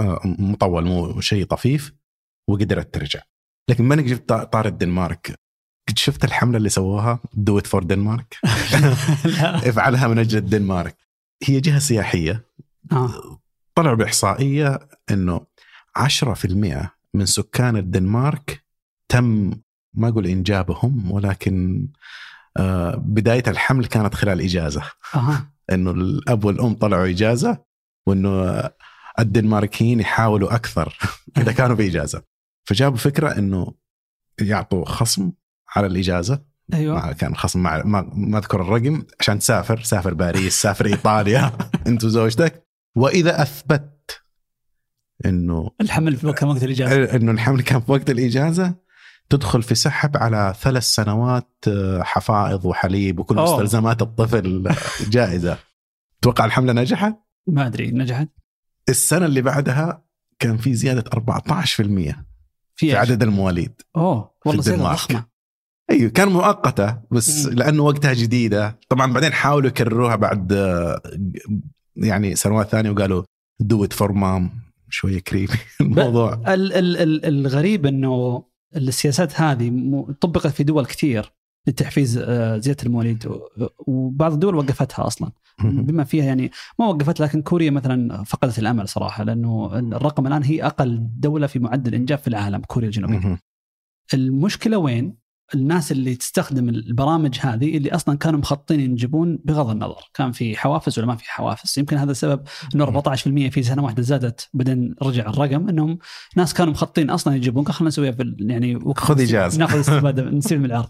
آه، 0.00 0.20
مطول 0.24 0.84
مو 0.84 1.20
شيء 1.20 1.44
طفيف 1.44 1.92
وقدرت 2.48 2.94
ترجع. 2.94 3.20
لكن 3.70 3.84
ما 3.84 3.96
جبت 3.96 4.32
طار 4.32 4.66
الدنمارك؟ 4.66 5.38
قد 5.88 5.98
شفت 5.98 6.24
الحملة 6.24 6.56
اللي 6.56 6.68
سووها؟ 6.68 7.18
do 7.34 7.58
it 7.58 7.66
for 7.66 7.82
Denmark. 7.82 8.36
افعلها 9.70 10.08
من 10.08 10.18
أجل 10.18 10.38
الدنمارك. 10.38 10.96
هي 11.44 11.60
جهة 11.60 11.78
سياحية 11.78 12.44
آه. 12.92 13.40
طلعوا 13.74 13.96
بإحصائية 13.96 14.88
إنه 15.10 15.40
10% 15.98 16.90
من 17.14 17.26
سكان 17.26 17.76
الدنمارك 17.76 18.64
تم 19.08 19.52
ما 19.94 20.08
أقول 20.08 20.26
إنجابهم 20.26 21.10
ولكن 21.10 21.88
آه، 22.56 22.94
بداية 22.96 23.42
الحمل 23.48 23.86
كانت 23.86 24.14
خلال 24.14 24.40
إجازة. 24.40 24.82
أها. 25.14 25.52
إنه 25.72 25.90
الأب 25.90 26.44
والأم 26.44 26.74
طلعوا 26.74 27.06
إجازة 27.06 27.58
وإنه 28.06 28.62
الدنماركيين 29.18 30.00
يحاولوا 30.00 30.54
أكثر 30.54 30.98
إذا 31.38 31.52
كانوا 31.52 31.76
بإجازة. 31.76 32.22
فجابوا 32.64 32.96
فكرة 32.98 33.38
إنه 33.38 33.74
يعطوا 34.40 34.84
خصم 34.84 35.32
على 35.76 35.86
الإجازة. 35.86 36.42
أيوه. 36.74 37.12
كان 37.12 37.36
خصم 37.36 37.62
مع 37.62 37.82
ما, 37.84 38.10
ما 38.14 38.38
أذكر 38.38 38.62
الرقم 38.62 39.02
عشان 39.20 39.38
تسافر 39.38 39.82
سافر 39.82 40.14
باريس 40.14 40.62
سافر 40.62 40.86
إيطاليا. 40.86 41.52
انت 41.86 42.04
وزوجتك 42.04 42.65
وإذا 42.96 43.42
أثبت 43.42 44.22
إنه 45.26 45.70
الحمل 45.80 46.16
في 46.16 46.26
وقت 46.26 46.42
وقت 46.42 46.62
الإجازة 46.62 47.16
إنه 47.16 47.32
الحمل 47.32 47.62
كان 47.62 47.80
في 47.80 47.92
وقت 47.92 48.10
الإجازة 48.10 48.74
تدخل 49.30 49.62
في 49.62 49.74
سحب 49.74 50.16
على 50.16 50.54
ثلاث 50.60 50.82
سنوات 50.82 51.54
آه، 51.68 52.02
حفائض 52.02 52.64
وحليب 52.64 53.18
وكل 53.18 53.38
أوه. 53.38 53.52
مستلزمات 53.52 54.02
الطفل 54.02 54.74
جائزة 55.10 55.58
توقع 56.22 56.44
الحملة 56.44 56.72
نجحت 56.72 57.16
ما 57.46 57.66
أدري 57.66 57.90
نجحت 57.90 58.28
السنة 58.88 59.26
اللي 59.26 59.42
بعدها 59.42 60.04
كان 60.38 60.56
في 60.56 60.74
زيادة 60.74 61.10
14% 61.10 61.42
في 61.72 62.14
في؟ 62.74 62.96
عدد 62.96 63.22
المواليد 63.22 63.82
أوه 63.96 64.34
والله 64.46 64.62
زيادة. 64.62 64.82
ضخمة 64.82 65.24
أيوه 65.90 66.10
كان 66.10 66.28
مؤقتة 66.28 67.00
بس 67.10 67.46
مم. 67.46 67.52
لأنه 67.52 67.82
وقتها 67.82 68.14
جديدة 68.14 68.78
طبعا 68.88 69.12
بعدين 69.12 69.32
حاولوا 69.32 69.68
يكرروها 69.68 70.16
بعد 70.16 70.52
آه، 70.52 71.02
يعني 71.96 72.34
سنوات 72.36 72.68
ثانية 72.68 72.90
وقالوا 72.90 73.22
do 73.60 73.84
it 73.84 73.92
for 73.92 74.12
mom 74.12 74.50
شوية 74.88 75.18
creepy 75.18 75.48
الموضوع. 75.80 76.32
ال- 76.54 76.72
ال- 76.72 76.96
ال- 76.96 77.24
الغريب 77.24 77.86
إنه 77.86 78.44
السياسات 78.76 79.40
هذه 79.40 79.70
طبقت 80.20 80.46
في 80.46 80.64
دول 80.64 80.86
كثير 80.86 81.32
لتحفيز 81.66 82.18
آه، 82.18 82.58
زيادة 82.58 82.82
المواليد 82.86 83.28
وبعض 83.78 84.32
الدول 84.32 84.54
وقفتها 84.54 85.06
أصلا. 85.06 85.30
بما 85.64 86.04
فيها 86.04 86.24
يعني 86.24 86.50
ما 86.78 86.86
وقفت 86.86 87.20
لكن 87.20 87.42
كوريا 87.42 87.70
مثلا 87.70 88.24
فقدت 88.24 88.58
الأمل 88.58 88.88
صراحة 88.88 89.24
لأنه 89.24 89.78
الرقم 89.78 90.26
الآن 90.26 90.42
هي 90.42 90.66
أقل 90.66 91.08
دولة 91.16 91.46
في 91.46 91.58
معدل 91.58 91.94
الإنجاب 91.94 92.18
في 92.18 92.28
العالم 92.28 92.60
كوريا 92.60 92.88
الجنوبية. 92.88 93.38
المشكلة 94.14 94.78
وين؟ 94.78 95.16
الناس 95.54 95.92
اللي 95.92 96.14
تستخدم 96.14 96.68
البرامج 96.68 97.38
هذه 97.40 97.76
اللي 97.76 97.90
أصلا 97.94 98.18
كانوا 98.18 98.40
مخططين 98.40 98.80
ينجبون 98.80 99.38
بغض 99.44 99.70
النظر. 99.70 100.10
كان 100.14 100.32
في 100.32 100.56
حوافز 100.56 100.98
ولا 100.98 101.06
ما 101.08 101.16
في 101.16 101.24
حوافز؟ 101.30 101.78
يمكن 101.78 101.96
هذا 101.96 102.10
السبب 102.10 102.40
إنه 102.74 102.86
14% 103.02 103.16
في 103.50 103.62
سنة 103.62 103.84
واحدة 103.84 104.02
زادت 104.02 104.48
بعدين 104.54 104.94
رجع 105.02 105.26
الرقم 105.30 105.68
إنهم 105.68 105.98
ناس 106.36 106.54
كانوا 106.54 106.72
مخططين 106.72 107.10
أصلا 107.10 107.36
يجيبون 107.36 107.66
خلينا 107.66 107.88
نسويها 107.88 108.12
في 108.12 108.36
يعني 108.40 108.78
خذ 108.96 109.20
إجازة. 109.20 109.58
ناخذ 109.58 109.80
استفاده 109.80 110.22
نسوي 110.30 110.58
من 110.58 110.64
العرض 110.64 110.88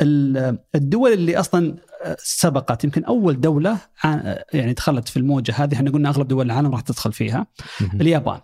ال- 0.00 0.58
الدول 0.74 1.12
اللي 1.12 1.36
أصلا 1.40 1.76
سبقت 2.18 2.84
يمكن 2.84 3.04
أول 3.04 3.40
دولة 3.40 3.78
ع- 4.04 4.34
يعني 4.52 4.72
دخلت 4.72 5.08
في 5.08 5.16
الموجة 5.16 5.54
هذه 5.56 5.74
إحنا 5.74 5.90
قلنا 5.90 6.08
أغلب 6.08 6.28
دول 6.28 6.46
العالم 6.46 6.70
راح 6.72 6.80
تدخل 6.80 7.12
فيها. 7.12 7.46
اليابان. 7.94 8.40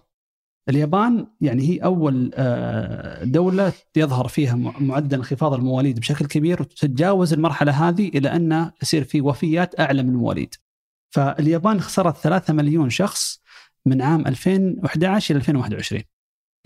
اليابان 0.68 1.26
يعني 1.40 1.68
هي 1.68 1.78
أول 1.78 2.30
آه، 2.34 3.24
دولة 3.24 3.72
يظهر 3.96 4.28
فيها 4.28 4.54
معدل 4.80 5.16
انخفاض 5.16 5.54
المواليد 5.54 6.00
بشكل 6.00 6.26
كبير 6.26 6.62
وتتجاوز 6.62 7.32
المرحلة 7.32 7.88
هذه 7.88 8.08
إلى 8.08 8.36
أن 8.36 8.70
يصير 8.82 9.04
في 9.04 9.20
وفيات 9.20 9.80
أعلى 9.80 10.02
من 10.02 10.08
المواليد. 10.08 10.54
فاليابان 11.10 11.80
خسرت 11.80 12.16
3 12.16 12.52
مليون 12.52 12.90
شخص 12.90 13.40
من 13.86 14.02
عام 14.02 14.26
2011 14.26 15.34
إلى 15.34 15.38
2021. 15.38 16.02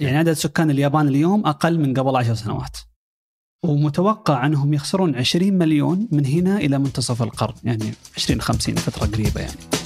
يعني 0.01 0.17
عدد 0.17 0.33
سكان 0.33 0.71
اليابان 0.71 1.09
اليوم 1.09 1.47
أقل 1.47 1.79
من 1.79 1.95
قبل 1.95 2.17
10 2.17 2.35
سنوات. 2.35 2.77
ومتوقع 3.65 4.47
أنهم 4.47 4.75
يخسرون 4.75 5.15
20 5.15 5.53
مليون 5.53 6.09
من 6.13 6.27
هنا 6.27 6.57
إلى 6.57 6.79
منتصف 6.79 7.23
القرن، 7.23 7.55
يعني 7.65 7.95
2050 8.17 8.75
فترة 8.75 9.07
قريبة 9.07 9.41
يعني. 9.41 9.80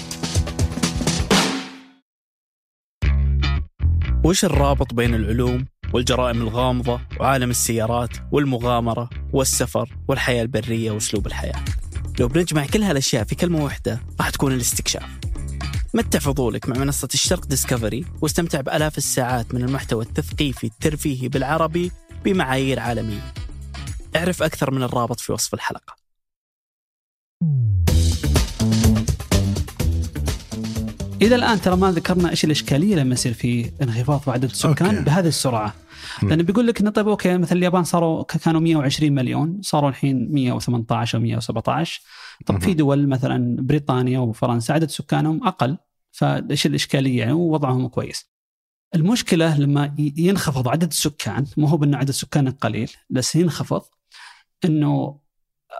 وش 4.25 4.45
الرابط 4.45 4.95
بين 4.95 5.14
العلوم 5.14 5.66
والجرائم 5.93 6.43
الغامضة 6.43 7.01
وعالم 7.20 7.51
السيارات 7.51 8.11
والمغامرة 8.33 9.11
والسفر 9.33 9.97
والحياة 10.09 10.43
البرية 10.43 10.91
وأسلوب 10.91 11.27
الحياة؟ 11.27 11.64
لو 12.20 12.29
بنجمع 12.29 12.66
كل 12.66 12.83
هالأشياء 12.83 13.25
في 13.25 13.35
كلمة 13.35 13.64
واحدة 13.64 14.01
راح 14.20 14.31
تكون 14.31 14.53
الاستكشاف. 14.53 15.18
متع 15.95 16.18
فضولك 16.18 16.68
مع 16.68 16.79
منصة 16.79 17.09
الشرق 17.14 17.47
ديسكفري 17.47 18.05
واستمتع 18.22 18.61
بآلاف 18.61 18.99
الساعات 18.99 19.55
من 19.55 19.62
المحتوى 19.62 20.05
التثقيفي 20.05 20.66
الترفيهي 20.66 21.29
بالعربي 21.29 21.93
بمعايير 22.25 22.81
عالمية. 22.81 23.33
اعرف 24.16 24.43
أكثر 24.43 24.70
من 24.70 24.83
الرابط 24.83 25.20
في 25.20 25.33
وصف 25.33 25.55
الحلقة. 25.55 25.97
إلى 31.27 31.35
الآن 31.35 31.61
ترى 31.61 31.77
ما 31.77 31.91
ذكرنا 31.91 32.31
إيش 32.31 32.45
الإشكالية 32.45 32.97
لما 32.97 33.14
يصير 33.14 33.33
في 33.33 33.70
انخفاض 33.83 34.20
في 34.20 34.31
عدد 34.31 34.45
السكان 34.45 34.89
أوكي. 34.89 35.05
بهذه 35.05 35.27
السرعة. 35.27 35.75
لأنه 36.22 36.43
بيقول 36.43 36.66
لك 36.66 36.81
انه 36.81 36.91
طيب 36.91 37.09
أوكي 37.09 37.39
مثلا 37.39 37.59
اليابان 37.59 37.85
صاروا 37.85 38.22
كانوا 38.22 38.61
120 38.61 39.12
مليون 39.12 39.59
صاروا 39.62 39.91
الحين 39.91 40.33
118 40.33 41.18
أو 41.18 41.22
117 41.22 42.01
طب 42.47 42.61
في. 42.62 42.75
دول 42.75 43.09
مثلا 43.09 43.57
بريطانيا 43.61 44.18
وفرنسا 44.18 44.72
عدد 44.72 44.91
سكانهم 44.91 45.47
أقل 45.47 45.79
فإيش 46.12 46.66
الإشكالية 46.66 47.18
يعني 47.18 47.33
ووضعهم 47.33 47.89
كويس 47.89 48.35
المشكلة 48.95 49.59
لما 49.61 49.95
ينخفض 49.99 50.68
عدد 50.68 50.89
السكان 50.89 51.47
مو 51.57 51.66
هو 51.66 51.77
بأنه 51.77 51.97
عدد 51.99 52.09
السكان 52.09 52.51
قليل 52.51 52.91
بس 53.11 53.37
ينخفض 53.37 53.83
إنه 54.64 55.18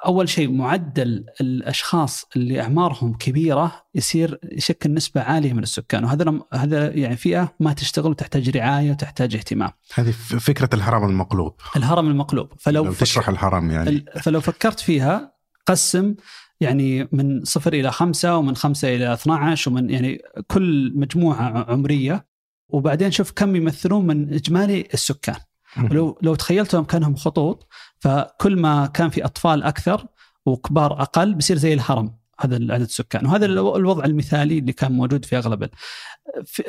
أول 0.07 0.29
شيء 0.29 0.53
معدل 0.53 1.27
الأشخاص 1.41 2.25
اللي 2.37 2.61
أعمارهم 2.61 3.15
كبيرة 3.15 3.85
يصير 3.95 4.39
يشكل 4.53 4.95
نسبه 4.95 5.21
عالية 5.21 5.53
من 5.53 5.63
السكان. 5.63 6.05
وهذا 6.05 6.41
هذا 6.53 6.95
يعني 6.95 7.17
فئة 7.17 7.55
ما 7.61 7.73
تشتغل 7.73 8.11
وتحتاج 8.11 8.57
رعاية 8.57 8.91
وتحتاج 8.91 9.37
اهتمام. 9.37 9.71
هذه 9.95 10.11
فكرة 10.41 10.69
الهرم 10.75 11.05
المقلوب. 11.05 11.55
الهرم 11.77 12.09
المقلوب. 12.09 12.49
فلو 12.59 12.85
لو 12.85 12.93
تشرح 12.93 13.29
الهرم 13.29 13.71
يعني. 13.71 14.05
فلو 14.23 14.41
فكرت 14.41 14.81
فيها 14.81 15.35
قسم 15.67 16.15
يعني 16.61 17.09
من 17.13 17.45
صفر 17.45 17.73
إلى 17.73 17.93
خمسة 17.93 18.37
ومن 18.37 18.57
خمسة 18.57 18.95
إلى 18.95 19.13
12 19.13 19.71
ومن 19.71 19.91
يعني 19.91 20.23
كل 20.47 20.93
مجموعة 20.97 21.71
عمرية. 21.71 22.27
وبعدين 22.69 23.11
شوف 23.11 23.33
كم 23.33 23.57
يمثلون 23.57 24.07
من 24.07 24.35
إجمالي 24.35 24.89
السكان. 24.95 25.37
لو 25.77 26.19
لو 26.23 26.35
تخيلتهم 26.35 26.85
كأنهم 26.85 27.17
خطوط 27.17 27.69
فكل 28.05 28.57
ما 28.57 28.87
كان 28.87 29.11
في 29.11 29.25
أطفال 29.25 29.63
أكثر 29.63 30.07
وكبار 30.47 31.03
أقل 31.03 31.35
بيصير 31.35 31.57
زي 31.57 31.75
الهرم 31.75 32.15
هذا 32.41 32.55
عدد 32.55 32.81
السكان. 32.85 33.27
وهذا 33.27 33.47
الو- 33.47 33.77
الوضع 33.77 34.05
المثالي 34.05 34.59
اللي 34.59 34.73
كان 34.73 34.93
موجود 34.93 35.25
في 35.25 35.39
أغلب 35.39 35.69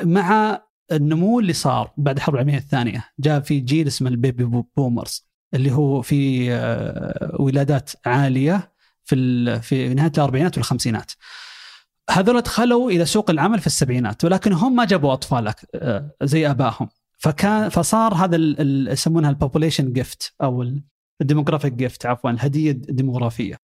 مع 0.02 0.60
النمو 0.92 1.40
اللي 1.40 1.52
صار 1.52 1.92
بعد 1.96 2.16
الحرب 2.16 2.34
العالمية 2.34 2.58
الثانية 2.58 3.04
جاء 3.18 3.40
في 3.40 3.60
جيل 3.60 3.86
اسمه 3.86 4.08
ال 4.08 4.15
baby 4.15 4.44
boo- 4.44 4.64
boomers 4.76 5.26
اللي 5.54 5.72
هو 5.72 6.02
في 6.02 6.52
آه، 6.54 7.36
ولادات 7.40 7.90
عالية 8.06 8.72
في 9.04 9.60
في 9.60 9.94
نهاية 9.94 10.12
الأربعينات 10.18 10.56
والخمسينات. 10.58 11.12
هذول 12.10 12.40
دخلوا 12.40 12.90
إلى 12.90 13.04
سوق 13.04 13.30
العمل 13.30 13.58
في 13.58 13.66
السبعينات 13.66 14.24
ولكن 14.24 14.52
هم 14.52 14.76
ما 14.76 14.84
جابوا 14.84 15.12
اطفال 15.12 15.52
آه، 15.74 16.10
زي 16.22 16.50
آبائهم. 16.50 16.88
فكان 17.18 17.68
فصار 17.68 18.14
هذا 18.14 18.36
يسمونها 18.92 19.30
ال 19.30 19.36
population 19.36 19.92
gift 19.92 20.32
أو 20.42 20.62
ال 21.20 21.24
demographic 21.24 21.72
gift 21.72 22.06
عفوا 22.06 22.30
الهديه 22.30 22.70
الديموغرافيه 22.70 23.56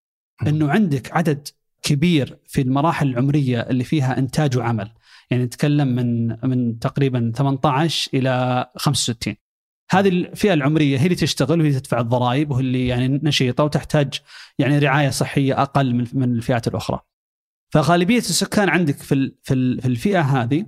إنه 0.47 0.71
عندك 0.71 1.17
عدد 1.17 1.47
كبير 1.81 2.37
في 2.47 2.61
المراحل 2.61 3.09
العمرية 3.09 3.59
اللي 3.59 3.83
فيها 3.83 4.17
إنتاج 4.17 4.57
وعمل. 4.57 4.91
يعني 5.31 5.43
نتكلم 5.43 5.87
من 5.87 6.27
من 6.49 6.79
تقريبا 6.79 7.31
18 7.35 8.11
إلى 8.13 8.65
65 8.75 9.35
هذه 9.91 10.09
الفئة 10.09 10.53
العمرية 10.53 10.97
هي 10.97 11.03
اللي 11.03 11.15
تشتغل 11.15 11.61
وهي 11.61 11.71
تدفع 11.71 11.99
الضرائب 11.99 12.51
وهي 12.51 12.61
اللي 12.61 12.87
يعني 12.87 13.07
نشيطة 13.23 13.63
وتحتاج 13.63 14.19
يعني 14.59 14.79
رعاية 14.79 15.09
صحية 15.09 15.61
أقل 15.61 15.95
من 15.95 16.07
من 16.13 16.35
الفئات 16.35 16.67
الأخرى. 16.67 16.99
فغالبية 17.69 18.17
السكان 18.17 18.69
عندك 18.69 18.97
في 18.97 19.31
في 19.43 19.53
الفئة 19.85 20.21
هذه 20.21 20.65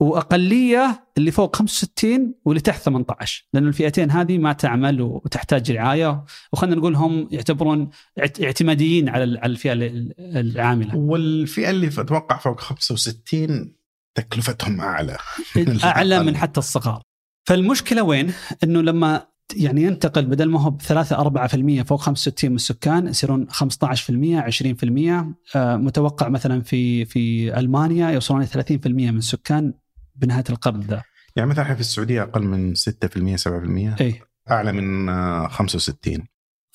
وأقلية 0.00 1.04
اللي 1.18 1.30
فوق 1.30 1.56
65 1.56 2.34
واللي 2.44 2.60
تحت 2.60 2.82
18 2.82 3.44
لأن 3.54 3.66
الفئتين 3.68 4.10
هذه 4.10 4.38
ما 4.38 4.52
تعمل 4.52 5.00
وتحتاج 5.02 5.72
رعاية. 5.72 6.24
وخلينا 6.52 6.76
نقول 6.76 6.94
هم 6.94 7.28
يعتبرون 7.32 7.90
اعت- 8.20 8.42
اعتماديين 8.42 9.08
على 9.08 9.24
ال- 9.24 9.38
على 9.38 9.50
الفئة 9.52 9.72
ال- 9.72 10.14
العاملة. 10.18 10.96
والفئة 10.96 11.70
اللي 11.70 11.86
أتوقع 11.86 12.38
فوق 12.38 12.60
65 12.60 13.74
تكلفتهم 14.14 14.80
أعلى. 14.80 15.16
أعلى 15.84 16.22
من 16.22 16.36
حتى 16.36 16.60
الصغار. 16.60 17.02
فالمشكلة 17.48 18.02
وين؟ 18.02 18.32
إنه 18.64 18.80
لما 18.80 19.26
يعني 19.56 19.82
ينتقل 19.82 20.24
بدل 20.26 20.48
ما 20.50 20.60
هو 20.60 20.70
ب 20.70 20.80
3 20.82 21.16
4% 21.16 21.82
فوق 21.82 22.00
65 22.00 22.50
من 22.50 22.56
السكان 22.56 23.06
يصيرون 23.06 23.46
15% 23.50 24.40
20% 24.40 25.34
آه، 25.56 25.76
متوقع 25.76 26.28
مثلا 26.28 26.62
في 26.62 27.04
في 27.04 27.58
ألمانيا 27.58 28.10
يوصلون 28.10 28.40
إلى 28.42 28.48
30% 28.48 28.86
من 29.10 29.16
السكان. 29.18 29.72
بنهاية 30.20 30.44
القرن 30.50 30.80
ذا 30.80 31.02
يعني 31.36 31.50
مثلا 31.50 31.74
في 31.74 31.80
السعودية 31.80 32.22
أقل 32.22 32.42
من 32.42 32.74
6% 32.74 33.36
7% 33.36 34.00
إي 34.00 34.22
أعلى 34.50 34.72
من 34.72 35.08
آه، 35.08 35.48
65 35.48 36.26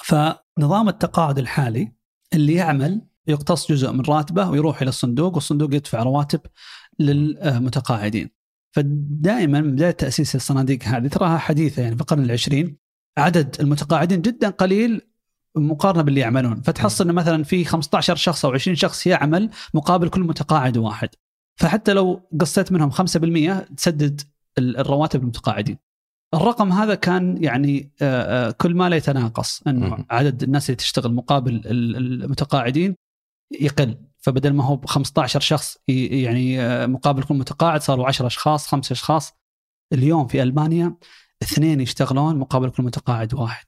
فنظام 0.03 0.89
التقاعد 0.89 1.39
الحالي 1.39 1.91
اللي 2.33 2.53
يعمل 2.53 3.01
يقتص 3.27 3.71
جزء 3.71 3.91
من 3.91 4.01
راتبه 4.01 4.49
ويروح 4.49 4.81
إلى 4.81 4.89
الصندوق 4.89 5.35
والصندوق 5.35 5.75
يدفع 5.75 6.03
رواتب 6.03 6.41
للمتقاعدين. 6.99 8.29
فدائما 8.71 9.61
من 9.61 9.75
بداية 9.75 9.91
تأسيس 9.91 10.35
الصناديق 10.35 10.83
هذه 10.83 11.07
تراها 11.07 11.37
حديثة 11.37 11.81
يعني 11.81 11.95
في 11.95 12.01
القرن 12.01 12.23
العشرين 12.23 12.77
عدد 13.17 13.55
المتقاعدين 13.59 14.21
جدا 14.21 14.49
قليل 14.49 15.01
مقارنة 15.55 16.03
باللي 16.03 16.19
يعملون، 16.19 16.61
فتحصل 16.61 17.03
إنه 17.03 17.13
مثلا 17.13 17.43
في 17.43 17.65
15 17.65 18.15
شخص 18.15 18.45
أو 18.45 18.51
20 18.51 18.75
شخص 18.75 19.07
يعمل 19.07 19.49
مقابل 19.73 20.09
كل 20.09 20.21
متقاعد 20.21 20.77
واحد. 20.77 21.09
فحتى 21.59 21.93
لو 21.93 22.29
قصيت 22.39 22.71
منهم 22.71 22.91
5% 22.91 23.67
تسدد 23.77 24.21
ال- 24.57 24.77
الرواتب 24.77 25.21
المتقاعدين. 25.21 25.77
الرقم 26.33 26.71
هذا 26.71 26.95
كان 26.95 27.43
يعني 27.43 27.91
آه، 28.01 28.47
آه، 28.47 28.51
كل 28.51 28.75
ما 28.75 28.89
لا 28.89 28.95
يتناقص 28.95 29.61
انه. 29.67 30.05
عدد 30.09 30.43
الناس 30.43 30.69
اللي 30.69 30.75
تشتغل 30.75 31.13
مقابل 31.13 31.55
ال- 31.55 31.95
المتقاعدين 32.23 32.95
يقل 33.61 33.97
فبدل 34.17 34.53
ما 34.53 34.63
هو 34.63 34.75
ب 34.75 34.85
15 34.85 35.39
شخص 35.39 35.77
يعني 35.87 36.61
آه، 36.61 36.85
مقابل 36.85 37.23
كل 37.23 37.35
متقاعد 37.35 37.81
صاروا 37.81 38.07
10 38.07 38.27
أشخاص 38.27 38.67
خمسة 38.67 38.93
أشخاص 38.93 39.33
اليوم 39.93 40.27
في 40.27 40.43
ألمانيا 40.43 40.95
اثنين 41.43 41.81
يشتغلون 41.81 42.39
مقابل 42.39 42.69
كل 42.69 42.83
متقاعد 42.83 43.33
واحد 43.33 43.65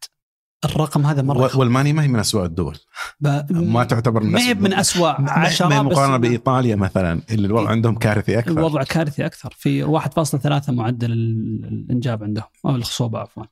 الرقم 0.65 1.05
هذا 1.05 1.21
مرة 1.21 1.57
والمانيا 1.57 1.93
ما 1.93 2.03
هي 2.03 2.07
من 2.07 2.19
اسوء 2.19 2.45
الدول. 2.45 2.77
ب- 3.19 3.51
ما 3.53 3.83
تعتبر 3.83 4.23
من 4.23 4.31
ما 4.31 4.39
هي 4.41 4.53
أسوأ- 4.55 4.57
من 4.57 4.73
اسوء 4.73 5.09
عشرة 5.29 5.67
ما 5.67 5.81
مقارنة 5.81 6.17
بإيطاليا 6.17 6.75
مثلا 6.75 7.21
اللي 7.31 7.47
الوضع. 7.47 7.69
عندهم 7.69 7.95
كارثي 7.95 8.39
أكثر. 8.39 8.51
الوضع 8.51 8.83
كارثي 8.83 9.25
أكثر. 9.25 9.53
في 9.57 9.83
1.3 9.83 10.69
معدل 10.73 11.11
ال- 11.11 11.65
الإنجاب 11.65 12.23
عندهم 12.23 12.45
أو 12.65 12.75
الخصوبة 12.75 13.19
عفوا. 13.19 13.43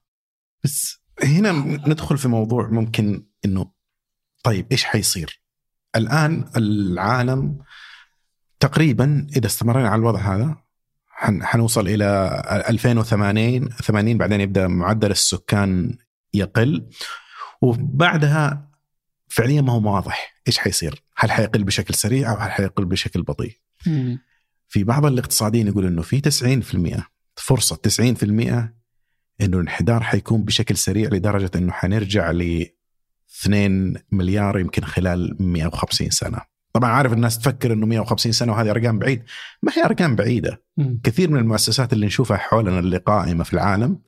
بس 0.64 1.02
هنا 1.24 1.52
ندخل 1.88 2.18
في 2.18 2.28
موضوع 2.28 2.68
ممكن 2.70 3.26
إنه 3.46 3.72
طيب 4.44 4.68
إيش 4.72 4.84
حيصير؟ 4.84 5.42
الآن 5.96 6.46
العالم 6.58 7.58
تقريبا 8.60 9.28
إذا 9.38 9.46
استمرينا 9.46 9.90
على 9.90 10.00
الوضع 10.00 10.20
هذا 10.36 10.56
حن- 11.10 11.44
حنوصل 11.44 11.88
إلى 11.88 12.42
2080 12.70 13.70
80 13.70 14.18
بعدين 14.18 14.42
يبدأ 14.42 14.68
معدل 14.68 15.12
السكان 15.12 15.98
يقل 16.38 16.90
وبعدها 17.62 18.72
فعليا 19.28 19.62
ما 19.62 19.74
هو 19.74 19.96
واضح 19.96 20.36
إيش 20.48 20.58
حيصير؟ 20.58 21.04
هل 21.18 21.32
حيقل 21.32 21.64
بشكل 21.64 21.94
سريع 21.94 22.32
أو 22.32 22.38
هل 22.38 22.52
حيقل 22.52 22.86
بشكل 22.86 23.24
بطيء؟ 23.24 23.60
في 24.68 24.84
بعض 24.84 25.06
الاقتصاديين 25.06 25.68
يقول 25.68 25.86
إنه 25.86 26.02
في 26.02 26.22
90% 26.22 27.02
فرصة 27.36 27.76
90% 27.76 28.24
إنه 29.42 29.58
الانحدار 29.58 30.04
حيكون 30.04 30.44
بشكل 30.44 30.78
سريع 30.78 31.10
لدرجة 31.10 31.52
إنه 31.56 31.72
حنرجع 31.72 32.32
ل 32.32 32.66
2 33.42 33.96
مليار 34.12 34.60
يمكن 34.60 34.84
خلال 34.84 35.38
150 35.40 36.10
سنة. 36.10 36.42
طبعا 36.74 36.92
عارف 36.92 37.14
الناس 37.14 37.40
تفكر 37.40 37.74
إنه 37.74 37.86
150 37.86 38.32
سنة 38.32 38.52
وهذه 38.52 38.72
أرقام 38.72 39.00
بعيد، 39.00 39.24
ما 39.64 39.72
هي 39.78 39.86
أرقام 39.86 40.16
بعيدة، 40.16 40.64
مم. 40.78 41.00
كثير 41.04 41.30
من 41.32 41.40
المؤسسات 41.40 41.94
اللي 41.94 42.06
نشوفها 42.06 42.38
حولنا 42.38 42.80
اللي 42.80 42.98
قائمه 42.98 43.44
في 43.44 43.54
العالم 43.54 44.00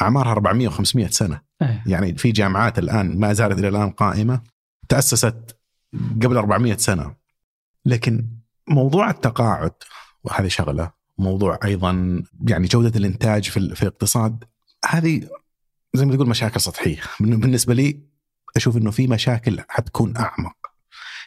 أعمارها 0.00 0.32
400 0.32 0.68
و500 0.68 1.06
سنة، 1.10 1.40
إيه. 1.62 1.82
يعني 1.86 2.16
في 2.18 2.32
جامعات 2.32 2.78
الآن 2.78 3.18
ما 3.18 3.32
زالت 3.32 3.58
إلى 3.58 3.68
الآن 3.68 3.90
قائمة 3.90 4.40
تأسست 4.88 5.56
قبل 6.22 6.36
400 6.36 6.76
سنة. 6.76 7.14
لكن 7.86 8.28
موضوع 8.68 9.10
التقاعد 9.10 9.72
وهذه 10.24 10.48
شغلة، 10.48 10.90
موضوع 11.18 11.58
أيضا 11.64 12.22
يعني 12.48 12.66
جودة 12.66 12.98
الإنتاج 12.98 13.48
في, 13.50 13.74
في 13.74 13.82
الاقتصاد 13.82 14.44
هذه 14.88 15.28
زي 15.94 16.06
ما 16.06 16.14
تقول 16.16 16.28
مشاكل 16.28 16.60
سطحية، 16.60 17.00
بالن- 17.20 17.40
بالنسبة 17.40 17.74
لي 17.74 18.00
أشوف 18.56 18.76
إنه 18.76 18.90
في 18.90 19.06
مشاكل 19.06 19.60
حتكون 19.68 20.16
أعمق. 20.16 20.56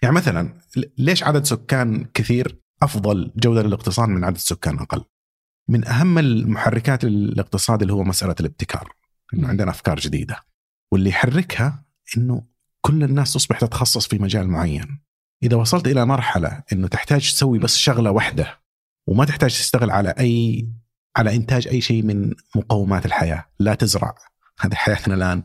يعني 0.04 0.16
مثلا 0.16 0.54
ليش 0.98 1.24
عدد 1.24 1.44
سكان 1.46 2.06
كثير 2.14 2.62
أفضل 2.82 3.32
جودة 3.36 3.62
للاقتصاد 3.64 4.10
من 4.10 4.24
عدد 4.24 4.38
سكان 4.38 4.80
أقل؟ 4.80 5.04
من 5.68 5.88
أهم 5.88 6.18
المحركات 6.18 7.06
للاقتصاد 7.06 7.82
اللي 7.82 7.94
هو 7.94 8.04
مسألة 8.04 8.36
الابتكار، 8.40 8.94
إنه. 9.34 9.48
عندنا 9.48 9.72
أفكار 9.72 10.00
جديدة. 10.00 10.36
واللي 10.92 11.10
يحركها 11.10 11.86
إنه 12.18 12.44
كل 12.82 13.04
الناس 13.04 13.34
تصبح 13.34 13.60
تتخصص 13.60 14.08
في 14.08 14.20
مجال 14.20 14.48
معين. 14.48 15.02
إذا 15.44 15.56
وصلت 15.58 15.88
إلى 15.88 16.06
مرحلة 16.06 16.64
إنه 16.74 16.88
تحتاج 16.88 17.32
تسوي 17.32 17.60
بس 17.60 17.78
شغلة 17.78 18.12
واحدة 18.12 18.60
وما 19.08 19.26
تحتاج 19.26 19.50
تشتغل 19.50 19.92
على 19.92 20.10
أي 20.10 20.68
على 21.16 21.36
إنتاج 21.36 21.68
أي 21.68 21.82
شيء 21.82 22.04
من 22.04 22.34
مقومات 22.56 23.06
الحياة، 23.06 23.46
لا 23.60 23.76
تزرع 23.76 24.16
هذه 24.60 24.76
حياتنا 24.76 25.16
الآن 25.16 25.44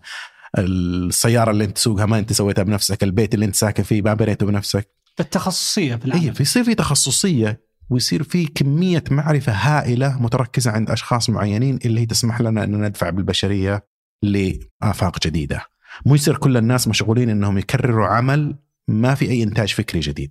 السيارة 0.59 1.51
اللي 1.51 1.65
أنت 1.65 1.77
تسوقها 1.77 2.07
ما 2.07 2.19
أنت 2.19 2.33
سويتها 2.33 2.63
بنفسك، 2.63 3.03
البيت 3.03 3.35
اللي 3.35 3.47
أنت 3.47 3.55
ساكن 3.55 3.83
فيه 3.83 4.03
ما 4.03 4.15
بنيته 4.15 4.47
بنفسك، 4.47 4.91
التخصصية 5.21 5.97
في 5.97 6.05
اي 6.05 6.11
العمل 6.11 6.35
فيصير 6.35 6.65
في 6.65 6.75
تخصصية 6.75 7.66
ويصير 7.91 8.23
في 8.23 8.47
كمية 8.47 9.05
معرفة 9.11 9.53
هائلة 9.53 10.23
متركزة 10.23 10.71
عند 10.71 10.91
أشخاص 10.91 11.31
معينين 11.31 11.79
اللي 11.85 12.01
هي 12.01 12.07
تسمح 12.07 12.41
لنا 12.41 12.65
ان 12.65 12.85
ندفع 12.85 13.11
بالبشرية 13.11 13.87
لآفاق 14.23 15.27
جديدة. 15.27 15.63
مو 16.07 16.15
يصير 16.15 16.37
كل 16.37 16.57
الناس 16.57 16.89
مشغولين 16.89 17.31
إنهم 17.31 17.59
يكرروا 17.59 18.07
عمل 18.07 18.57
ما 18.89 19.15
في 19.15 19.31
أي 19.31 19.43
إنتاج 19.43 19.73
فكري 19.75 20.01
جديد. 20.01 20.31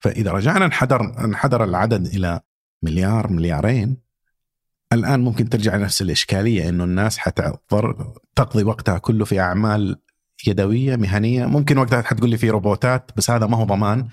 فإذا 0.00 0.32
رجعنا 0.32 0.64
انحدر 0.64 1.24
انحدر 1.24 1.64
العدد 1.64 2.06
إلى 2.06 2.40
مليار 2.82 3.32
مليارين 3.32 3.96
الآن 4.92 5.20
ممكن 5.20 5.48
ترجع 5.48 5.76
لنفس 5.76 6.02
الإشكالية 6.02 6.68
إنه 6.68 6.84
الناس 6.84 7.18
حتضطر 7.18 8.12
تقضي 8.36 8.64
وقتها 8.64 8.98
كله 8.98 9.24
في 9.24 9.40
أعمال 9.40 9.96
يدوية 10.46 10.96
مهنية 10.96 11.46
ممكن 11.46 11.78
وقتها 11.78 12.02
حتقول 12.02 12.30
لي 12.30 12.36
في 12.36 12.50
روبوتات 12.50 13.10
بس 13.16 13.30
هذا 13.30 13.46
ما 13.46 13.56
هو 13.56 13.64
ضمان 13.64 14.08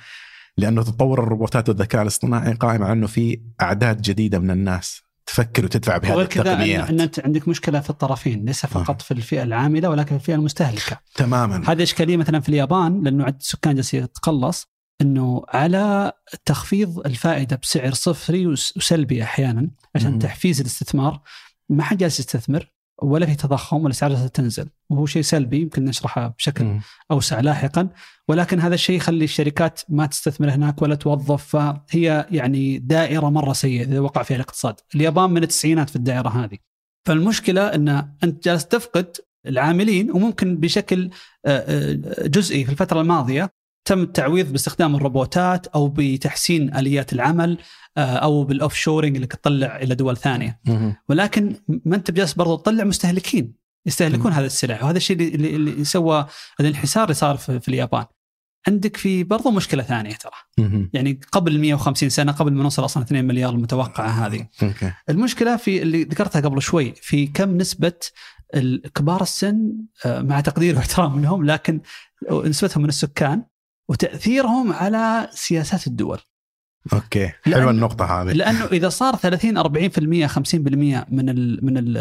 لأنه 0.57 0.83
تطور 0.83 1.23
الروبوتات 1.23 1.69
والذكاء 1.69 2.01
الاصطناعي 2.01 2.53
قائم 2.53 2.83
على 2.83 2.93
أنه 2.93 3.07
في 3.07 3.41
أعداد 3.61 4.01
جديدة 4.01 4.39
من 4.39 4.51
الناس 4.51 5.01
تفكر 5.25 5.65
وتدفع 5.65 5.97
بهذه 5.97 6.21
التقنيات 6.21 6.89
أن 6.89 6.99
أنت 7.01 7.19
عندك 7.19 7.47
مشكلة 7.47 7.79
في 7.79 7.89
الطرفين 7.89 8.45
ليس 8.45 8.65
فقط 8.65 9.01
في 9.01 9.11
الفئة 9.11 9.43
العاملة 9.43 9.89
ولكن 9.89 10.09
في 10.09 10.15
الفئة 10.21 10.35
المستهلكة. 10.35 10.99
تماما. 11.15 11.71
هذه 11.71 11.83
اشكاليه 11.83 12.17
مثلا 12.17 12.39
في 12.39 12.49
اليابان 12.49 13.03
لأنه 13.03 13.23
عدد 13.23 13.39
السكان 13.39 13.75
جالس 13.75 13.93
يتقلص 13.93 14.67
إنه 15.01 15.43
على 15.49 16.11
تخفيض 16.45 16.99
الفائدة 16.99 17.55
بسعر 17.63 17.93
صفري 17.93 18.47
وس- 18.47 18.73
وسلبي 18.77 19.23
أحيانا 19.23 19.69
عشان. 19.95 20.19
تحفيز 20.19 20.59
الاستثمار 20.59 21.21
ما 21.69 21.83
حد 21.83 21.97
جالس 21.97 22.19
يستثمر. 22.19 22.71
ولا 23.01 23.25
في 23.25 23.35
تضخم 23.35 23.77
ولا 23.77 23.85
الاسعار 23.85 24.11
جالسة 24.11 24.27
تنزل 24.27 24.69
وهو 24.89 25.05
شيء 25.05 25.21
سلبي 25.21 25.61
يمكن 25.61 25.85
نشرحه 25.85 26.27
بشكل. 26.27 26.79
أوسع 27.11 27.39
لاحقا 27.39 27.89
ولكن 28.27 28.59
هذا 28.59 28.73
الشيء 28.75 28.95
يخلي 28.95 29.23
الشركات 29.23 29.81
ما 29.89 30.05
تستثمر 30.05 30.49
هناك 30.49 30.81
ولا 30.81 30.95
توظف 30.95 31.55
فهي 31.55 32.27
يعني 32.31 32.77
دائرة 32.77 33.29
مرة 33.29 33.53
سيئة 33.53 33.83
إذا 33.83 33.99
وقع 33.99 34.23
فيها 34.23 34.35
الاقتصاد. 34.35 34.75
اليابان 34.95 35.29
من 35.29 35.43
التسعينات 35.43 35.89
في 35.89 35.95
الدائرة 35.95 36.29
هذه. 36.29 36.57
فالمشكلة 37.07 37.67
إن 37.67 37.89
أنت 38.23 38.43
جالس 38.43 38.65
تفقد 38.65 39.17
العاملين 39.47 40.11
وممكن 40.11 40.57
بشكل 40.57 41.09
آه، 41.45 41.57
آه، 41.57 42.27
جزئي 42.27 42.65
في 42.65 42.71
الفترة 42.71 43.01
الماضية 43.01 43.49
تم 43.85 44.01
التعويض 44.01 44.51
باستخدام 44.51 44.95
الروبوتات 44.95 45.67
أو 45.67 45.87
بتحسين 45.97 46.75
آليات 46.75 47.13
العمل 47.13 47.57
آه، 47.97 48.01
أو 48.15 48.43
بال 48.43 48.73
offshoring 48.75 49.15
اللي 49.15 49.27
تطلع 49.27 49.75
إلى 49.77 49.95
دول 49.95 50.17
ثانية. 50.17 50.59
ولكن 51.09 51.55
ما 51.85 51.95
أنت 51.95 52.11
بجالس 52.11 52.33
برضو 52.33 52.55
تطلع 52.55 52.83
مستهلكين 52.83 53.53
يستهلكون. 53.85 54.31
هذا 54.31 54.45
السلع 54.45 54.83
وهذا 54.83 54.97
الشيء 54.97 55.17
اللي, 55.35 55.55
اللي- 55.55 55.83
سوى 55.83 56.27
الانحسار 56.59 57.03
اللي 57.03 57.13
صار 57.13 57.37
في, 57.37 57.59
في 57.59 57.67
اليابان 57.67 58.05
عندك 58.67 58.97
في 58.97 59.23
برضو 59.23 59.51
مشكلة 59.51 59.83
ثانية 59.83 60.13
ترى. 60.15 60.31
يعني 60.93 61.19
قبل 61.31 61.59
150 61.59 62.09
سنة 62.09 62.31
قبل 62.31 62.53
ما 62.53 62.63
نوصل 62.63 62.85
أصلا 62.85 63.03
2 63.03 63.25
مليار 63.25 63.53
المتوقعه 63.53 64.07
هذه 64.27 64.47
المشكلة 65.09 65.55
في 65.57 65.81
اللي 65.81 66.03
ذكرتها 66.03 66.41
قبل 66.41 66.61
شوي 66.61 66.93
في 66.95 67.27
كم 67.27 67.57
نسبة 67.57 67.93
كبار 68.95 69.21
السن 69.21 69.71
آه، 70.05 70.21
مع 70.21 70.41
تقدير 70.41 70.75
واحترام 70.75 71.17
منهم 71.17 71.45
لكن 71.45 71.81
نسبتهم 72.31 72.83
من 72.83 72.89
السكان 72.89 73.43
وتأثيرهم 73.91 74.73
على 74.73 75.29
سياسات 75.31 75.87
الدول. 75.87 76.19
أوكي. 76.93 77.31
حلوة 77.43 77.71
النقطة 77.71 78.05
هذه. 78.05 78.33
لأنه 78.33 78.65
إذا 78.65 78.89
صار 78.89 79.15
30 79.15 79.57
40% 79.57 80.27
50% 80.27 81.05
من 81.09 81.29
ال 81.29 81.65
من 81.65 81.77
ال 81.77 81.97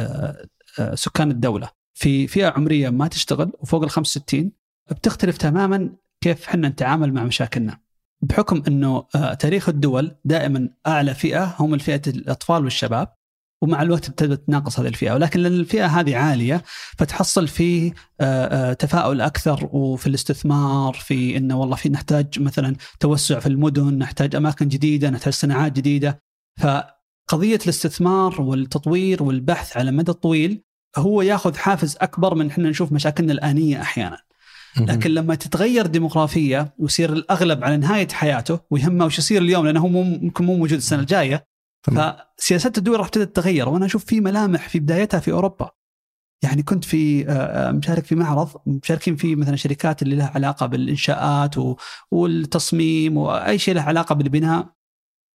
آه، 0.78 0.94
سكان 0.94 1.30
الدولة 1.30 1.70
في 1.94 2.26
فئة 2.26 2.46
عمرية 2.46 2.90
ما 2.90 3.08
تشتغل 3.08 3.52
وفوق 3.60 3.82
ال 3.82 3.90
65 3.90 4.52
بتختلف 4.90 5.36
تماما 5.36 5.90
كيف 6.20 6.48
إحنا 6.48 6.68
نتعامل 6.68 7.12
مع 7.12 7.24
مشاكلنا. 7.24 7.78
بحكم 8.22 8.62
إنه 8.68 9.06
آه، 9.14 9.34
تاريخ 9.34 9.68
الدول 9.68 10.16
دائما 10.24 10.68
أعلى 10.86 11.14
فئة 11.14 11.56
هم 11.58 11.74
الفئة 11.74 12.02
الأطفال 12.06 12.64
والشباب. 12.64 13.08
ومع 13.62 13.82
الوقت 13.82 14.10
بتبدا 14.10 14.34
تناقص 14.34 14.80
هذه 14.80 14.88
الفئة 14.88 15.12
ولكن 15.12 15.40
لأن 15.40 15.52
الفئة 15.52 15.86
هذه 15.86 16.16
عالية 16.16 16.62
فتحصل 16.98 17.48
في 17.48 17.92
آه، 18.20 18.70
آه، 18.70 18.72
تفاؤل 18.72 19.20
أكثر 19.20 19.68
وفي 19.72 20.06
الاستثمار 20.06 20.94
في 20.94 21.36
إنه 21.36 21.60
والله 21.60 21.76
في 21.76 21.88
نحتاج 21.88 22.40
مثلا 22.40 22.76
توسع 23.00 23.38
في 23.38 23.46
المدن، 23.46 23.98
نحتاج 23.98 24.36
أماكن 24.36 24.68
جديدة، 24.68 25.10
نحتاج 25.10 25.32
صناعات 25.32 25.72
جديدة 25.72 26.22
فقضية 26.60 27.58
الاستثمار 27.64 28.40
والتطوير 28.40 29.22
والبحث 29.22 29.76
على 29.76 29.90
المدى 29.90 30.10
الطويل 30.10 30.62
هو 30.96 31.22
ياخذ 31.22 31.56
حافز 31.56 31.96
أكبر 32.00 32.34
من 32.34 32.46
إحنا 32.46 32.68
نشوف 32.70 32.92
مشاكلنا 32.92 33.32
الآنية 33.32 33.80
أحيانا. 33.80 34.18
لكن 34.76 35.10
لما 35.10 35.34
تتغير 35.34 35.86
ديموغرافية 35.86 36.74
ويصير 36.78 37.12
الأغلب 37.12 37.64
على 37.64 37.76
نهاية 37.76 38.08
حياته 38.08 38.60
ويهمه 38.70 39.04
وش 39.04 39.18
يصير 39.18 39.42
اليوم 39.42 39.66
لأنه 39.66 39.80
هو 39.80 39.88
ممكن 39.88 40.44
مو 40.44 40.56
موجود 40.56 40.78
السنة 40.78 41.00
الجاية. 41.00 41.46
فسياسات 41.82 42.78
الدول 42.78 42.98
راح 42.98 43.08
تبدا 43.08 43.24
تتغير 43.24 43.68
وأنا 43.68 43.86
أشوف 43.86 44.04
في 44.04 44.20
ملامح 44.20 44.68
في 44.68 44.80
بدايتها 44.80 45.20
في 45.20 45.32
أوروبا. 45.32 45.70
يعني 46.42 46.62
كنت 46.62 46.84
في 46.84 47.28
آه، 47.28 47.32
آه، 47.32 47.70
مشارك 47.72 48.04
في 48.04 48.14
معرض 48.14 48.48
مشاركين 48.66 49.16
فيه 49.16 49.36
مثلا 49.36 49.56
شركات 49.56 50.02
اللي 50.02 50.16
لها 50.16 50.32
علاقة 50.34 50.66
بالإنشاءات 50.66 51.54
والتصميم 52.10 53.16
وأي 53.16 53.58
شيء 53.58 53.74
له 53.74 53.82
علاقة 53.82 54.14
بالبناء. 54.14 54.68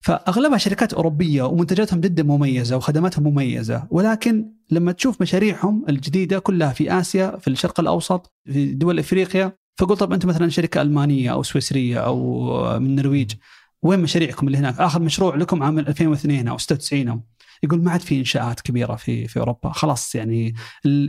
فأغلبها 0.03 0.57
شركات 0.57 0.93
أوروبية 0.93 1.43
ومنتجاتهم 1.43 2.01
جدا 2.01 2.23
مميزة 2.23 2.77
وخدماتهم 2.77 3.27
مميزة. 3.27 3.87
ولكن 3.89 4.51
لما 4.71 4.91
تشوف 4.91 5.21
مشاريعهم 5.21 5.85
الجديدة 5.89 6.39
كلها 6.39 6.73
في 6.73 6.99
آسيا 6.99 7.37
في 7.37 7.47
الشرق 7.47 7.79
الأوسط 7.79 8.33
في 8.45 8.73
دول 8.73 8.99
إفريقيا 8.99 9.57
فقلت 9.79 9.99
طب 9.99 10.13
انت 10.13 10.25
مثلا 10.25 10.49
شركة 10.49 10.81
ألمانية 10.81 11.33
أو 11.33 11.43
سويسرية 11.43 11.99
أو 11.99 12.79
من 12.79 12.85
النرويج. 12.85 13.33
وين 13.85 13.99
مشاريعكم 13.99 14.47
اللي 14.47 14.57
هناك؟ 14.57 14.79
آخر 14.79 15.01
مشروع 15.01 15.35
لكم 15.35 15.63
عام 15.63 15.79
2002 15.79 16.47
أو 16.47 16.57
96 16.57 17.07
أو 17.07 17.21
يقول 17.63 17.83
ما 17.83 17.91
عاد 17.91 18.01
في 18.01 18.19
إنشاءات 18.19 18.61
كبيرة 18.61 18.95
في 18.95 19.27
في 19.27 19.39
أوروبا. 19.39 19.71
خلاص 19.71 20.15
يعني 20.15 20.55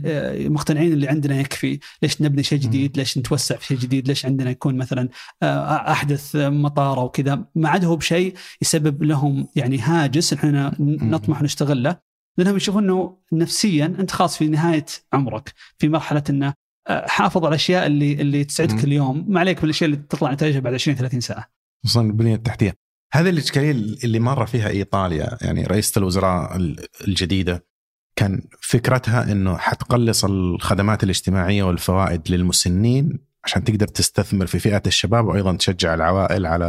آه، 0.05 0.47
مقتنعين 0.47 0.93
اللي 0.93 1.07
عندنا 1.07 1.39
يكفي. 1.39 1.79
ليش 2.01 2.21
نبني 2.21 2.43
شيء 2.43 2.59
جديد؟ 2.59 2.97
ليش 2.97 3.17
نتوسع 3.17 3.55
في 3.55 3.65
شيء 3.65 3.77
جديد؟ 3.77 4.07
ليش 4.07 4.25
عندنا 4.25 4.49
يكون 4.49 4.75
مثلا 4.75 5.09
آه، 5.43 5.91
أحدث 5.91 6.35
مطار 6.35 6.99
أو 6.99 7.09
كذا؟ 7.09 7.45
ما 7.55 7.69
عاد 7.69 7.85
هو 7.85 7.95
بشيء 7.95 8.33
يسبب 8.61 9.03
لهم 9.03 9.47
يعني 9.55 9.79
هاجس. 9.79 10.33
إحنا 10.33 10.75
نطمح 10.79 11.41
نستغله. 11.41 11.97
لأنهم 12.37 12.55
يشوفون 12.55 12.83
إنه 12.83 13.17
نفسيا 13.33 13.85
أنت 13.85 14.11
خلاص 14.11 14.37
في 14.37 14.47
نهاية 14.47 14.85
عمرك. 15.13 15.53
في 15.77 15.89
مرحلة 15.89 16.23
إنه 16.29 16.53
آه، 16.87 17.07
حافظ 17.07 17.41
على 17.45 17.49
الأشياء 17.49 17.85
اللي 17.85 18.13
اللي 18.13 18.43
تسعدك. 18.43 18.83
اليوم. 18.83 19.25
ما 19.27 19.39
عليك 19.39 19.61
بالأشياء 19.61 19.89
اللي 19.89 20.03
تطلع 20.09 20.31
نتائجها 20.31 20.59
بعد 20.59 20.73
20 20.73 20.97
30 20.97 21.19
سنه 21.19 21.56
خصوصا 21.83 22.01
البنية 22.01 22.35
التحتية 22.35 22.73
هذه 23.13 23.29
الإشكالية 23.29 23.71
اللي 24.03 24.19
مر 24.19 24.45
فيها 24.45 24.69
إيطاليا 24.69 25.37
يعني 25.41 25.63
رئيسة 25.63 25.99
الوزراء 25.99 26.55
ال- 26.55 26.85
الجديدة 27.07 27.65
كان 28.15 28.41
فكرتها 28.61 29.31
إنه 29.31 29.57
حتقلص 29.57 30.25
الخدمات 30.25 31.03
الاجتماعية 31.03 31.63
والفوائد 31.63 32.31
للمسنين 32.31 33.19
عشان 33.43 33.63
تقدر 33.63 33.87
تستثمر 33.87 34.45
في 34.47 34.59
فئة 34.59 34.81
الشباب 34.87 35.25
وأيضا 35.25 35.55
تشجع 35.55 35.93
العوائل 35.93 36.45
على. 36.45 36.67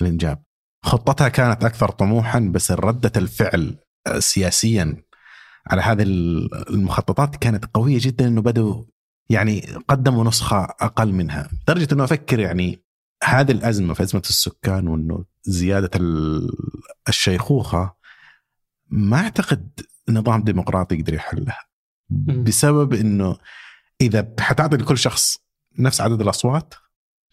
الإنجاب. 0.00 0.42
خطتها 0.84 1.28
كانت 1.28 1.64
أكثر 1.64 1.90
طموحا 1.90 2.38
بس 2.40 2.72
ردة 2.72 3.12
الفعل 3.16 3.76
آه، 4.06 4.18
سياسيا 4.18 4.96
على 5.66 5.82
هذه 5.82 6.02
المخططات 6.70 7.36
كانت 7.36 7.64
قوية 7.74 7.98
جدا 8.00 8.28
إنه 8.28 8.42
بدوا 8.42 8.84
يعني 9.30 9.60
قدموا 9.88 10.24
نسخة 10.24 10.62
أقل 10.64 11.12
منها 11.12 11.48
لدرجة 11.62 11.88
إنه 11.94 12.04
أفكر 12.04 12.38
يعني 12.38 12.82
هذه 13.24 13.50
الأزمة 13.52 13.94
في 13.94 14.02
أزمة 14.02 14.22
السكان 14.28 14.88
وإنه 14.88 15.24
زيادة 15.42 15.90
ال- 15.94 16.50
الشيخوخة 17.08 17.94
ما 18.88 19.16
أعتقد 19.16 19.80
نظام 20.08 20.42
ديمقراطي 20.42 20.94
يقدر 20.94 21.14
يحلها. 21.14 21.58
بسبب 22.10 22.94
إنه 22.94 23.36
إذا 24.00 24.34
حتعطي 24.40 24.76
لكل 24.76 24.98
شخص 24.98 25.38
نفس 25.78 26.00
عدد 26.00 26.20
الأصوات 26.20 26.74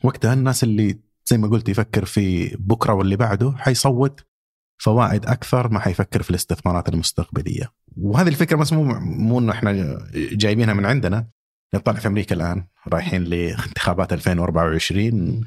وقتها 0.03 0.33
الناس 0.33 0.63
اللي 0.63 0.99
زي 1.25 1.37
ما 1.37 1.47
قلت 1.47 1.69
يفكر 1.69 2.05
في 2.05 2.55
بكرة 2.59 2.93
واللي 2.93 3.15
بعده 3.15 3.53
حيصوت 3.57 4.25
فوائد 4.77 5.25
أكثر 5.25 5.69
ما 5.69 5.79
حيفكر 5.79 6.23
في 6.23 6.29
الاستثمارات 6.29 6.89
المستقبلية. 6.89 7.71
وهذه 7.97 8.27
الفكرة 8.27 8.57
بس 8.57 8.73
مو 8.73 8.83
مو 8.99 9.39
إنه 9.39 9.51
إحنا 9.53 9.97
جايبينها 10.15 10.73
من 10.73 10.85
عندنا. 10.85 11.27
نطلع 11.73 11.93
في 11.93 12.07
أمريكا 12.07 12.35
الآن 12.35 12.67
رايحين 12.87 13.23
لانتخابات 13.23 14.13
2024 14.13 15.45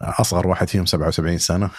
أصغر 0.00 0.46
واحد 0.46 0.68
فيهم 0.68 0.86
77 0.86 1.38
سنة. 1.38 1.70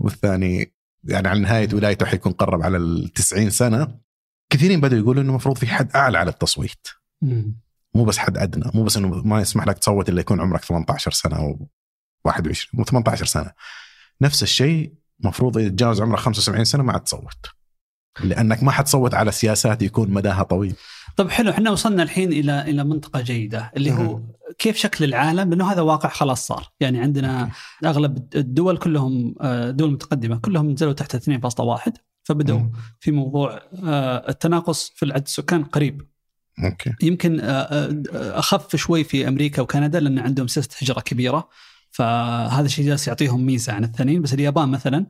والثاني 0.00 0.72
يعني 1.04 1.28
على 1.28 1.40
نهاية 1.40 1.68
ولايته 1.74 2.06
حيكون 2.06 2.32
قرب 2.32 2.62
على 2.62 2.76
ال 2.76 3.08
90 3.14 3.50
سنة 3.50 3.98
كثيرين 4.50 4.80
بدأوا 4.80 5.00
يقولوا 5.00 5.22
إنه 5.22 5.30
المفروض 5.30 5.58
في 5.58 5.66
حد 5.66 5.90
أعلى 5.96 6.18
على 6.18 6.30
التصويت. 6.30 6.86
مو 7.94 8.04
بس 8.04 8.18
حد 8.18 8.38
أدنى 8.38 8.70
مو 8.74 8.82
بس 8.84 8.96
إنه 8.96 9.08
ما 9.08 9.40
يسمح 9.40 9.66
لك 9.66 9.78
تصوت 9.78 10.08
إلا 10.08 10.20
يكون 10.20 10.40
عمرك 10.40 10.64
18 10.64 11.10
سنة 11.10 11.36
أو 11.36 11.68
21 12.24 12.56
مو 12.72 12.84
18 12.84 13.24
سنة 13.26 13.52
نفس 14.20 14.42
الشيء 14.42 14.92
مفروض 15.20 15.58
اذا 15.58 15.68
تجاوز 15.68 16.00
عمرك 16.00 16.18
75 16.18 16.64
سنة 16.64 16.82
ما 16.82 16.92
عاد 16.92 17.00
تصوت 17.00 17.46
لأنك 18.24 18.62
ما 18.62 18.70
حتصوت 18.70 19.14
على 19.14 19.32
سياسات 19.32 19.82
يكون 19.82 20.10
مداها 20.10 20.42
طويل 20.42 20.74
طب 21.16 21.30
حلو 21.30 21.50
إحنا 21.50 21.70
وصلنا 21.70 22.02
الحين 22.02 22.32
إلى 22.32 22.60
إلى 22.62 22.84
منطقة 22.84 23.20
جيدة 23.20 23.72
اللي 23.76 23.92
هو 23.92 24.16
مم. 24.16 24.32
كيف 24.58 24.76
شكل 24.76 25.04
العالم؟ 25.04 25.50
لأنه 25.50 25.72
هذا 25.72 25.80
واقع 25.80 26.08
خلاص 26.08 26.46
صار. 26.46 26.68
يعني 26.80 27.00
عندنا 27.00 27.50
أغلب 27.84 28.28
الدول 28.34 28.76
كلهم 28.76 29.34
آه، 29.40 29.70
دول 29.70 29.92
متقدمة 29.92 30.36
كلهم 30.36 30.70
نزلوا 30.70 30.92
تحت 30.92 31.16
2.1 31.16 31.92
فبدوا 32.24 32.58
مم. 32.58 32.72
في 33.00 33.10
موضوع 33.10 33.60
آه، 33.84 34.28
التناقص 34.28 34.92
في 34.96 35.04
العدد 35.04 35.26
السكان 35.26 35.64
قريب. 35.64 36.02
أوكي. 36.64 36.92
يمكن 37.02 37.40
آه، 37.40 38.02
أخف 38.14 38.76
شوي 38.76 39.04
في 39.04 39.28
أمريكا 39.28 39.62
وكندا 39.62 40.00
لأن 40.00 40.18
عندهم 40.18 40.46
سياسة 40.46 40.70
هجرة 40.82 41.00
كبيرة 41.00 41.48
فهذا 41.90 42.66
الشيء 42.66 42.86
جالس 42.86 43.08
يعطيهم 43.08 43.46
ميزة 43.46 43.72
عن 43.72 43.84
الثانيين. 43.84 44.22
بس 44.22 44.34
اليابان 44.34 44.68
مثلا 44.68 45.06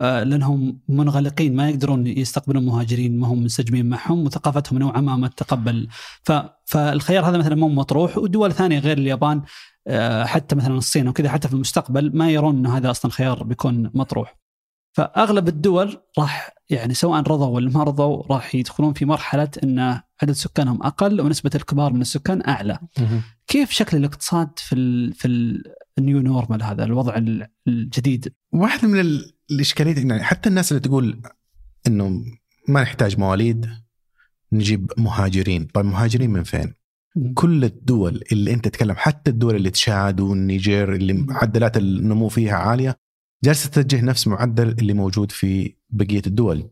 لأنهم 0.00 0.80
منغلقين 0.88 1.56
ما 1.56 1.68
يقدرون 1.70 2.06
يستقبلون 2.06 2.64
مهاجرين 2.66 3.18
ما 3.18 3.26
هم 3.26 3.42
منسجمين 3.42 3.88
معهم 3.88 4.24
وثقافتهم 4.26 4.78
نوعا 4.78 5.00
ما 5.00 5.16
ما 5.16 5.28
تتقبل. 5.28 5.88
فالخيار 6.64 7.28
هذا 7.28 7.38
مثلا 7.38 7.54
مو 7.54 7.68
مطروح 7.68 8.18
ودول 8.18 8.52
ثانية 8.52 8.78
غير 8.78 8.98
اليابان 8.98 9.42
آه، 9.88 10.24
حتى 10.24 10.56
مثلا 10.56 10.74
الصين 10.74 11.08
وكذا 11.08 11.28
حتى 11.28 11.48
في 11.48 11.54
المستقبل 11.54 12.16
ما 12.16 12.30
يرون 12.30 12.56
إنه 12.56 12.76
هذا 12.76 12.90
أصلا 12.90 13.10
خيار 13.10 13.42
بيكون 13.42 13.90
مطروح. 13.94 14.36
فأغلب 14.92 15.48
الدول 15.48 15.96
راح 16.18 16.50
يعني 16.70 16.94
سواء 16.94 17.20
رضوا 17.20 17.46
ولا 17.46 17.70
ما 17.70 17.82
رضوا 17.82 18.22
راح 18.30 18.54
يدخلون 18.54 18.92
في 18.92 19.04
مرحلة 19.04 19.48
إن 19.62 19.78
عدد 20.22 20.32
سكانهم 20.32 20.82
أقل 20.82 21.20
ونسبة 21.20 21.50
الكبار 21.54 21.92
من 21.92 22.00
السكان 22.00 22.42
أعلى. 22.48 22.78
كيف 23.46 23.70
شكل 23.70 23.96
الاقتصاد 23.96 24.48
في 24.56 24.74
ال 24.74 25.12
في 25.12 25.28
ال- 25.28 25.62
ال 25.98 26.03
new 26.03 26.20
normal 26.20 26.62
هذا 26.62 26.84
الوضع 26.84 27.16
ال- 27.16 27.46
الجديد؟ 27.68 28.32
واحدة 28.52 28.88
من 28.88 29.00
ال- 29.00 29.35
الاشكاليات 29.50 29.98
يعني 29.98 30.24
حتى 30.24 30.48
الناس 30.48 30.72
اللي 30.72 30.80
تقول 30.80 31.22
إنه 31.86 32.24
ما 32.68 32.82
نحتاج 32.82 33.18
مواليد 33.18 33.70
نجيب 34.52 34.92
مهاجرين، 34.98 35.64
طيب 35.64 35.84
مهاجرين 35.84 36.30
من 36.30 36.42
فين؟ 36.42 36.74
كل 37.34 37.64
الدول 37.64 38.24
اللي 38.32 38.52
أنت 38.52 38.64
تتكلم 38.64 38.94
حتى 38.96 39.30
الدول 39.30 39.56
اللي 39.56 39.70
تشاد 39.70 40.20
والنيجر 40.20 40.92
اللي 40.92 41.12
معدلات 41.12 41.76
النمو 41.76 42.28
فيها 42.28 42.56
عالية 42.56 42.98
جالسة 43.44 43.70
تتجه 43.70 44.00
نفس 44.00 44.28
معدل 44.28 44.68
اللي 44.68 44.92
موجود 44.92 45.32
في 45.32 45.74
بقية 45.90 46.22
الدول. 46.26 46.70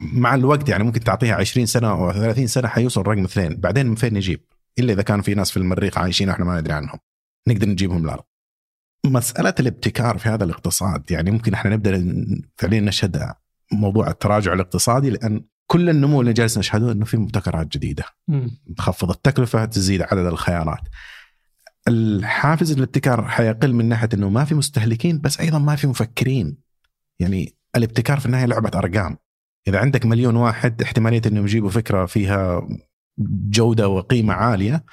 مع 0.00 0.34
الوقت 0.34 0.68
يعني 0.68 0.84
ممكن 0.84 1.00
تعطيها 1.00 1.34
20 1.34 1.66
سنة 1.66 1.90
أو 1.90 2.12
30 2.12 2.46
سنة 2.46 2.68
حيوصل 2.68 3.02
رقم 3.02 3.24
اثنين، 3.24 3.56
بعدين 3.56 3.86
من 3.86 3.94
فين 3.94 4.14
نجيب؟ 4.14 4.40
إلا 4.78 4.92
إذا 4.92 5.02
كان 5.02 5.22
في 5.22 5.34
ناس 5.34 5.50
في 5.50 5.56
المريخ 5.56 5.98
عايشين 5.98 6.28
إحنا 6.28 6.44
ما 6.44 6.60
ندري 6.60 6.72
عنهم. 6.72 6.98
نقدر 7.48 7.68
نجيبهم 7.68 8.04
الأرض. 8.04 8.24
مسألة 9.06 9.54
الابتكار 9.60 10.18
في 10.18 10.28
هذا 10.28 10.44
الاقتصاد 10.44 11.10
يعني 11.10 11.30
ممكن 11.30 11.54
إحنا 11.54 11.70
نبدأ 11.70 12.04
فعليا 12.56 12.80
نشهد 12.80 13.32
موضوع 13.72 14.10
التراجع 14.10 14.52
الاقتصادي 14.52 15.10
لأن 15.10 15.44
كل 15.66 15.90
النمو 15.90 16.20
اللي 16.20 16.32
جالس 16.32 16.58
نشهده 16.58 16.92
إنه 16.92 17.04
في 17.04 17.16
مبتكرات 17.16 17.66
جديدة. 17.66 18.04
تخفض 18.76 19.10
التكلفة 19.10 19.64
تزيد 19.64 20.02
عدد 20.02 20.26
الخيارات. 20.26 20.80
الحافز 21.88 22.72
الابتكار 22.72 23.28
حيقل 23.28 23.72
من 23.72 23.88
ناحية 23.88 24.08
إنه 24.14 24.28
ما 24.28 24.44
في 24.44 24.54
مستهلكين 24.54 25.20
بس 25.20 25.40
أيضا 25.40 25.58
ما 25.58 25.76
في 25.76 25.86
مفكرين. 25.86 26.56
يعني 27.18 27.56
الابتكار 27.76 28.20
في 28.20 28.26
النهاية 28.26 28.46
لعبة 28.46 28.70
أرقام. 28.78 29.16
إذا 29.68 29.78
عندك 29.78 30.06
مليون 30.06 30.36
واحد 30.36 30.82
احتمالية 30.82 31.22
إنهم 31.26 31.44
يجيبوا 31.44 31.70
فكرة 31.70 32.06
فيها 32.06 32.68
جودة 33.50 33.88
وقيمة 33.88 34.34
عالية 34.34 34.84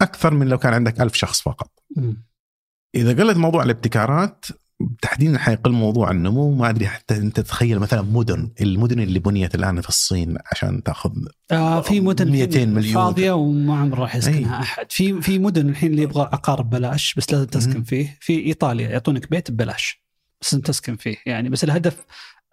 أكثر 0.00 0.34
من 0.34 0.48
لو 0.48 0.58
كان 0.58 0.74
عندك 0.74 1.00
ألف 1.00 1.14
شخص 1.14 1.42
فقط. 1.42 1.70
إذا 2.94 3.22
قلت 3.22 3.36
موضوع 3.36 3.62
الابتكارات 3.62 4.44
تحديدا 5.02 5.38
حيقل 5.38 5.72
موضوع 5.72 6.10
النمو 6.10 6.54
ما 6.54 6.70
أدري 6.70 6.86
حتى 6.86 7.16
أنت 7.16 7.40
تتخيل 7.40 7.78
مثلا 7.78 8.02
مدن 8.02 8.52
المدن 8.60 9.00
اللي 9.00 9.18
بنيت 9.18 9.54
الآن 9.54 9.80
في 9.80 9.88
الصين 9.88 10.38
عشان 10.52 10.82
تأخذ 10.82 11.10
آه 11.50 11.80
في 11.80 12.00
مدن 12.00 12.30
200 12.30 12.44
الحين 12.44 12.74
مليون. 12.74 12.94
فاضية 12.94 13.32
وما 13.32 13.78
عمر 13.78 13.98
راح 13.98 14.16
يسكنها 14.16 14.56
أي. 14.58 14.62
أحد 14.62 14.92
في 14.92 15.22
في 15.22 15.38
مدن 15.38 15.68
الحين 15.68 15.90
اللي 15.90 16.02
يبغى 16.02 16.22
عقار 16.22 16.62
ببلاش 16.62 17.14
بس 17.14 17.32
لازم 17.32 17.46
تسكن. 17.46 17.82
فيه 17.82 18.18
في 18.20 18.46
إيطاليا 18.46 18.88
يعطونك 18.88 19.30
بيت 19.30 19.50
ببلاش 19.50 20.02
بس 20.40 20.54
لازم 20.54 20.62
تسكن 20.62 20.96
فيه 20.96 21.16
يعني 21.26 21.48
بس 21.48 21.64
الهدف 21.64 22.04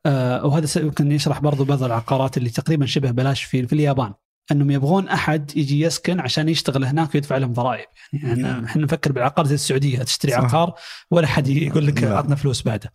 آه 0.05 0.45
وهذا 0.45 0.81
يمكن 0.81 1.11
يشرح 1.11 1.39
برضو 1.39 1.63
بعض 1.65 1.83
العقارات 1.83 2.37
اللي 2.37 2.49
تقريبا 2.49 2.85
شبه 2.85 3.11
بلاش 3.11 3.43
في 3.43 3.67
في 3.67 3.73
اليابان 3.73 4.13
أنهم 4.51 4.71
يبغون 4.71 5.07
أحد 5.07 5.57
يجي 5.57 5.81
يسكن 5.81 6.19
عشان 6.19 6.49
يشتغل 6.49 6.85
هناك 6.85 7.15
ويدفع 7.15 7.37
لهم 7.37 7.53
ضرائب 7.53 7.85
يعني 8.13 8.33
إحنا 8.33 8.65
إحنا 8.65 8.81
نفكر 8.81 9.11
بالعقار 9.11 9.45
زي 9.45 9.55
السعودية 9.55 10.03
تشتري 10.03 10.31
صح. 10.31 10.37
عقار 10.37 10.73
ولا 11.11 11.27
حد 11.27 11.47
يقول 11.47 11.87
لك 11.87 12.03
لا. 12.03 12.17
عطنا 12.17 12.35
فلوس 12.35 12.61
بعده 12.61 12.93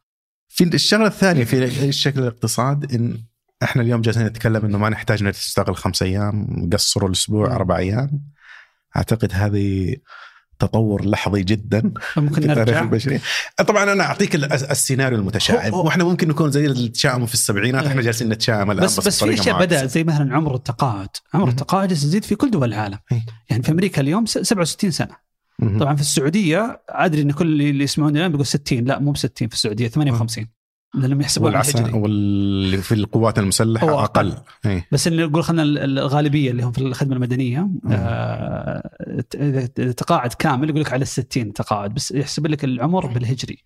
في 0.48 0.64
الشغلة 0.64 1.06
الثانية 1.06 1.44
في 1.44 1.88
الشكل 1.88 2.20
الاقتصاد 2.20 2.94
إن 2.94 3.24
إحنا 3.62 3.82
اليوم 3.82 4.00
جالسين 4.00 4.26
نتكلم 4.26 4.64
إنه 4.64 4.78
ما 4.78 4.88
نحتاج 4.88 5.24
نشتغل 5.24 5.76
خمس 5.76 6.02
أيام 6.02 6.68
قصروا 6.72 7.08
الأسبوع 7.08 7.48
مم. 7.48 7.54
أربع 7.54 7.76
أيام 7.76 8.22
أعتقد 8.96 9.30
هذه 9.32 9.96
تطور 10.58 11.04
لحظي 11.04 11.42
جدا 11.42 11.80
في 12.14 12.20
تاريخ 12.40 12.46
نرجع 12.58 12.82
البشرية 12.82 13.20
طبعا 13.66 13.92
أنا 13.92 14.04
أعطيك 14.04 14.34
ال- 14.34 14.52
السيناريو 14.52 15.18
المتشائم 15.18 15.74
وإحنا 15.74 16.04
ممكن 16.04 16.28
نكون 16.28 16.50
زي 16.50 16.66
اللي 16.66 16.88
تشائموا 16.88 17.26
في 17.26 17.34
السبعينات 17.34 17.84
إحنا 17.84 17.98
إيه. 18.00 18.04
جالسين 18.04 18.28
نتشائم 18.28 18.70
الآن 18.70 18.84
بس 18.84 19.00
بس 19.00 19.18
في 19.18 19.24
بطريقة 19.24 19.40
أشياء. 19.42 19.58
بدات 19.60 19.90
زي 19.90 20.04
مثلا 20.04 20.34
عمر 20.36 20.54
التقاعد، 20.54 21.08
عمر. 21.34 21.48
التقاعد 21.48 21.92
يزيد 21.92 22.24
في 22.24 22.34
كل 22.34 22.50
دول 22.50 22.68
العالم. 22.74 22.98
إيه. 23.12 23.24
يعني 23.50 23.62
في 23.62 23.72
أمريكا 23.72 24.00
اليوم 24.02 24.26
س- 24.26 24.38
67 24.38 24.90
سنة،. 24.90 25.28
طبعا 25.80 25.94
في 25.94 26.00
السعودية 26.00 26.82
أدري 26.88 27.22
إن 27.22 27.30
كل 27.32 27.46
اللي 27.62 27.84
يسمعون 27.84 28.16
الآن 28.16 28.30
بيقول 28.30 28.46
60 28.46 28.84
لا 28.84 28.98
مو 28.98 29.10
ب 29.12 29.16
60 29.16 29.48
في 29.48 29.54
السعودية 29.54 29.88
58 29.88 30.46
لانهم 30.94 31.20
يحسبون 31.20 31.46
والعسى 31.46 31.78
الهجري 31.78 31.98
واللي 31.98 32.76
في 32.78 32.94
القوات 32.94 33.38
المسلحة 33.38 33.90
هو 33.90 34.00
أقل, 34.00 34.28
أقل. 34.30 34.42
إيه. 34.66 34.86
بس 34.92 35.06
اللي 35.08 35.26
نقول 35.26 35.44
خلينا 35.44 35.62
ال- 35.62 35.98
الغالبية 35.98 36.50
اللي 36.50 36.62
هم 36.62 36.72
في 36.72 36.78
الخدمة 36.82 37.16
المدنية. 37.16 37.68
آه 37.90 38.90
إذا 39.34 39.66
تقاعد 39.92 40.32
كامل 40.32 40.68
يقول 40.68 40.80
لك 40.80 40.92
على 40.92 41.04
60 41.04 41.52
تقاعد 41.52 41.94
بس 41.94 42.10
يحسب 42.10 42.46
لك 42.46 42.64
العمر 42.64 43.06
بالهجري. 43.06 43.58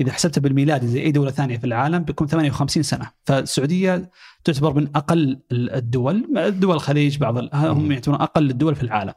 إذا 0.00 0.12
حسبته 0.12 0.40
بالميلادي 0.40 0.86
زي 0.86 1.02
أي 1.02 1.12
دولة 1.12 1.30
ثانية 1.30 1.58
في 1.58 1.64
العالم 1.66 1.98
بيكون 1.98 2.26
58 2.26 2.82
سنة 2.82 3.10
فالسعودية 3.24 4.10
تعتبر 4.44 4.74
من 4.74 4.88
أقل 4.96 5.40
ال- 5.52 5.70
الدول 5.70 6.26
دول 6.60 6.74
الخليج 6.76 7.18
بعض 7.18 7.54
هم. 7.54 7.92
يعتبرون 7.92 8.20
أقل 8.20 8.50
الدول 8.50 8.74
في 8.74 8.82
العالم 8.82 9.12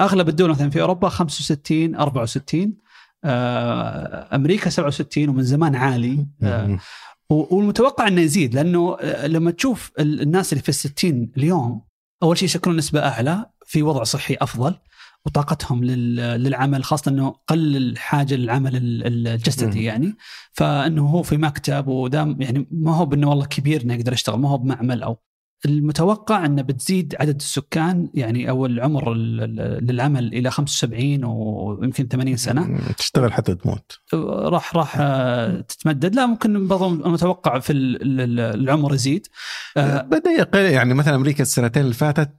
أغلب 0.00 0.28
الدول 0.28 0.50
مثلا 0.50 0.70
في 0.70 0.80
أوروبا 0.80 1.08
65 1.08 1.94
64 1.96 2.62
آه، 2.62 2.72
أمريكا 4.34 4.70
67 4.70 5.28
ومن 5.28 5.42
زمان 5.42 5.74
عالي. 5.76 6.26
آه، 6.42 6.78
والمتوقع 7.30 8.08
إنه 8.08 8.20
يزيد 8.20 8.54
لأنه 8.54 8.96
آه، 9.00 9.26
لما 9.26 9.50
تشوف 9.50 9.92
ال- 9.98 10.20
الناس 10.20 10.52
اللي 10.52 10.62
في 10.62 10.68
الستين 10.68 11.32
اليوم 11.36 11.82
أول 12.22 12.38
شيء 12.38 12.44
يشكلون 12.48 12.76
نسبة 12.76 13.00
أعلى 13.08 13.46
في 13.66 13.82
وضع 13.82 14.02
صحي 14.04 14.36
أفضل 14.40 14.74
وطاقتهم 15.26 15.84
لل- 15.84 16.16
للعمل 16.42 16.84
خاصة 16.84 17.10
إنه 17.10 17.34
قل 17.48 17.76
الحاجة 17.76 18.34
للعمل. 18.34 18.70
الجسدي 19.06 19.84
يعني. 19.84 20.14
فإنه 20.52 21.06
هو 21.06 21.22
في 21.22 21.36
مكتب 21.36 21.88
ودام 21.88 22.36
يعني 22.42 22.66
ما 22.70 22.96
هو 22.96 23.06
بإنه 23.06 23.28
والله 23.30 23.46
كبير 23.46 23.82
إنه 23.82 23.94
يقدر 23.94 24.12
يشتغل 24.12 24.38
ما 24.40 24.48
هو 24.48 24.58
بمعمل 24.58 25.02
أو 25.02 25.18
المتوقع 25.64 26.46
أنه 26.46 26.62
بتزيد 26.62 27.14
عدد 27.20 27.34
السكان 27.36 28.08
يعني 28.14 28.50
أو 28.50 28.66
العمر 28.66 29.12
ال- 29.12 29.60
ال- 29.60 29.86
للعمل 29.86 30.34
إلى 30.34 30.50
75 30.50 31.24
ويمكن 31.24 32.08
80 32.08 32.36
سنة. 32.36 32.80
تشتغل 32.98 33.32
حتى 33.32 33.54
تموت. 33.54 33.98
راح 34.48 34.76
راح 34.76 34.96
آه، 35.00 35.60
تتمدد. 35.60 36.14
لا 36.14 36.26
ممكن 36.26 36.68
برضو 36.68 36.88
المتوقع 36.88 37.58
في 37.58 37.72
ال- 37.72 38.20
ال- 38.20 38.40
العمر 38.60 38.94
يزيد. 38.94 39.26
آه، 39.76 40.02
بدأ 40.02 40.30
يقل 40.30 40.58
يعني 40.58 40.94
مثلا 40.94 41.14
أمريكا 41.14 41.42
السنتين 41.42 41.82
اللي 41.82 41.94
فاتت 41.94 42.30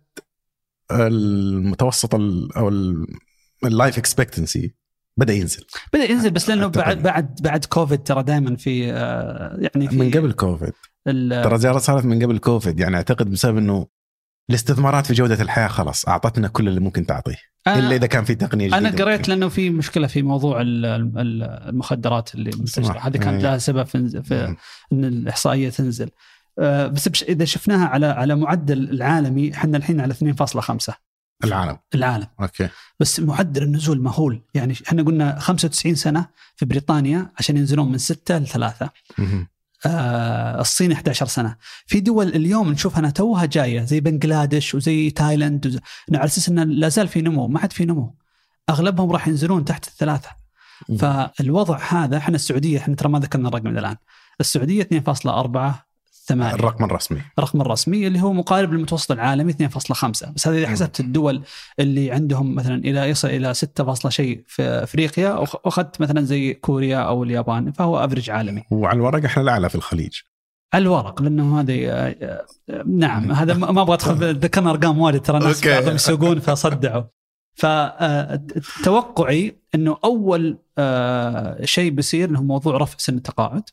المتوسط 0.92 2.16
ال- 2.16 2.54
أو 2.58 2.70
ال 3.66 3.72
life 3.72 3.98
expectancy 3.98 4.74
بدأ 5.18 5.34
ينزل. 5.34 5.64
بدأ 5.94 6.04
ينزل 6.12 6.32
بس 6.32 6.50
لأنه. 6.50 6.68
بعد 6.68 7.02
بعد 7.04 7.40
بعد 7.44 7.66
كوفيد 7.66 8.04
ترى 8.04 8.24
دائما 8.24 8.56
في 8.56 8.92
آه، 8.92 9.58
يعني 9.60 9.88
في 9.90 9.96
من 9.98 10.12
قبل 10.12 10.32
كوفيد 10.32 10.74
ترى 11.44 11.58
زيارة 11.58 11.78
صارت 11.78 12.06
من 12.06 12.24
قبل 12.24 12.38
كوفيد 12.38 12.80
يعني 12.80 12.96
أعتقد 12.96 13.32
بسبب 13.32 13.58
إنه 13.58 13.88
الاستثمارات 14.50 15.06
في 15.06 15.14
جودة 15.14 15.42
الحياة 15.42 15.68
خلاص 15.68 16.08
أعطتنا 16.08 16.48
كل 16.48 16.68
اللي 16.68 16.80
ممكن 16.80 17.06
تعطيه 17.06 17.38
إلا 17.68 17.96
إذا 17.96 18.08
كان 18.08 18.24
في 18.24 18.36
تقنية 18.36 18.68
جديدة 18.68 18.78
أنا 18.78 18.90
قريت 18.90 19.20
ممكن. 19.20 19.32
لأنه 19.34 19.50
في 19.50 19.70
مشكلة 19.70 20.08
في 20.08 20.22
موضوع 20.22 20.62
ال- 20.62 20.86
ال- 20.86 21.44
المخدرات 21.70 22.36
اللي 22.36 22.52
منتشره. 22.60 23.00
هذه 23.00 23.18
كانت 23.18 23.28
أي. 23.38 23.42
لها 23.42 23.58
سبب 23.58 23.84
في. 23.86 24.56
إن 24.94 25.06
الإحصائية 25.06 25.70
تنزل 25.70 26.10
آه، 26.60 26.88
بس 26.88 27.24
إذا 27.24 27.46
شفناها 27.46 27.86
على 27.88 28.06
على 28.06 28.36
معدل 28.36 28.90
العالمي 28.90 29.54
إحنا 29.54 29.78
الحين 29.78 30.00
على 30.02 30.14
2.5 30.14 30.94
العالم 31.44 31.78
العالم 31.96 32.28
أوكي 32.42 32.70
بس 33.00 33.20
معدل 33.20 33.64
النزول 33.64 34.02
مهول 34.02 34.42
يعني 34.54 34.74
إحنا 34.88 35.04
قلنا 35.04 35.40
95 35.40 35.96
سنة 35.96 36.26
في 36.56 36.66
بريطانيا 36.66 37.32
عشان 37.40 37.58
ينزلون 37.58 37.92
من 37.92 37.98
6 37.98 38.38
ل 38.38 38.48
3 38.48 38.90
مهم. 39.18 39.40
آه 39.40 39.53
الصين 39.86 40.92
11 40.92 41.26
سنة. 41.26 41.56
في 41.86 42.00
دول 42.00 42.28
اليوم 42.28 42.72
نشوفها 42.72 43.00
أنها 43.00 43.10
توها 43.10 43.46
جاية 43.46 43.82
زي 43.82 44.00
بنغلاديش 44.00 44.76
وزي 44.76 45.10
تايلاند 45.10 45.68
وز... 45.68 45.80
إنه 46.10 46.20
على 46.20 46.26
أساس 46.26 46.50
إنه 46.50 46.64
لا 46.64 46.90
زال 46.90 47.08
في 47.08 47.22
نمو 47.22 47.48
ما 47.48 47.60
عاد 47.60 47.74
في 47.74 47.86
نمو. 47.86 48.16
أغلبهم 48.70 49.12
راح 49.12 49.28
ينزلون 49.28 49.66
تحت 49.66 49.88
الثلاثة. 49.88 50.30
فالوضع 51.00 51.80
هذا 51.90 52.18
إحنا 52.18 52.36
السعودية 52.36 52.78
إحنا 52.78 52.96
ترى 52.96 53.10
ما 53.10 53.20
ذكرنا 53.20 53.50
الرقم 53.50 53.68
إلى 53.68 53.80
الآن. 53.80 53.96
السعودية 54.40 54.84
2.4 54.84 55.93
ثمانية. 56.26 56.56
الرقم 56.56 56.84
الرسمي. 56.84 57.22
الرقم 57.38 57.62
الرسمي 57.62 58.08
اللي 58.08 58.22
هو 58.22 58.34
مقارب 58.34 58.74
للمتوسط 58.74 59.12
العالمي 59.12 59.52
2.5 59.52 60.32
بس 60.32 60.48
هذا 60.48 60.58
اذا 60.58 60.68
حسبت 60.68 61.00
الدول 61.00 61.44
اللي 61.80 62.12
عندهم 62.12 62.56
مثلا 62.56 62.76
إلى 62.76 63.10
يصل 63.10 63.28
إلى 63.28 63.54
6 63.54 63.84
فاصلة 63.84 64.12
شيء 64.12 64.44
في 64.48 64.64
أفريقيا 64.64 65.30
وأخذت 65.30 66.02
مثلا 66.02 66.22
زي 66.22 66.54
كوريا 66.54 66.98
أو 66.98 67.24
اليابان 67.24 67.72
فهو 67.72 68.06
افرج 68.06 68.30
عالمي. 68.30 68.64
وعلى 68.72 68.96
الورق 68.96 69.26
إحنا 69.26 69.44
الأعلى 69.44 69.70
في 69.70 69.76
الخليج. 69.76 70.20
على 70.74 70.82
الورق 70.82 71.22
لأنه 71.22 71.60
هذه 71.60 71.90
آه، 71.90 72.46
آه، 72.70 72.84
نعم 72.86 73.32
هذا 73.32 73.54
ما 73.54 73.82
أبغى 73.82 73.94
أدخل 73.94 74.40
ذكرنا 74.40 74.70
أرقام 74.70 75.00
وايد 75.00 75.22
ترى 75.22 75.38
الناس. 75.38 75.68
بعضهم 75.68 75.96
يسوقون 75.96 76.40
فصدعوا. 76.40 77.04
فتوقعي 77.56 79.56
إنه 79.76 79.98
أول 80.04 80.58
آه، 80.78 81.66
شيء 81.66 81.92
بيصير 81.92 82.38
هو 82.38 82.44
موضوع 82.44 82.78
رفع 82.78 82.98
سن 82.98 83.16
التقاعد. 83.16 83.70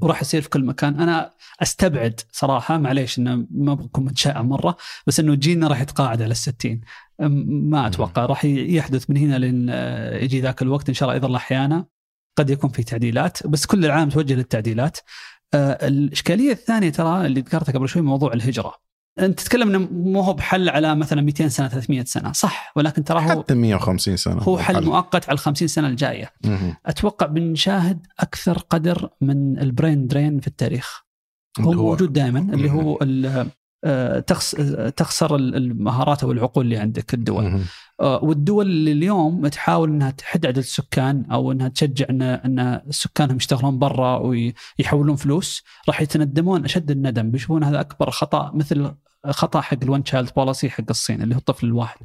وراح 0.00 0.20
يصير 0.22 0.42
في 0.42 0.48
كل 0.48 0.64
مكان. 0.64 1.00
أنا 1.00 1.30
أستبعد 1.62 2.20
صراحة 2.32 2.78
معليش 2.78 3.18
إنه 3.18 3.46
ما 3.50 3.74
بكون 3.74 4.04
متشائم 4.04 4.48
مرة 4.48 4.76
بس 5.06 5.20
إنه 5.20 5.34
جيلنا 5.34 5.68
راح 5.68 5.80
يتقاعد 5.80 6.22
على 6.22 6.30
الستين. 6.30 6.80
ما 7.18 7.86
أتوقع. 7.86 8.26
راح 8.26 8.44
يحدث 8.44 9.10
من 9.10 9.16
هنا 9.16 9.38
لين 9.38 9.66
آه، 9.70 10.18
يجي 10.18 10.40
ذاك 10.40 10.62
الوقت. 10.62 10.88
إن 10.88 10.94
شاء 10.94 11.08
الله 11.08 11.18
إذا 11.18 11.26
الله 11.26 11.38
أحيانا 11.38 11.86
قد 12.36 12.50
يكون 12.50 12.70
في 12.70 12.82
تعديلات 12.82 13.46
بس 13.46 13.66
كل 13.66 13.84
العالم 13.84 14.10
توجه 14.10 14.34
للتعديلات. 14.34 14.98
آه، 15.54 15.86
الإشكالية 15.88 16.52
الثانية 16.52 16.90
ترى 16.90 17.26
اللي 17.26 17.40
ذكرتها 17.40 17.72
قبل 17.72 17.88
شوي 17.88 18.02
موضوع 18.02 18.32
الهجرة. 18.32 18.91
أنت 19.18 19.40
تتكلم 19.40 19.68
إنه 19.68 19.88
مو 19.92 20.20
هو 20.20 20.32
بحل 20.32 20.68
على 20.68 20.94
مثلا 20.94 21.22
200 21.22 21.48
سنة 21.48 21.68
300 21.68 22.04
سنة. 22.04 22.32
صح. 22.32 22.72
ولكن 22.76 23.04
ترى 23.04 23.18
هو 23.18 23.42
حتى 23.42 23.54
150 23.54 24.16
سنة 24.16 24.42
هو 24.42 24.58
حل 24.58 24.84
مؤقت 24.84 25.24
على 25.28 25.34
ال 25.34 25.38
50 25.38 25.68
سنة 25.68 25.88
الجاية. 25.88 26.30
مهم. 26.44 26.74
أتوقع 26.86 27.26
بنشاهد 27.26 28.06
أكثر 28.20 28.58
قدر 28.58 29.08
من 29.20 29.58
البرين 29.58 30.06
درين 30.06 30.40
في 30.40 30.46
التاريخ. 30.46 31.02
هو 31.60 31.72
اللي 31.72 31.82
موجود 31.82 32.12
دائما 32.12 32.38
اللي 32.38 32.70
هو 32.70 32.98
آه، 33.84 34.20
تخس 34.20 34.50
تخسر 34.96 35.36
ال- 35.36 35.56
المهارات 35.56 36.22
أو 36.24 36.32
العقول 36.32 36.64
اللي 36.64 36.76
عندك 36.76 37.14
الدول. 37.14 37.60
آه، 38.00 38.24
والدول 38.24 38.66
اللي 38.66 38.92
اليوم 38.92 39.46
تحاول 39.48 39.88
إنها 39.90 40.10
تحد 40.10 40.46
عدد 40.46 40.58
السكان 40.58 41.24
أو 41.32 41.52
إنها 41.52 41.68
تشجع 41.68 42.06
ان 42.10 42.22
إن 42.22 42.80
سكانهم 42.90 43.36
يشتغلون 43.36 43.78
برا 43.78 44.18
ويحولون 44.18 45.16
فلوس 45.16 45.62
راح 45.88 46.00
يتندمون 46.00 46.64
أشد 46.64 46.90
الندم 46.90 47.30
بيشوفون 47.30 47.64
هذا 47.64 47.80
أكبر 47.80 48.10
خطأ 48.10 48.50
مثل 48.54 48.94
خطأ 49.30 49.60
حق 49.60 49.78
ال 49.82 49.88
one 49.88 50.04
child 50.04 50.30
policy 50.36 50.70
حق 50.70 50.84
الصين 50.90 51.22
اللي 51.22 51.34
هو 51.34 51.38
الطفل 51.38 51.66
الواحد. 51.66 51.98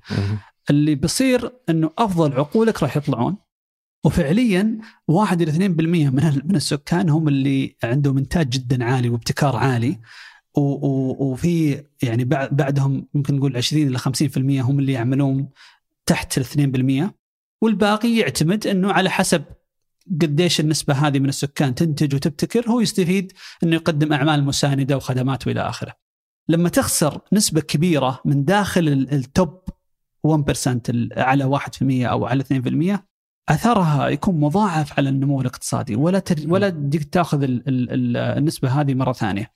اللي 0.70 0.96
بيصير 0.96 1.52
إنه 1.70 1.92
أفضل 1.98 2.34
عقولك 2.34 2.84
راح 2.84 2.98
يطلعون 2.98 3.38
وفعليا 4.06 4.78
1 5.08 5.42
إلى 5.42 5.52
2% 5.52 5.60
من 5.72 6.42
من 6.46 6.56
السكان 6.56 7.10
هم 7.10 7.28
اللي 7.28 7.76
عندهم 7.84 8.18
إنتاج 8.18 8.50
جدا 8.50 8.84
عالي 8.86 9.10
وابتكار 9.10 9.56
عالي 9.56 10.00
وفي 10.58 11.84
يعني 12.04 12.24
بعد- 12.26 12.56
بعدهم 12.56 13.08
يمكن 13.16 13.36
نقول 13.36 13.58
20 13.58 13.88
إلى 13.88 13.98
50% 13.98 14.62
هم 14.62 14.80
اللي 14.80 14.92
يعملون 14.92 15.50
تحت 16.06 16.38
ال 16.38 16.46
2% 16.46 17.14
والباقي 17.62 18.16
يعتمد 18.18 18.68
إنه 18.68 18.92
على 18.92 19.10
حسب 19.10 19.44
قديش 20.22 20.60
النسبة 20.60 20.94
هذه 20.94 21.20
من 21.20 21.30
السكان 21.30 21.76
تنتج 21.76 22.16
وتبتكر 22.16 22.70
هو 22.70 22.80
يستفيد 22.82 23.34
إنه 23.64 23.76
يقدم 23.76 24.14
أعمال 24.14 24.44
مساندة 24.44 24.98
وخدمات 24.98 25.48
وإلى 25.48 25.62
آخره. 25.62 25.94
لما 26.50 26.70
تخسر 26.70 27.22
نسبة 27.34 27.62
كبيرة 27.62 28.20
من 28.26 28.46
داخل 28.46 28.88
ال- 28.88 29.14
التوب 29.14 29.62
1% 30.28 30.82
ال- 30.90 31.10
على 31.18 31.44
1% 31.44 32.08
أو 32.08 32.26
على 32.26 32.44
2% 32.44 33.06
أثرها 33.50 34.08
يكون 34.08 34.40
مضاعف 34.40 35.00
على 35.00 35.10
النمو 35.10 35.42
الاقتصادي 35.42 35.96
ولا 35.96 36.20
تر 36.20 36.36
ولا 36.48 36.70
تاخذ 37.12 37.44
ال 37.44 37.68
ال 37.70 37.92
ال 37.92 38.18
النسبة 38.18 38.70
هذه 38.82 38.94
مرة 38.94 39.14
ثانية. 39.14 39.52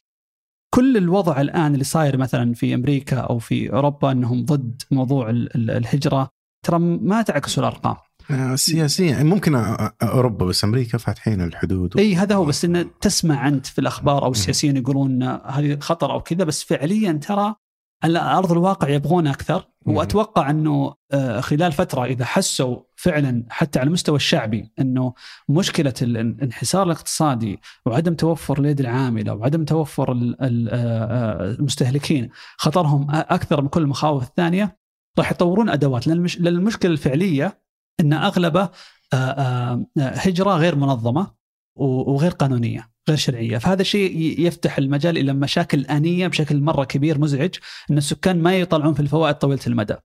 كل 0.75 0.97
الوضع 0.97 1.41
الآن 1.41 1.73
اللي 1.73 1.83
صاير 1.83 2.17
مثلا 2.17 2.53
في 2.53 2.73
أمريكا 2.73 3.17
أو 3.19 3.39
في 3.39 3.73
أوروبا 3.73 4.11
إنهم 4.11 4.45
ضد 4.45 4.81
موضوع 4.91 5.29
ال- 5.29 5.55
ال- 5.55 5.71
الهجرة 5.71 6.29
ترى 6.65 6.79
ما 6.79 7.21
تعكسوا 7.21 7.63
الأرقام. 7.63 7.95
آه، 8.33 8.55
سياسيا 8.55 9.23
ممكن 9.23 9.63
أ- 9.63 9.77
أ- 9.77 9.91
أوروبا 10.03 10.45
بس 10.45 10.63
أمريكا 10.63 10.97
فاتحين 10.97 11.41
الحدود. 11.41 11.97
إي 11.97 12.15
هذا 12.15 12.35
هو 12.35 12.45
بس 12.45 12.65
انه 12.65 12.85
تسمع 13.01 13.47
أنت 13.47 13.65
في 13.65 13.79
الأخبار 13.79 14.25
أو 14.25 14.31
السياسيين 14.31 14.77
يقولون 14.77 15.23
هذه 15.23 15.77
خطر 15.79 16.11
أو 16.11 16.21
كذا 16.21 16.43
بس 16.43 16.63
فعليا 16.63 17.11
ترى 17.11 17.55
على 18.03 18.19
أرض 18.19 18.51
الواقع 18.51 18.89
يبغون 18.89 19.27
أكثر. 19.27 19.67
وأتوقع 19.85 20.49
إنه 20.49 20.93
آه، 21.11 21.39
خلال 21.39 21.71
فترة 21.71 22.05
إذا 22.05 22.25
حسوا 22.25 22.77
فعلا 22.95 23.43
حتى 23.49 23.79
على 23.79 23.87
المستوى 23.87 24.15
الشعبي 24.15 24.71
إنه 24.79 25.13
مشكلة 25.49 25.93
الانحسار 26.01 26.83
الاقتصادي 26.83 27.59
وعدم 27.85 28.13
توفر 28.13 28.59
اليد 28.59 28.79
العاملة 28.79 29.33
وعدم 29.33 29.65
توفر 29.65 30.35
آه، 30.41 31.51
المستهلكين 31.51 32.29
خطرهم 32.57 33.07
أكثر 33.11 33.61
من 33.61 33.67
كل 33.67 33.81
المخاوف 33.81 34.23
الثانية 34.23 34.77
راح 35.19 35.31
يطورون 35.31 35.69
أدوات. 35.69 36.07
لأن 36.07 36.25
المشكلة 36.47 36.91
الفعلية 36.91 37.61
إن 37.99 38.13
أغلبه 38.13 38.69
آه، 39.13 39.15
آه، 39.15 39.85
هجرة 39.97 40.57
غير 40.57 40.75
منظمة 40.75 41.31
وغير 41.75 42.31
قانونية 42.31 42.91
غير 43.09 43.17
شرعية. 43.17 43.57
فهذا 43.57 43.81
الشيء 43.81 44.39
يفتح 44.39 44.77
المجال 44.77 45.17
إلى 45.17 45.33
مشاكل 45.33 45.85
آنية 45.85 46.27
بشكل 46.27 46.61
مرة 46.61 46.83
كبير 46.83 47.19
مزعج 47.19 47.55
إن 47.91 47.97
السكان 47.97 48.41
ما 48.41 48.55
يطلعون 48.55 48.93
في 48.93 48.99
الفوائد 48.99 49.35
طويلة 49.35 49.61
المدى. 49.67 49.95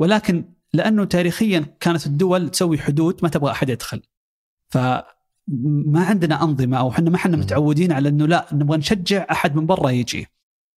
ولكن 0.00 0.44
لأنه 0.72 1.04
تاريخيا 1.04 1.76
كانت 1.80 2.06
الدول 2.06 2.48
تسوي 2.48 2.78
حدود 2.78 3.20
ما 3.22 3.28
تبغى 3.28 3.50
أحد 3.50 3.68
يدخل. 3.68 4.02
فما 4.70 5.04
عندنا 5.96 6.42
أنظمة 6.42 6.78
أو 6.78 6.90
إحنا 6.90 7.10
ما 7.10 7.16
إحنا. 7.16 7.36
متعودين 7.36 7.92
على 7.92 8.08
إنه 8.08 8.26
لا 8.26 8.46
نبغى 8.52 8.78
نشجع 8.78 9.26
أحد 9.30 9.56
من 9.56 9.66
برا 9.66 9.90
يجي. 9.90 10.26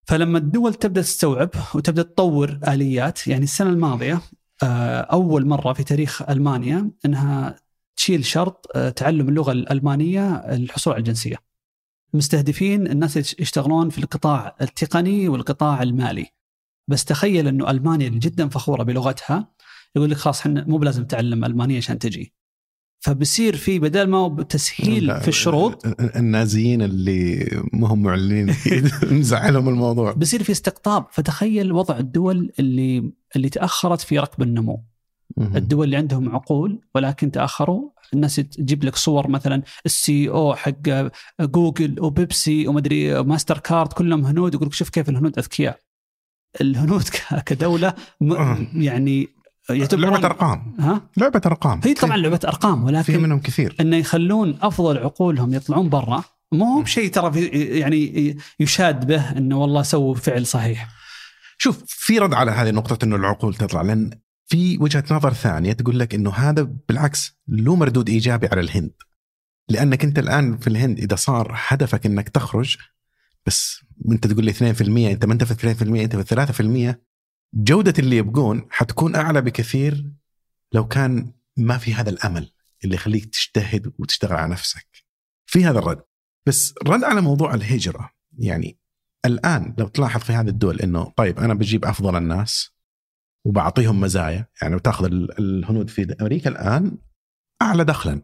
فلما 0.07 0.37
الدول 0.37 0.73
تبدأ 0.73 1.01
تستوعب 1.01 1.49
وتبدأ 1.75 2.01
تطور 2.03 2.59
آليات 2.67 3.27
يعني 3.27 3.43
السنة 3.43 3.69
الماضية 3.69 4.13
آه، 4.13 4.21
أول 4.63 5.45
مرة 5.47 5.73
في 5.73 5.83
تاريخ 5.83 6.21
ألمانيا 6.29 6.91
إنها 7.05 7.55
تشيل 7.95 8.25
شرط 8.25 8.67
آه، 8.75 8.89
تعلم 8.89 9.29
اللغة 9.29 9.51
الألمانية 9.51 10.35
الحصول 10.35 10.93
على 10.93 10.99
الجنسية. 10.99 11.35
مستهدفين 12.13 12.87
الناس 12.87 13.17
يش- 13.17 13.35
يشتغلون 13.39 13.89
في 13.89 13.97
القطاع 13.97 14.55
التقني 14.61 15.27
والقطاع 15.27 15.83
المالي. 15.83 16.25
بس 16.87 17.05
تخيل 17.05 17.47
إنه 17.47 17.71
ألمانيا 17.71 18.07
اللي 18.07 18.19
جدا 18.19 18.49
فخورة 18.49 18.83
بلغتها 18.83 19.51
يقول 19.95 20.09
لك 20.11 20.17
خلاص 20.17 20.39
إحنا 20.39 20.65
مو 20.67 20.77
بلازم 20.77 21.05
تعلم 21.05 21.45
ألمانية 21.45 21.77
عشان 21.77 21.99
تجي. 21.99 22.33
فبصير 23.03 23.55
في 23.57 23.79
بدل 23.79 24.07
ما 24.07 24.17
هو 24.17 24.41
تسهيل 24.41 25.21
في 25.21 25.27
الشروط 25.27 25.85
النازيين 26.15 26.81
اللي 26.81 27.47
ما 27.73 27.87
هم 27.87 28.03
معلنين 28.03 28.55
مزعلهم 29.11 29.69
الموضوع. 29.69 30.11
بصير 30.11 30.43
في 30.43 30.51
استقطاب. 30.51 31.05
فتخيل 31.11 31.71
وضع 31.71 31.97
الدول 31.97 32.51
اللي 32.59 33.11
اللي 33.35 33.49
تأخرت 33.49 34.01
في 34.01 34.19
ركب 34.19 34.41
النمو. 34.43 34.83
الدول 35.37 35.85
اللي 35.85 35.97
عندهم 35.97 36.35
عقول 36.35 36.81
ولكن 36.95 37.31
تأخروا. 37.31 37.89
الناس 38.13 38.35
تجيب 38.35 38.83
لك 38.83 38.95
صور 38.95 39.27
مثلا 39.27 39.61
السي 39.85 40.29
أو 40.29 40.55
حق 40.55 41.11
جوجل 41.41 41.95
وبيبسي 41.99 42.67
ومدري 42.67 43.23
ماستر 43.23 43.57
كارد 43.57 43.93
كلهم 43.93 44.25
هنود 44.25 44.53
يقول 44.53 44.67
لك 44.67 44.73
شوف 44.73 44.89
كيف 44.89 45.09
الهنود 45.09 45.37
أذكياء. 45.39 45.79
الهنود 46.61 47.03
كدولة 47.45 47.93
م- 48.21 48.67
يعني 49.69 49.87
لعبة 49.93 50.25
أرقام. 50.25 50.75
ها؟ 50.79 51.01
لعبة 51.17 51.41
أرقام. 51.45 51.81
هي 51.83 51.93
طبعا 51.93 52.17
لعبة 52.17 52.39
أرقام 52.45 52.79
في 52.79 52.85
ولكن 52.85 53.21
منهم 53.23 53.39
كثير. 53.39 53.75
إنه 53.79 53.97
يخلون 53.97 54.57
أفضل 54.61 54.97
عقولهم 54.97 55.53
يطلعون 55.53 55.89
برا. 55.89 56.23
مو 56.51 56.65
هو 56.65 56.81
بشيء 56.81 57.11
ترى 57.11 57.31
في- 57.31 57.45
يعني 57.79 58.37
يشاد 58.59 59.07
به 59.07 59.37
إنه 59.37 59.61
والله 59.61 59.81
سووا 59.83 60.15
فعل 60.15 60.45
صحيح. 60.47 60.87
شوف 61.57 61.83
في 61.87 62.19
رد 62.19 62.33
على 62.33 62.51
هذه 62.51 62.69
النقطة 62.69 63.05
إنه 63.05 63.15
العقول 63.15 63.55
تطلع 63.55 63.81
لأن 63.81 64.19
في 64.45 64.77
وجهة 64.77 65.03
نظر 65.11 65.33
ثانية 65.33 65.73
تقول 65.73 65.99
لك 65.99 66.15
إنه 66.15 66.29
هذا 66.31 66.61
بالعكس 66.89 67.39
له 67.47 67.75
مردود 67.75 68.09
إيجابي 68.09 68.47
على 68.47 68.61
الهند. 68.61 68.91
لأنك 69.69 70.03
أنت 70.03 70.19
الآن 70.19 70.57
في 70.57 70.67
الهند 70.67 70.99
إذا 70.99 71.15
صار 71.15 71.53
هدفك 71.67 72.05
إنك 72.05 72.29
تخرج 72.29 72.77
بس 73.45 73.79
أنت 74.11 74.27
تقول 74.27 74.45
لي 74.45 74.53
2% 74.53 75.11
أنت 75.11 75.25
ما 75.25 75.33
أنت 75.33 75.43
في 75.43 75.53
2% 75.53 76.03
أنت 76.03 76.15
في 76.15 76.23
3% 76.23 77.01
جودة 77.53 77.93
اللي 77.99 78.17
يبقون 78.17 78.67
حتكون 78.69 79.15
أعلى 79.15 79.41
بكثير 79.41 80.11
لو 80.73 80.87
كان 80.87 81.33
ما 81.57 81.77
في 81.77 81.93
هذا 81.93 82.09
الأمل 82.09 82.51
اللي 82.83 82.95
يخليك 82.95 83.25
تجتهد 83.25 83.93
وتشتغل 83.99 84.33
على 84.37 84.51
نفسك. 84.51 84.87
في 85.45 85.65
هذا 85.65 85.79
الرد. 85.79 86.01
بس 86.45 86.73
رد 86.87 87.03
على 87.03 87.21
موضوع 87.21 87.53
الهجرة 87.53 88.09
يعني 88.37 88.77
الآن 89.25 89.75
لو 89.77 89.87
تلاحظ 89.87 90.21
في 90.21 90.33
هذه 90.33 90.47
الدول 90.47 90.79
إنه 90.79 91.13
طيب 91.17 91.39
أنا 91.39 91.53
بجيب 91.53 91.85
أفضل 91.85 92.15
الناس 92.15 92.71
وبعطيهم 93.45 93.99
مزايا 94.01 94.47
يعني 94.61 94.75
بتاخذ 94.75 95.05
ال- 95.05 95.39
الهنود 95.39 95.89
في 95.89 96.15
أمريكا 96.21 96.49
الآن 96.49 96.97
أعلى 97.61 97.83
دخلا 97.83 98.21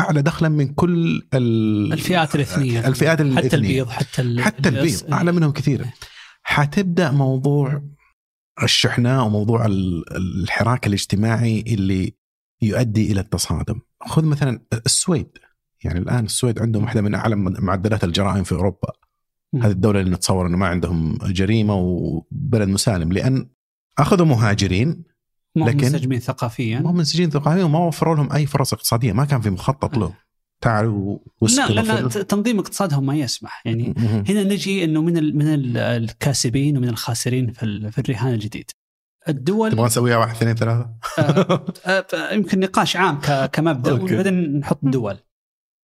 أعلى 0.00 0.22
دخلا 0.22 0.48
من 0.48 0.74
كل 0.74 1.22
ال- 1.34 1.92
الفئات 1.92 2.34
الاثنية 2.34 2.88
الفئات 2.88 3.18
حتى 3.18 3.22
الاثنية. 3.28 3.54
البيض 3.58 3.88
حتى 3.88 4.22
ال- 4.22 4.40
حتى 4.40 4.68
البيض 4.68 5.12
أعلى 5.12 5.32
منهم 5.32 5.52
كثير 5.52 5.86
حتبدأ 6.42 7.10
موضوع 7.10 7.82
الشحناء 8.62 9.24
وموضوع 9.26 9.66
ال- 9.66 10.16
الحراك 10.16 10.86
الاجتماعي 10.86 11.60
اللي 11.60 12.14
يؤدي 12.62 13.12
إلى 13.12 13.20
التصادم. 13.20 13.80
خذ 14.06 14.24
مثلا 14.24 14.60
السويد. 14.86 15.28
يعني 15.84 15.98
الآن 15.98 16.24
السويد 16.24 16.58
عندهم 16.62 16.82
واحدة 16.84 17.02
من 17.02 17.14
أعلى 17.14 17.36
معدلات 17.36 18.04
الجرائم 18.04 18.44
في 18.44 18.52
أوروبا. 18.52 18.92
هذه 19.54 19.70
الدولة 19.70 20.00
اللي 20.00 20.10
نتصور 20.10 20.46
إنه 20.46 20.56
ما 20.56 20.66
عندهم 20.66 21.18
جريمة 21.22 21.74
وبلد 21.74 22.68
مسالم. 22.68 23.12
لأن 23.12 23.48
أخذوا 23.98 24.26
مهاجرين 24.26 25.02
لكن- 25.56 25.76
منسجمين 25.86 26.20
ثقافيا. 26.20 26.80
ما 26.80 26.90
هم 26.90 26.96
منسجين 26.96 27.30
ثقافيا 27.30 27.64
وما 27.64 27.78
وفروا 27.78 28.16
لهم 28.16 28.32
أي 28.32 28.46
فرص 28.46 28.72
اقتصادية. 28.72 29.12
ما 29.12 29.24
كان 29.24 29.40
في 29.40 29.50
مخطط 29.50 29.96
له 29.96 30.14
تعالوا 30.60 31.18
لا 31.56 31.68
لأن 31.68 32.08
في- 32.08 32.24
تنظيم 32.24 32.58
اقتصادهم 32.58 33.06
ما 33.06 33.14
يسمح 33.16 33.62
يعني. 33.66 33.94
هنا 34.28 34.42
نجي 34.44 34.84
إنه 34.84 35.02
من 35.02 35.16
ال 35.16 35.36
من 35.36 35.54
ال 35.54 35.76
الكاسبين 35.76 36.76
ومن 36.76 36.88
الخاسرين 36.88 37.52
في, 37.52 37.90
في 37.90 37.98
الرهان 37.98 38.34
الجديد. 38.34 38.70
الدول 39.28 39.72
تبغى 39.72 39.86
نسويها 39.86 40.16
واحد 40.16 40.36
اثنين 40.36 40.54
ثلاثة؟ 40.54 40.90
آه، 41.18 41.66
آه، 41.86 42.32
يمكن 42.34 42.60
نقاش 42.60 42.96
عام 42.96 43.20
كمبدأ. 43.52 43.92
وبعدين 43.92 44.58
نحط 44.58 44.78
دول. 44.82 45.16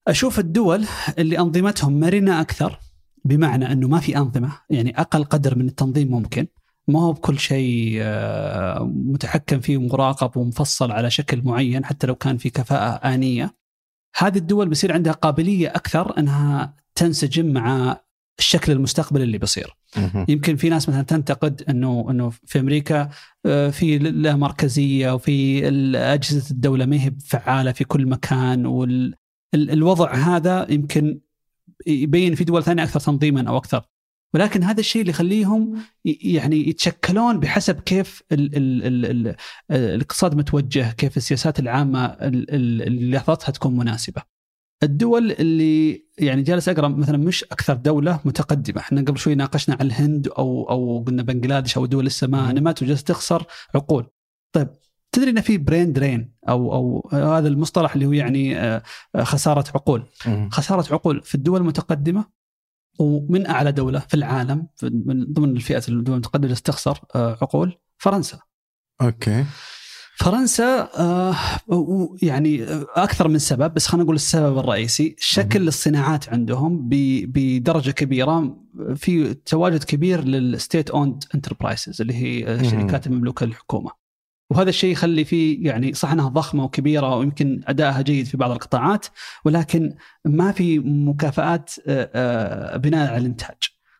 أشوف 0.08 0.38
الدول 0.38 0.86
اللي 1.18 1.38
أنظمتهم 1.38 2.00
مرنة 2.00 2.40
أكثر 2.40 2.78
بمعنى 3.24 3.72
إنه 3.72 3.88
ما 3.88 4.00
في 4.00 4.16
أنظمة 4.16 4.52
يعني 4.70 5.00
أقل 5.00 5.24
قدر 5.24 5.58
من 5.58 5.66
التنظيم 5.68 6.10
ممكن 6.10 6.46
ما 6.88 7.00
هو 7.00 7.12
بكل 7.12 7.38
شيء 7.38 7.98
آه، 8.00 8.90
متحكم 8.94 9.60
فيه 9.60 9.76
ومراقب 9.76 10.36
ومفصل 10.36 10.92
على 10.92 11.10
شكل 11.10 11.42
معين 11.44 11.84
حتى 11.84 12.06
لو 12.06 12.14
كان 12.14 12.36
في 12.36 12.50
كفاءة 12.50 13.14
آنية. 13.14 13.54
هذه 14.16 14.38
الدول 14.38 14.68
بيصير 14.68 14.92
عندها 14.92 15.12
قابلية 15.12 15.68
أكثر 15.68 16.18
أنها 16.18 16.74
تنسجم 16.94 17.52
مع 17.52 18.00
الشكل 18.38 18.72
المستقبلي 18.72 19.24
اللي 19.24 19.38
بيصير. 19.38 19.76
يمكن 20.28 20.56
في 20.56 20.68
ناس 20.68 20.88
مثلا 20.88 21.02
تنتقد 21.02 21.62
انه 21.68 22.06
إنه 22.10 22.30
في 22.46 22.60
أمريكا 22.60 23.08
آه، 23.46 23.70
في 23.70 23.98
لا 23.98 24.36
مركزية 24.36 25.14
وفي 25.14 25.68
اجهزه 25.96 26.50
الدولة 26.50 26.86
ما 26.86 26.96
هي 27.04 27.12
فعالة 27.26 27.72
في 27.72 27.84
كل 27.84 28.06
مكان 28.06 28.66
والوضع 28.66 30.14
هذا 30.14 30.66
يمكن 30.70 31.20
يبين 31.86 32.34
في 32.34 32.44
دول 32.44 32.62
ثانية 32.62 32.82
أكثر 32.82 33.00
تنظيما 33.00 33.48
أو 33.48 33.56
أكثر 33.56 33.82
ولكن 34.36 34.62
هذا 34.62 34.80
الشيء 34.80 35.00
اللي 35.02 35.10
يخليهم 35.10 35.82
يعني 36.04 36.68
يتشكلون 36.68 37.40
بحسب 37.40 37.80
كيف 37.80 38.22
ال 38.32 38.56
ال 38.56 38.84
ال 38.84 39.06
ال 39.28 39.36
الاقتصاد 39.70 40.34
متوجه، 40.34 40.90
كيف 40.92 41.16
السياسات 41.16 41.58
العامة 41.60 42.04
ال- 42.04 42.54
ال- 42.54 42.82
اللي 42.82 43.16
لحظتها 43.16 43.50
تكون 43.52 43.76
مناسبة. 43.76 44.22
الدول 44.82 45.32
اللي 45.32 46.04
يعني 46.18 46.42
جالس 46.42 46.68
أقرأ 46.68 46.88
مثلا 46.88 47.18
مش 47.18 47.44
أكثر 47.44 47.74
دولة 47.74 48.20
متقدمة، 48.24 48.80
إحنا 48.80 49.00
قبل 49.00 49.18
شوي 49.18 49.34
ناقشنا 49.34 49.76
على 49.80 49.86
الهند 49.86 50.28
أو 50.28 50.70
أو 50.70 51.04
قلنا 51.06 51.22
بنجلاديش 51.22 51.76
أو 51.76 51.86
دول 51.86 52.06
لسه 52.06 52.26
ما. 52.26 52.52
نمت 52.52 52.82
وجالسه 52.82 53.04
تخسر 53.04 53.44
عقول. 53.74 54.06
طيب 54.52 54.68
تدري 55.12 55.30
إن 55.30 55.40
في 55.40 55.58
برين 55.58 55.92
درين 55.92 56.32
أو 56.48 56.72
أو 56.74 57.08
هذا 57.12 57.48
المصطلح 57.48 57.94
اللي 57.94 58.06
هو 58.06 58.12
يعني 58.12 58.58
آه، 58.58 58.82
آه، 59.14 59.22
خسارة 59.24 59.64
عقول. 59.74 60.02
خسارة 60.50 60.92
عقول 60.94 61.22
في 61.22 61.34
الدول 61.34 61.60
المتقدمة 61.60 62.36
ومن 62.98 63.46
أعلى 63.46 63.72
دولة 63.72 63.98
في 63.98 64.14
العالم 64.14 64.66
من 64.82 65.32
ضمن 65.32 65.56
الفئات 65.56 65.88
الدول 65.88 66.14
المتقدمه 66.14 66.44
اللي 66.44 66.56
تخسر 66.56 66.98
آه، 67.14 67.38
عقول 67.42 67.78
فرنسا. 67.98 68.38
أوكي 69.00 69.44
فرنسا 70.18 70.88
آه، 70.98 71.36
يعني 72.22 72.62
آه، 72.64 72.86
أكثر 72.94 73.28
من 73.28 73.38
سبب 73.38 73.74
بس 73.74 73.86
خلينا 73.86 74.04
نقول 74.04 74.16
السبب 74.16 74.58
الرئيسي 74.58 75.16
شكل 75.18 75.68
الصناعات 75.68 76.28
عندهم 76.28 76.88
بدرجة 77.26 77.90
كبيرة 77.90 78.56
في 78.94 79.34
تواجد 79.34 79.84
كبير 79.84 80.24
لل 80.24 80.43
state 80.43 80.90
owned 80.90 81.24
enterprises 81.34 82.00
اللي 82.00 82.14
هي. 82.14 82.54
الشركات 82.54 83.06
المملوكة 83.06 83.46
للحكومة. 83.46 84.05
وهذا 84.50 84.68
الشيء 84.68 84.92
يخلي 84.92 85.24
فيه 85.24 85.66
يعني 85.66 85.92
صح 85.92 86.12
إنها 86.12 86.28
ضخمة 86.28 86.64
وكبيرة 86.64 87.16
ويمكن 87.16 87.60
أدائها 87.66 88.02
جيد 88.02 88.26
في 88.26 88.36
بعض 88.36 88.50
القطاعات 88.50 89.06
ولكن 89.44 89.94
ما 90.24 90.52
في 90.52 90.78
مكافآت 90.78 91.74
آه، 91.86 92.10
آه، 92.14 92.76
بناء 92.76 93.08
على 93.08 93.18
الإنتاج. 93.18 93.56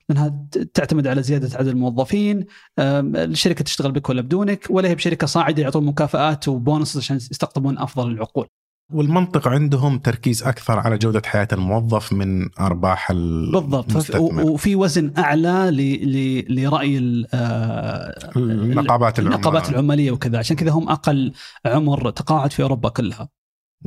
لأنها 0.09 0.47
تعتمد 0.75 1.07
على 1.07 1.23
زيادة 1.23 1.59
عدد 1.59 1.69
الموظفين، 1.69 2.47
الشركة 2.79 3.65
تشتغل 3.65 3.93
بك 3.93 4.09
ولا 4.09 4.23
بدونك، 4.23 4.67
ولا 4.71 4.89
هي 4.89 4.95
بشركة 4.95 5.27
صاعدة 5.27 5.63
يعطون 5.63 5.85
مكافآت 5.87 6.49
وبونص 6.49 6.97
عشان 6.97 7.17
يستقطبون 7.17 7.79
أفضل 7.79 8.11
العقول. 8.11 8.49
والمنطق 8.93 9.49
عندهم 9.49 9.99
تركيز 9.99 10.43
أكثر 10.43 10.79
على 10.79 10.99
جودة 10.99 11.23
حياة 11.27 11.49
الموظف 11.53 12.13
من 12.13 12.49
أرباح 12.61 13.11
ال- 13.11 13.51
بالضبط 13.53 13.91
المستثمر. 13.91 14.43
وفي 14.51 14.77
وزن 14.77 15.13
أعلى 15.19 15.71
ل- 15.71 16.13
ل- 16.13 16.63
لرأي 16.65 16.99
ال- 16.99 17.27
آه، 17.35 18.31
النقابات 18.37 19.19
العمال. 19.19 19.35
النقابات 19.35 19.71
العمالية 19.71 20.11
وكذا 20.11 20.39
عشان 20.39 20.57
كذا 20.57 20.71
هم 20.71 20.89
أقل 20.89 21.33
عمر 21.67 22.11
تقاعد 22.11 22.53
في 22.53 22.63
أوروبا 22.63 22.89
كلها. 22.89 23.29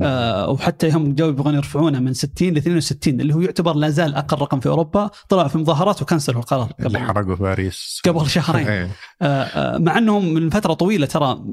آه 0.00 0.50
وحتى 0.50 0.90
هم 0.90 1.14
جو 1.14 1.28
يبغون 1.28 1.54
يرفعونه 1.54 1.98
من 1.98 2.12
60 2.14 2.54
ل 2.54 2.56
62 2.56 3.20
اللي 3.20 3.34
هو 3.34 3.40
يعتبر 3.40 3.74
لا 3.74 3.90
زال 3.90 4.14
أقل 4.14 4.38
رقم 4.38 4.60
في 4.60 4.68
أوروبا 4.68 5.10
طلعوا 5.28 5.48
في 5.48 5.58
مظاهرات 5.58 6.02
وكنسلوا 6.02 6.40
القرار 6.40 6.72
اللي 6.80 6.98
قبل 6.98 7.06
حرقوا 7.08 7.34
باريس 7.36 8.00
قبل 8.04 8.30
شهرين 8.30 8.66
إيه. 8.74 8.90
آه، 9.22 9.26
آه، 9.42 9.78
مع 9.78 9.98
إنهم 9.98 10.34
من 10.34 10.50
فترة 10.50 10.72
طويلة 10.74 11.06
ترى 11.06 11.44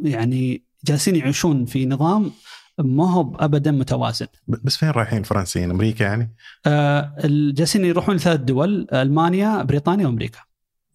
يعني 0.00 0.66
جالسين 0.84 1.16
يعيشون 1.16 1.64
في 1.64 1.86
نظام 1.86 2.30
ما 2.78 3.12
هو 3.12 3.36
ابدا 3.36 3.70
متوازن. 3.70 4.26
بس 4.48 4.76
فين 4.76 4.90
رايحين 4.90 5.18
الفرنسيين 5.18 5.70
أمريكا 5.70 6.04
يعني؟ 6.04 6.34
آه، 6.66 7.14
جالسين 7.26 7.84
يروحون 7.84 8.16
لثلاث 8.16 8.40
دول 8.40 8.86
ألمانيا 8.92 9.62
بريطانيا 9.62 10.06
وأمريكا. 10.06 10.38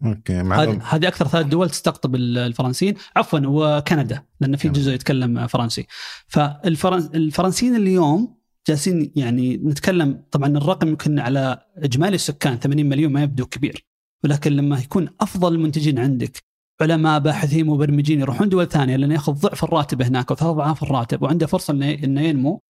أوكي 0.06 0.34
هذه 0.34 0.44
معلوم 0.44 0.80
هذه 0.82 1.08
أكثر 1.08 1.28
ثلاث 1.28 1.46
دول 1.46 1.70
تستقطب 1.70 2.16
ال- 2.16 2.38
الفرنسيين 2.38 2.96
عفوا 3.16 3.40
وكندا 3.46 4.24
لأن 4.40 4.56
في 4.56 4.68
كندا. 4.68 4.80
جزء 4.80 4.92
يتكلم 4.94 5.48
فرنسي. 5.48 5.88
فالفرنسيين 6.28 7.76
اليوم 7.76 8.38
جالسين 8.68 9.12
يعني 9.16 9.58
نتكلم 9.58 10.24
طبعا 10.32 10.58
الرقم 10.58 10.88
يمكن 10.88 11.20
على 11.20 11.58
إجمالي 11.78 12.16
السكان 12.16 12.60
80 12.60 12.90
مليون 12.90 13.12
ما 13.12 13.24
يبدو 13.24 13.46
كبير 13.46 13.86
ولكن 14.24 14.52
لما 14.52 14.80
يكون 14.80 15.08
أفضل 15.22 15.54
المنتجين 15.54 16.00
عندك 16.00 16.44
علماء 16.82 17.20
باحثين 17.20 17.66
مبرمجين 17.66 18.20
يروحون 18.20 18.50
دول 18.50 18.68
ثانية 18.68 18.96
لأنه 18.96 19.14
ياخذ 19.14 19.34
ضعف 19.34 19.64
الراتب 19.64 20.02
هناك 20.02 20.30
أو 20.32 20.36
ثلاث 20.36 20.50
أضعاف 20.50 20.84
الراتب 20.84 21.22
وعنده 21.22 21.48
فرصة 21.48 21.74
إنه 21.74 21.92
إنه 21.92 22.22
ينمو 22.22 22.62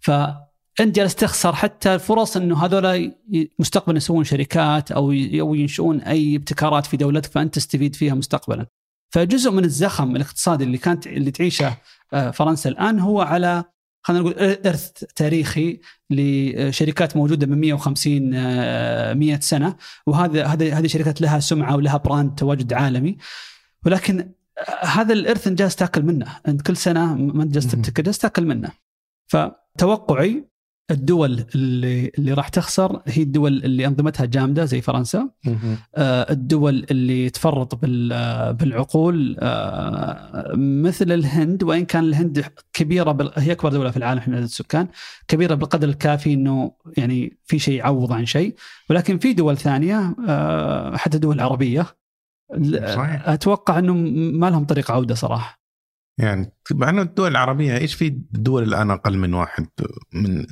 فانت 0.00 0.96
جالس 0.96 1.14
تخسر 1.14 1.52
حتى 1.54 1.98
فرص 1.98 2.36
إنه 2.36 2.64
هذول 2.64 3.12
مستقبلا 3.58 3.96
يسوون 3.96 4.24
شركات 4.24 4.92
أو 4.92 5.04
أو 5.40 5.54
ينشئون 5.54 6.00
أي 6.00 6.36
ابتكارات 6.36 6.86
في 6.86 6.96
دولتك 6.96 7.30
فأنت 7.30 7.54
تستفيد 7.54 7.94
فيها 7.94 8.14
مستقبلا. 8.14 8.66
فجزء 9.10 9.50
من 9.50 9.64
الزخم 9.64 10.16
الاقتصادي 10.16 10.64
اللي 10.64 10.78
كانت 10.78 11.06
اللي 11.06 11.30
تعيشه 11.30 11.76
آه، 12.12 12.30
فرنسا 12.30 12.70
الآن 12.70 12.98
هو 13.00 13.20
على 13.20 13.64
خلينا 14.02 14.22
نقول 14.22 14.34
إرث 14.66 14.90
تاريخي 15.16 15.80
لشركات 16.10 17.16
موجودة 17.16 17.46
من 17.46 17.60
150 17.60 18.30
آه، 18.34 19.14
100 19.14 19.40
سنة. 19.40 19.76
وهذا 20.06 20.46
هذه 20.46 20.78
هذه 20.78 20.86
شركات 20.86 21.20
لها 21.20 21.40
سمعة 21.40 21.76
ولها 21.76 21.96
براند 21.96 22.34
تواجد 22.34 22.72
عالمي. 22.72 23.16
ولكن 23.86 24.32
آه، 24.58 24.84
هذا 24.84 25.12
الإرث 25.12 25.46
انت 25.46 25.58
جالس 25.58 25.76
تاكل 25.76 26.02
منه. 26.02 26.26
أنت 26.48 26.62
كل 26.62 26.76
سنة 26.76 27.14
ما 27.14 27.42
أنت 27.42 27.54
جالس. 27.54 27.66
تبتكر 27.66 28.02
جالس 28.02 28.18
تاكل 28.18 28.46
منه. 28.46 28.70
فتوقعي 29.26 30.49
الدول 30.90 31.44
اللي 31.54 32.12
اللي 32.18 32.32
راح 32.32 32.48
تخسر 32.48 33.02
هي 33.06 33.22
الدول 33.22 33.52
اللي 33.64 33.86
أنظمتها 33.86 34.26
جامدة 34.26 34.64
زي 34.64 34.80
فرنسا. 34.80 35.30
آه، 35.94 36.32
الدول 36.32 36.86
اللي 36.90 37.30
تفرط 37.30 37.74
بال- 37.74 38.12
آه، 38.12 38.50
بالعقول 38.50 39.36
آه، 39.40 40.52
مثل 40.56 41.12
الهند 41.12 41.62
وإن 41.62 41.84
كان 41.84 42.04
الهند 42.04 42.44
كبيرة 42.72 43.12
بال- 43.12 43.32
هي 43.36 43.52
أكبر 43.52 43.68
دولة 43.72 43.90
في 43.90 43.96
العالم 43.96 44.22
من 44.26 44.34
عدد 44.34 44.42
السكان 44.44 44.88
كبيرة 45.28 45.54
بالقدر 45.54 45.88
الكافي 45.88 46.32
إنه 46.34 46.72
يعني 46.96 47.38
في 47.44 47.58
شيء 47.58 47.74
يعوض 47.78 48.12
عن 48.12 48.26
شيء 48.26 48.54
ولكن 48.90 49.18
في 49.18 49.32
دول 49.32 49.56
ثانية 49.56 50.14
حتى 50.96 51.18
دول 51.18 51.40
عربية 51.40 51.86
صحيح. 52.94 53.28
أتوقع 53.28 53.78
إنه 53.78 53.94
ما 54.38 54.50
لهم 54.50 54.64
طريق 54.64 54.90
عودة 54.90 55.14
صراحة 55.14 55.60
يعني 56.18 56.52
مع 56.72 56.88
إنه 56.90 57.02
الدول 57.02 57.30
العربية 57.30 57.76
إيش 57.76 57.94
في 57.94 58.08
دول 58.30 58.62
الآن 58.62 58.90
أقل 58.90 59.18
من 59.18 59.34
واحد 59.34 59.66
من 60.14 60.46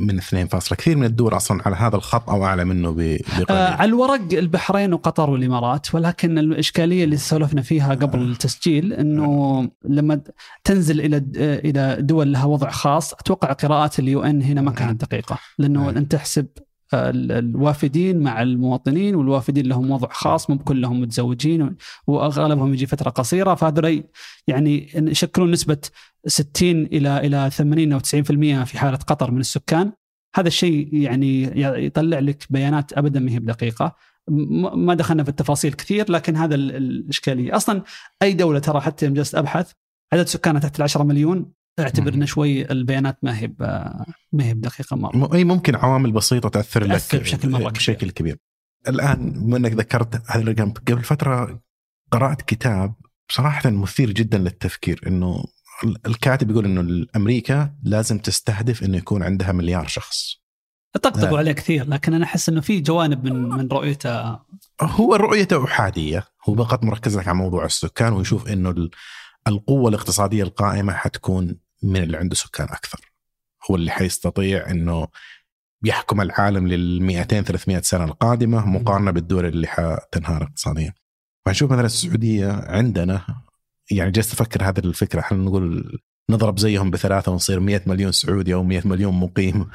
من 0.00 0.18
اثنين 0.18 0.46
فاصلة. 0.46 0.76
كثير 0.76 0.96
من 0.96 1.04
الدول 1.04 1.36
أصلا 1.36 1.62
على 1.66 1.76
هذا 1.76 1.96
الخط 1.96 2.30
أو 2.30 2.44
أعلى 2.44 2.64
منه 2.64 2.90
ب- 2.90 2.98
آه 3.00 3.18
بقليل 3.40 3.58
على 3.60 3.84
الورق 3.88 4.20
البحرين 4.32 4.92
وقطر 4.92 5.30
والإمارات 5.30 5.94
ولكن 5.94 6.38
الإشكالية 6.38 7.04
اللي 7.04 7.16
سولفنا 7.16 7.62
فيها 7.62 7.94
قبل 7.94 8.22
التسجيل 8.22 8.92
إنه 8.92 9.68
لما 9.84 10.20
تنزل 10.64 11.00
إلى 11.00 11.24
إلى 11.38 11.96
دول 12.00 12.32
لها 12.32 12.44
وضع 12.44 12.70
خاص 12.70 13.12
أتوقع 13.12 13.52
قراءات 13.52 13.98
اليو 13.98 14.22
إن 14.22 14.42
هنا 14.42 14.60
ما 14.60 14.70
كانت 14.70 15.00
دقيقة 15.04 15.38
لأنه 15.58 15.90
أي. 15.90 15.96
أنت 15.96 16.12
تحسب 16.12 16.46
آه، 16.58 16.63
الوافدين 16.94 18.20
مع 18.20 18.42
المواطنين 18.42 19.14
والوافدين 19.14 19.66
لهم 19.66 19.90
وضع 19.90 20.08
خاص 20.12 20.50
مو 20.50 20.58
كلهم 20.58 21.00
متزوجين 21.00 21.76
وأغلبهم 22.06 22.72
يجي 22.74 22.86
فترة 22.86 23.10
قصيرة. 23.10 23.54
فهذول 23.54 24.04
يعني 24.46 24.88
يشكلون 24.94 25.50
نسبة 25.50 25.78
60 26.26 26.70
إلى 26.84 27.18
إلى 27.26 27.50
80 27.50 27.92
أو 27.92 27.98
90% 27.98 28.64
في 28.64 28.78
حالة 28.78 28.96
قطر 28.96 29.30
من 29.30 29.40
السكان. 29.40 29.92
هذا 30.36 30.48
الشيء 30.48 30.94
يعني 30.94 31.42
يطلع 31.86 32.18
لك 32.18 32.46
بيانات 32.50 32.92
ابدا 32.98 33.20
ما 33.20 33.30
هي 33.30 33.38
بدقيقة. 33.38 33.96
ما 34.74 34.94
دخلنا 34.94 35.22
في 35.22 35.28
التفاصيل 35.28 35.72
كثير 35.72 36.12
لكن 36.12 36.36
هذا 36.36 36.54
ال- 36.54 36.76
الإشكالية. 36.76 37.56
أصلا 37.56 37.82
أي 38.22 38.32
دولة 38.32 38.58
ترى 38.58 38.80
حتى 38.80 39.08
جلست 39.08 39.34
أبحث 39.34 39.72
عدد 40.12 40.26
سكانها 40.26 40.60
تحت 40.60 40.78
ال 40.78 40.82
10 40.82 41.02
مليون. 41.04 41.52
أعتبر. 41.78 42.14
إنه 42.14 42.26
شوي 42.26 42.70
البيانات 42.70 43.18
ما 43.22 43.38
هي 43.38 43.48
ما 44.32 44.44
هي 44.44 44.54
بدقيقة 44.54 44.96
مرة 44.96 45.34
إي 45.34 45.44
ممكن 45.44 45.74
عوامل 45.76 46.12
بسيطة 46.12 46.48
تأثر 46.48 46.84
لك 46.84 46.90
تأثر 46.90 47.18
بشكل 47.18 47.50
مرة 47.50 47.58
كبير. 47.58 47.70
بشكل 47.72 48.10
كبير 48.10 48.36
الآن 48.88 49.32
بما 49.32 49.56
إنك 49.56 49.72
ذكرت 49.72 50.22
هذا 50.30 50.42
الرقم 50.42 50.70
قبل 50.70 51.02
فترة 51.04 51.60
قرأت 52.10 52.42
كتاب 52.42 52.94
بصراحه 53.28 53.70
مثير 53.70 54.10
جدا 54.10 54.38
للتفكير 54.38 55.00
إنه 55.06 55.44
الكاتب 56.06 56.50
يقول 56.50 56.64
إنه 56.64 57.06
أمريكا 57.16 57.74
لازم 57.82 58.18
تستهدف 58.18 58.82
إنه 58.82 58.96
يكون 58.96 59.22
عندها 59.22 59.52
مليار 59.52 59.86
شخص 59.86 60.44
طقطقوا. 61.02 61.38
عليه 61.38 61.52
كثير 61.52 61.88
لكن 61.88 62.14
أنا 62.14 62.24
أحس 62.24 62.48
إنه 62.48 62.60
في 62.60 62.80
جوانب 62.80 63.24
من 63.24 63.32
من 63.48 63.68
رؤيته 63.68 64.38
هو 64.80 65.14
رؤيته 65.14 65.64
إحادية 65.64 66.24
هو 66.48 66.54
فقط 66.56 66.84
مركز 66.84 67.18
لك 67.18 67.28
على 67.28 67.36
موضوع 67.38 67.64
السكان 67.64 68.12
ويشوف 68.12 68.48
إنه 68.48 68.70
ال- 68.70 68.90
القوة 69.46 69.88
الاقتصادية 69.88 70.42
القائمة 70.42 70.92
حتكون 70.92 71.56
من 71.84 72.02
اللي 72.02 72.16
عنده 72.16 72.34
سكان 72.34 72.66
أكثر. 72.66 73.00
هو 73.70 73.76
اللي 73.76 73.90
حيستطيع 73.90 74.70
إنه 74.70 75.08
يحكم 75.84 76.20
العالم 76.20 76.68
لل 76.68 77.02
200 77.02 77.42
300 77.42 77.80
سنة 77.80 78.04
القادمة 78.04 78.66
مقارنة 78.66 79.10
بالدول 79.10 79.46
اللي 79.46 79.66
حتنهار 79.66 80.42
اقتصاديا. 80.42 80.94
فنشوف 81.46 81.72
مثلا 81.72 81.86
السعودية 81.86 82.52
عندنا 82.52 83.26
يعني 83.90 84.10
جالس 84.10 84.32
أفكر 84.32 84.68
هذه 84.68 84.78
الفكرة 84.78 85.20
إحنا 85.20 85.38
نقول 85.38 85.98
نضرب 86.30 86.58
زيهم 86.58 86.90
بثلاثة 86.90 87.32
ونصير 87.32 87.60
100 87.60 87.82
مليون 87.86 88.12
سعودي 88.12 88.54
أو 88.54 88.62
100 88.62 88.82
مليون 88.84 89.14
مقيم 89.14 89.68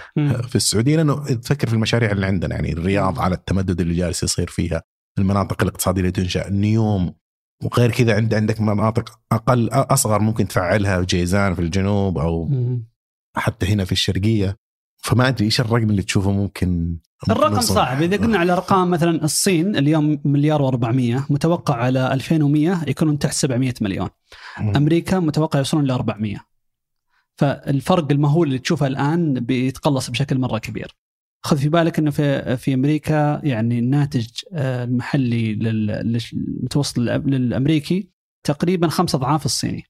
في 0.48 0.56
السعودية؟ 0.56 0.96
لأنه 0.96 1.34
تفكر 1.36 1.68
في 1.68 1.74
المشاريع 1.74 2.12
اللي 2.12 2.26
عندنا 2.26 2.56
يعني 2.56 2.74
الرياض 2.74 3.20
على 3.20 3.36
التمدد 3.36 3.82
اللي 3.82 3.96
جالس 3.96 4.24
يصير 4.24 4.48
فيها 4.50 4.84
المناطق 5.20 5.64
الاقتصادية 5.64 6.02
اللي 6.02 6.12
تنشأ 6.12 6.50
نيوم 6.50 7.14
وغير 7.64 7.92
كذا 7.92 8.16
عند 8.16 8.34
عندك 8.34 8.62
مناطق 8.62 9.20
أقل 9.32 9.70
أصغر 9.72 10.20
ممكن 10.20 10.48
تفعلها 10.48 11.02
جيزان 11.02 11.56
في 11.56 11.62
الجنوب 11.62 12.18
أو. 12.18 12.50
حتى 13.36 13.66
هنا 13.66 13.86
في 13.86 13.92
الشرقية 13.92 14.58
فما 15.04 15.28
أدري 15.28 15.46
إيش 15.46 15.60
الرقم 15.60 15.90
اللي 15.90 16.02
تشوفه 16.02 16.32
ممكن, 16.32 16.98
الرقم؟ 17.30 17.62
صعب 17.62 18.02
إذا 18.02 18.18
قلنا 18.18 18.38
على 18.38 18.54
أرقام 18.54 18.90
مثلا 18.90 19.24
الصين 19.24 19.76
اليوم 19.76 20.20
مليار 20.26 20.72
و400 20.72 21.32
متوقع 21.32 21.76
على 21.76 22.14
2100 22.14 22.84
يكونون 22.88 23.20
تحت 23.20 23.34
700 23.34 23.74
مليون. 23.82 24.10
أمريكا 24.60 25.20
متوقع 25.20 25.60
يوصلون 25.60 25.86
ل 25.86 25.92
400 25.92 26.38
فالفرق 27.36 28.12
المهول 28.12 28.48
اللي 28.48 28.60
تشوفه 28.60 28.88
الآن 28.88 29.34
بيتقلص 29.34 30.10
بشكل 30.10 30.40
مرة 30.40 30.58
كبير 30.58 30.96
خذ 31.46 31.58
في 31.58 31.70
بالك 31.70 32.00
إنه 32.00 32.12
في 32.12 32.58
في 32.58 32.74
أمريكا 32.74 33.42
يعني 33.44 33.80
الناتج 33.80 34.28
آه، 34.54 34.84
المحلي 34.84 35.54
لل- 35.56 36.20
للمتوسط 36.34 36.98
للأمريكي 37.00 38.10
تقريبا 38.48 38.88
خمس 38.88 39.16
أضعاف 39.16 39.46
الصيني. 39.46 39.84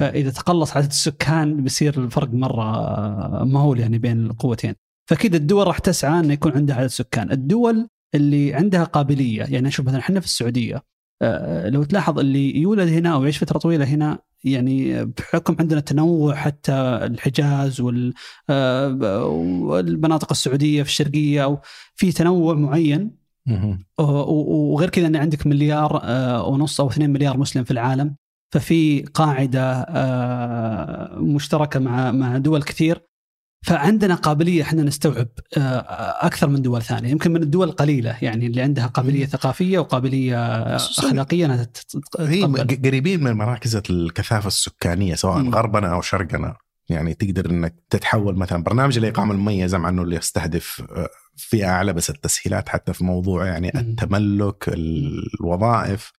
فإذا 0.00 0.30
تقلص 0.30 0.76
عدد 0.76 0.86
السكان 0.86 1.62
بيصير 1.62 2.04
الفرق 2.04 2.28
مرة 2.34 2.76
آه، 2.76 3.44
مهول 3.44 3.80
يعني 3.80 3.98
بين 3.98 4.26
القوتين. 4.26 4.74
فكذا 5.10 5.36
الدول 5.36 5.66
راح 5.66 5.78
تسعى 5.78 6.20
إنه 6.20 6.32
يكون 6.32 6.52
عندها 6.52 6.76
عدد 6.76 6.86
سكان. 6.86 7.30
الدول 7.32 7.88
اللي 8.14 8.54
عندها 8.54 8.84
قابلية 8.84 9.42
يعني 9.42 9.68
أشوف 9.68 9.86
مثلا 9.86 9.98
إحنا 10.00 10.20
في 10.20 10.26
السعودية 10.26 10.82
آه، 11.22 11.68
لو 11.68 11.84
تلاحظ 11.84 12.18
اللي 12.18 12.56
يولد 12.56 12.88
هنا 12.88 13.14
أو 13.14 13.22
يعيش 13.22 13.38
فترة 13.38 13.58
طويلة 13.58 13.84
هنا 13.84 14.18
يعني 14.44 15.04
بحكم 15.04 15.56
عندنا 15.60 15.80
تنوع 15.80 16.34
حتى 16.34 16.72
الحجاز 17.02 17.82
آه، 18.50 19.24
والمناطق 19.62 20.28
السعودية 20.30 20.82
في 20.82 20.88
الشرقية 20.88 21.44
أو 21.44 21.60
في 21.94 22.12
تنوع 22.12 22.54
معين. 22.54 23.18
وغير 23.98 24.90
كذا 24.90 25.06
إن 25.06 25.16
عندك 25.16 25.46
مليار 25.46 26.00
آه، 26.04 26.46
ونص 26.48 26.80
أو 26.80 26.88
2 26.88 27.10
مليار 27.10 27.38
مسلم 27.38 27.64
في 27.64 27.70
العالم. 27.70 28.16
ففي 28.52 29.02
قاعدة 29.02 29.72
آه، 29.88 31.18
مشتركة 31.18 31.80
مع 31.80 32.12
مع 32.12 32.38
دول 32.38 32.62
كثير. 32.62 33.07
فعندنا 33.62 34.14
قابلية 34.14 34.62
إحنا 34.62 34.82
نستوعب 34.82 35.28
آه، 35.56 35.60
أكثر 36.26 36.48
من 36.48 36.62
دول 36.62 36.82
ثانية 36.82 37.10
يمكن 37.10 37.32
من 37.32 37.42
الدول 37.42 37.68
القليلة 37.68 38.16
يعني 38.22 38.46
اللي 38.46 38.62
عندها 38.62 38.86
قابلية 38.86 39.26
ثقافية 39.26 39.78
وقابلية 39.78 40.36
أخلاقية 40.76 41.44
إنها 41.44 41.64
تتقبل 41.64 42.78
قريبين 42.84 43.24
من 43.24 43.32
مراكز 43.32 43.76
الكثافة 43.90 44.46
السكانية 44.46 45.14
سواء 45.14 45.38
مم. 45.38 45.54
غربنا 45.54 45.92
أو 45.92 46.00
شرقنا 46.00 46.56
يعني 46.88 47.14
تقدر 47.14 47.50
إنك 47.50 47.74
تتحول 47.90 48.36
مثلا 48.36 48.62
برنامج 48.62 48.98
الإقامة 48.98 49.34
المميزه 49.34 49.78
مع 49.78 49.88
إنه 49.88 50.02
اللي 50.02 50.16
يستهدف 50.16 50.82
آه، 50.90 51.08
فئة 51.36 51.68
أعلى 51.68 51.92
بس 51.92 52.10
التسهيلات 52.10 52.68
حتى 52.68 52.92
في 52.92 53.04
موضوع 53.04 53.46
يعني. 53.46 53.72
التملك 53.74 54.64
الوظائف 54.68 56.12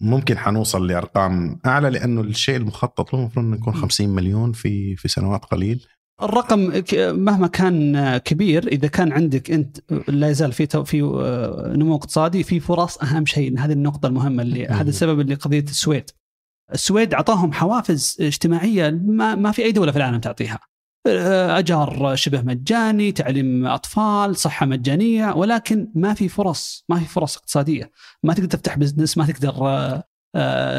ممكن 0.00 0.38
حنوصل 0.38 0.86
لأرقام 0.86 1.60
أعلى 1.66 1.90
لأنه 1.90 2.20
الشيء 2.20 2.56
المخطط 2.56 3.14
له 3.14 3.20
المفروض 3.20 3.46
إنه 3.46 3.56
يكون 3.56 3.74
مم. 3.74 3.80
50 3.80 4.08
مليون 4.08 4.52
في 4.52 4.96
في 4.96 5.08
سنوات 5.08 5.44
قليل 5.44 5.86
الرقم 6.22 6.82
مهما 7.24 7.46
كان 7.46 8.16
كبير 8.16 8.68
إذا 8.68 8.88
كان 8.88 9.12
عندك 9.12 9.50
أنت 9.50 9.78
لا 10.08 10.30
يزال 10.30 10.52
في 10.52 10.84
في 10.84 11.02
آه، 11.02 11.72
نمو 11.76 11.96
اقتصادي 11.96 12.42
في 12.42 12.60
فرص 12.60 12.98
أهم 12.98 13.26
شيء. 13.26 13.58
هذه 13.58 13.72
النقطة 13.72 14.06
المهمة 14.06 14.42
اللي. 14.42 14.66
هذا 14.66 14.88
السبب 14.88 15.20
اللي 15.20 15.34
قضية 15.34 15.60
السويد. 15.60 16.10
السويد 16.74 17.14
أعطاهم 17.14 17.52
حوافز 17.52 18.16
اجتماعية 18.20 18.90
ما, 18.90 19.34
ما 19.34 19.52
في 19.52 19.64
أي 19.64 19.72
دولة 19.72 19.92
في 19.92 19.98
العالم 19.98 20.20
تعطيها. 20.20 20.58
آه، 21.06 21.58
أجار 21.58 22.16
شبه 22.16 22.42
مجاني 22.42 23.12
تعليم 23.12 23.66
أطفال 23.66 24.36
صحة 24.36 24.66
مجانية 24.66 25.32
ولكن 25.32 25.88
ما 25.94 26.14
في 26.14 26.28
فرص 26.28 26.84
ما 26.88 26.98
في 26.98 27.04
فرص 27.04 27.36
اقتصادية. 27.36 27.90
ما 28.22 28.34
تقدر 28.34 28.48
تفتح 28.48 28.78
business 28.78 29.18
ما 29.18 29.26
تقدر 29.26 29.54
آه، 29.68 30.02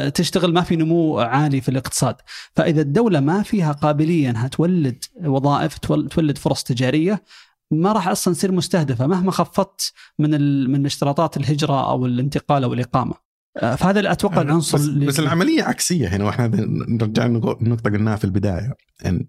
تشتغل 0.09 0.53
ما 0.53 0.61
في 0.61 0.75
نمو 0.75 1.19
عالي 1.19 1.61
في 1.61 1.69
الاقتصاد. 1.69 2.15
فإذا 2.55 2.81
الدولة 2.81 3.19
ما 3.19 3.43
فيها 3.43 3.71
قابلية 3.71 4.29
إنها 4.29 4.47
تولد 4.47 5.03
وظائف 5.25 5.77
تول- 5.77 6.07
تولد 6.09 6.37
فرص 6.37 6.63
تجارية 6.63 7.23
ما 7.71 7.91
راح 7.91 8.07
أصلا 8.07 8.33
تصير 8.33 8.51
مستهدفة 8.51 9.07
مهما 9.07 9.31
خفضت 9.31 9.93
من 10.19 10.33
ال... 10.33 10.69
من 10.71 10.85
اشتراطات 10.85 11.37
الهجرة 11.37 11.89
أو 11.89 12.05
الانتقال 12.05 12.63
أو 12.63 12.73
الإقامة. 12.73 13.13
آه، 13.57 13.75
فهذا 13.75 13.99
اللي 13.99 14.11
أتوقع 14.11 14.41
العنصر 14.41 14.77
بس, 14.77 14.83
اللي- 14.85 15.05
بس 15.05 15.19
العملية 15.19 15.63
عكسية 15.63 16.07
هنا 16.07 16.25
وإحنا 16.25 16.47
نرجع 16.87 17.25
النقطه 17.25 17.89
قلناها 17.89 18.15
في 18.15 18.23
البداية 18.23 18.73
ان 19.05 19.27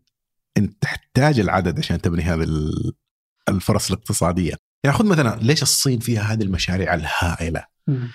انت 0.56 0.72
تحتاج 0.80 1.40
العدد 1.40 1.78
عشان 1.78 2.00
تبني 2.00 2.22
هذه 2.22 2.42
ال- 2.42 2.92
الفرص 3.48 3.90
الاقتصادية. 3.90 4.54
يعني 4.84 4.96
خذ 4.96 5.06
مثلا 5.06 5.38
ليش 5.42 5.62
الصين 5.62 5.98
فيها 5.98 6.22
هذه 6.22 6.42
المشاريع 6.42 6.94
الهائلة؟ 6.94 7.64
مم. 7.86 8.08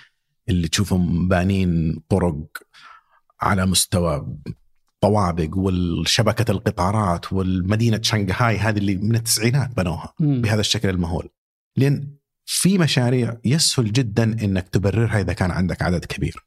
اللي 0.48 0.68
تشوفهم 0.68 1.28
بانين 1.28 2.02
طرق 2.08 2.46
على 3.40 3.66
مستوى 3.66 4.36
طوابق 5.00 5.56
والشبكة 5.56 6.50
القطارات 6.50 7.32
والمدينة 7.32 8.00
شنغهاي 8.02 8.58
هذه 8.58 8.78
اللي 8.78 8.94
من 8.94 9.16
التسعينات 9.16 9.76
بنوها 9.76 10.14
مم. 10.20 10.42
بهذا 10.42 10.60
الشكل 10.60 10.88
المهول 10.88 11.28
لأن 11.76 12.14
في 12.46 12.78
مشاريع 12.78 13.36
يسهل 13.44 13.92
جدا 13.92 14.22
أنك 14.22 14.68
تبررها 14.68 15.20
إذا 15.20 15.32
كان 15.32 15.50
عندك 15.50 15.82
عدد 15.82 16.04
كبير 16.04 16.44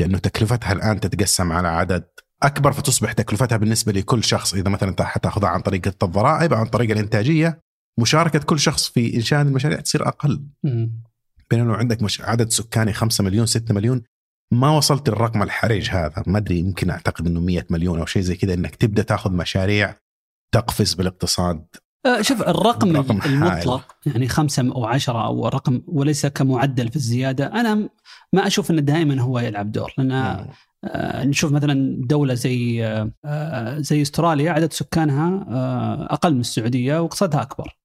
لأنه 0.00 0.18
تكلفتها 0.18 0.72
الآن 0.72 1.00
تتقسم 1.00 1.52
على 1.52 1.68
عدد 1.68 2.04
أكبر 2.42 2.72
فتصبح 2.72 3.12
تكلفتها 3.12 3.56
بالنسبة 3.56 3.92
لكل 3.92 4.24
شخص 4.24 4.54
إذا 4.54 4.70
مثلا 4.70 5.04
حتاخذها 5.04 5.48
عن 5.48 5.60
طريق 5.60 5.82
الضرائب 6.02 6.52
أو 6.52 6.60
عن 6.60 6.66
طريق 6.66 6.90
الإنتاجية 6.90 7.60
مشاركة 7.98 8.38
كل 8.38 8.58
شخص 8.60 8.88
في 8.88 9.16
إنشاء 9.16 9.42
المشاريع 9.42 9.80
تصير 9.80 10.08
أقل 10.08 10.46
مم. 10.64 11.02
بينما 11.50 11.72
لو 11.72 11.74
عندك 11.74 12.02
مش 12.02 12.20
عدد 12.20 12.50
سكاني 12.50 12.92
5 12.92 13.24
مليون 13.24 13.46
6 13.46 13.74
مليون 13.74 14.02
ما 14.52 14.76
وصلت 14.76 15.08
للرقم 15.08 15.42
الحرج 15.42 15.90
هذا. 15.90 16.22
ما 16.26 16.38
أدري 16.38 16.58
يمكن 16.58 16.90
أعتقد 16.90 17.26
إنه 17.26 17.40
100 17.40 17.66
مليون 17.70 17.98
أو 17.98 18.06
شيء 18.06 18.22
زي 18.22 18.36
كذا 18.36 18.54
إنك 18.54 18.76
تبدأ 18.76 19.02
تاخذ 19.02 19.32
مشاريع 19.32 19.94
تقفز 20.54 20.94
بالاقتصاد. 20.94 21.66
آه، 22.06 22.22
شوف 22.22 22.42
الرقم 22.42 22.96
رقم 22.96 23.20
المطلق 23.26 23.96
يعني 24.06 24.28
خمسة 24.28 24.72
أو 24.72 24.84
عشرة 24.84 25.26
أو 25.26 25.48
رقم 25.48 25.82
وليس 25.86 26.26
كمعدل 26.26 26.88
في 26.88 26.96
الزيادة 26.96 27.46
أنا 27.46 27.88
ما 28.32 28.46
أشوف 28.46 28.70
أنه 28.70 28.80
دائما 28.80 29.20
هو 29.20 29.38
يلعب 29.38 29.72
دور. 29.72 29.92
لأن 29.98 30.12
آه، 30.84 31.24
نشوف 31.24 31.52
مثلا 31.52 31.96
دولة 32.00 32.34
زي 32.34 32.86
آه، 32.86 33.12
آه، 33.24 33.78
زي 33.78 34.02
أستراليا 34.02 34.52
عدد 34.52 34.72
سكانها 34.72 35.46
آه، 35.50 36.14
أقل 36.14 36.34
من 36.34 36.40
السعودية 36.40 37.00
واقتصادها 37.00 37.42
أكبر. 37.42 37.75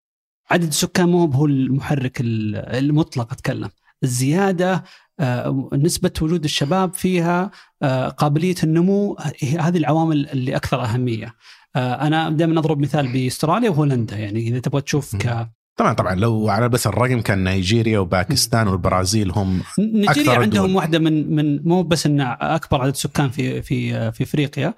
عدد 0.52 0.68
السكان 0.68 1.10
مو 1.10 1.26
هو 1.26 1.46
المحرك 1.46 2.22
ال- 2.22 2.56
المطلق 2.56 3.32
أتكلم. 3.34 3.70
الزيادة 4.04 4.84
آه، 5.20 5.70
نسبة 5.74 6.12
وجود 6.22 6.44
الشباب 6.44 6.94
فيها 6.94 7.52
آه، 7.84 8.08
قابلية 8.10 8.56
النمو 8.64 9.18
هذه 9.60 9.78
العوامل 9.78 10.30
اللي 10.30 10.56
أكثر 10.56 10.84
أهمية. 10.84 11.36
آه، 11.76 11.94
أنا 12.08 12.30
دائما 12.30 12.60
أضرب 12.60 12.80
مثال 12.80 13.12
بأستراليا 13.14 13.70
وهولندا 13.70 14.18
يعني 14.18 14.40
إذا 14.48 14.60
تبغى 14.60 14.82
تشوف 14.82 15.16
ك 15.16 15.48
طبعا 15.78 15.94
طبعا. 15.94 16.16
لو 16.16 16.50
على 16.50 16.70
بس 16.70 16.88
الرقم 16.88 17.22
كان 17.22 17.44
نيجيريا 17.44 18.00
وباكستان 18.00 18.68
والبرازيل 18.68 19.32
هم 19.32 19.62
نيجيريا 19.80 20.12
أكثر 20.12 20.42
عندهم 20.42 20.66
الدول. 20.66 20.76
واحدة 20.76 21.00
من 21.00 21.36
من 21.36 21.64
مو 21.68 21.84
بس 21.84 22.06
إن 22.06 22.22
أكبر 22.42 22.82
عدد 22.82 22.96
سكان 22.96 23.30
في 23.30 23.62
في 23.62 24.12
في 24.12 24.24
إفريقيا. 24.24 24.74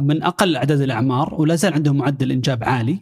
من 0.00 0.22
أقل 0.22 0.56
أعداد 0.56 0.80
الأعمار 0.80 1.34
ولا 1.34 1.54
زال 1.54 1.74
عندهم 1.74 1.96
معدل 1.96 2.32
إنجاب 2.32 2.64
عالي. 2.64 2.98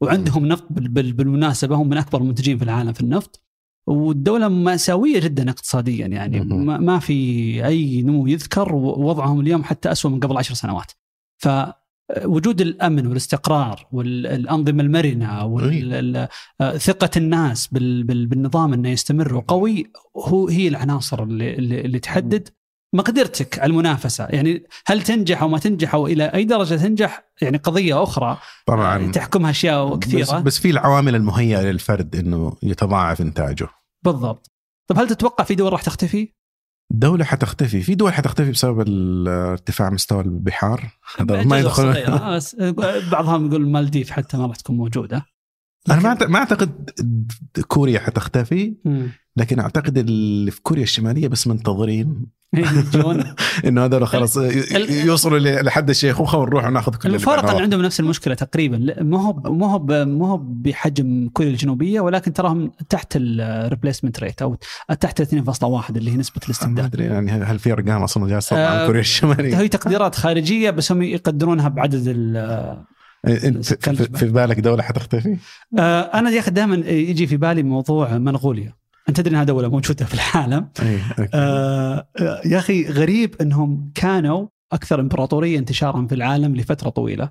وعندهم 0.00 0.46
نفط 0.46 0.66
بال- 0.70 0.88
بال- 0.88 1.12
بالمناسبة 1.12 1.76
هم 1.76 1.88
من 1.88 1.96
أكبر 1.96 2.20
المنتجين 2.20 2.58
في 2.58 2.64
العالم 2.64 2.92
في 2.92 3.00
النفط. 3.00 3.42
والدولة 3.88 4.48
مأساوية 4.48 5.20
جدا 5.20 5.50
اقتصاديا 5.50 6.06
يعني. 6.06 6.40
ما 6.40 6.78
ما 6.78 6.98
في 6.98 7.66
أي 7.66 8.02
نمو 8.02 8.26
يذكر 8.26 8.74
ووضعهم 8.74 9.40
اليوم 9.40 9.64
حتى 9.64 9.92
أسوأ 9.92 10.10
من 10.10 10.20
قبل 10.20 10.36
عشر 10.36 10.54
سنوات. 10.54 10.92
وجود 12.24 12.60
الأمن 12.60 13.06
والاستقرار 13.06 13.86
والأنظمة 13.92 14.82
المرنة 14.82 15.44
وثقه 16.60 17.10
الناس 17.16 17.66
بال- 17.66 18.04
بال- 18.04 18.26
بالنظام 18.26 18.72
إنه 18.72 18.88
يستمر 18.88 19.34
وقوي 19.34 19.92
هو 20.16 20.48
هي 20.48 20.68
العناصر 20.68 21.22
اللي 21.22 21.80
اللي 21.80 21.98
تحدد 21.98 22.48
مقدرتك 22.94 23.58
على 23.58 23.70
المنافسة، 23.70 24.26
يعني 24.26 24.66
هل 24.86 25.02
تنجح 25.02 25.42
أو 25.42 25.48
ما 25.48 25.58
تنجح 25.58 25.94
أو 25.94 26.06
إلى 26.06 26.24
أي 26.24 26.44
درجة 26.44 26.74
تنجح؟ 26.74 27.32
يعني 27.42 27.56
قضية 27.56 28.02
أخرى. 28.02 28.38
طبعا. 28.66 29.12
تحكمها 29.12 29.50
أشياء 29.50 29.94
بس, 29.94 29.98
كثيرة. 29.98 30.38
بس 30.40 30.58
في 30.58 30.70
العوامل 30.70 31.14
المهيئة 31.14 31.62
للفرد 31.62 32.16
إنه 32.16 32.56
يتضاعف 32.62 33.20
إنتاجه. 33.20 33.68
بالضبط. 34.04 34.50
طب 34.90 34.98
هل 34.98 35.08
تتوقع 35.08 35.44
في 35.44 35.54
دول 35.54 35.72
راح 35.72 35.82
تختفي؟ 35.82 36.32
دولة 36.92 37.24
حتختفي. 37.24 37.80
في 37.80 37.94
دول 37.94 38.12
حتختفي 38.12 38.50
بسبب 38.50 38.84
ارتفاع 39.28 39.90
مستوى 39.90 40.20
البحار. 40.20 40.98
هذا 41.16 41.44
ما 41.44 41.58
يدخل 41.58 41.92
بس 42.36 42.56
بعضهم 43.12 43.46
يقول 43.46 43.62
المالديف 43.62 44.10
حتى 44.10 44.36
ما 44.36 44.46
راح 44.46 44.56
تكون 44.56 44.76
موجودة. 44.76 45.26
أنا 45.90 46.00
ما 46.00 46.26
ما 46.26 46.38
أعتقد 46.38 46.90
كوريا 47.68 48.00
حتختفي. 48.00 48.76
لكن 49.36 49.60
أعتقد 49.60 49.98
اللي 49.98 50.50
في 50.50 50.62
كوريا 50.62 50.82
الشمالية 50.82 51.28
بس 51.28 51.46
منتظرين 51.46 52.26
يجون 52.94 53.24
إنه 53.64 53.84
هذول 53.84 54.06
خلاص 54.06 54.36
يوصلوا 54.90 55.38
لحد 55.38 55.90
الشيخوخه 55.90 56.38
ونروح 56.38 56.66
وناخذ 56.66 56.94
كل 56.94 57.08
اللي 57.08 57.18
ان 57.18 57.40
بينهم. 57.40 57.62
عندهم 57.62 57.82
نفس 57.82 58.00
المشكلة 58.00 58.34
تقريبا. 58.34 59.02
ما 59.02 59.22
هو 59.22 59.32
ما 59.32 59.72
هو 59.72 59.78
ما 60.04 60.28
هو 60.28 60.36
بحجم 60.42 61.28
كوريا 61.32 61.50
الجنوبية 61.50 62.00
ولكن 62.00 62.32
تراهم 62.32 62.72
تحت 62.88 63.12
ال 63.16 63.25
replacement 63.25 64.20
rate 64.20 64.42
أو 64.42 64.56
تحت 65.00 65.22
2.1 65.22 65.96
اللي 65.96 66.10
هي 66.10 66.16
نسبة 66.16 66.40
ما 66.40 66.44
الاستبدال 66.44 66.84
أدري 66.84 67.04
يعني 67.04 67.30
هل 67.30 67.58
في 67.58 67.72
أرقام 67.72 68.02
أصلا 68.02 68.28
جالسة 68.28 68.56
تطلع 68.56 68.66
عن 68.66 68.76
آه، 68.76 68.86
كوريا 68.86 69.00
الشمالية؟ 69.00 69.58
هي 69.58 69.68
تقديرات 69.68 70.14
خارجية 70.14 70.70
بس 70.70 70.92
هم 70.92 71.02
يقدرونها 71.02 71.68
بعدد 71.68 72.04
ال 72.06 72.36
إنت 73.26 73.86
في 74.16 74.26
بالك 74.26 74.60
دولة 74.60 74.82
حتختفي؟ 74.82 75.36
آه، 75.78 76.00
أنا 76.00 76.30
يا 76.30 76.40
أخي 76.40 76.50
دائما 76.50 76.76
يجي 76.90 77.26
في 77.26 77.36
بالي 77.36 77.62
موضوع 77.62 78.18
منغوليا. 78.18 78.72
أنت 79.08 79.16
تدري 79.16 79.30
انها 79.30 79.44
دوله 79.44 79.68
موجوده 79.68 80.04
في 80.04 80.14
العالم 80.14 80.70
أوكي. 81.18 81.30
آه، 81.34 82.08
آه، 82.20 82.40
يا 82.44 82.58
أخي 82.58 82.86
غريب 82.86 83.34
إنهم 83.40 83.92
كانوا 83.94 84.48
أكثر 84.72 85.00
إمبراطورية 85.00 85.58
انتشارا 85.58 86.06
في 86.06 86.14
العالم 86.14 86.56
لفترة 86.56 86.90
طويلة. 86.90 87.30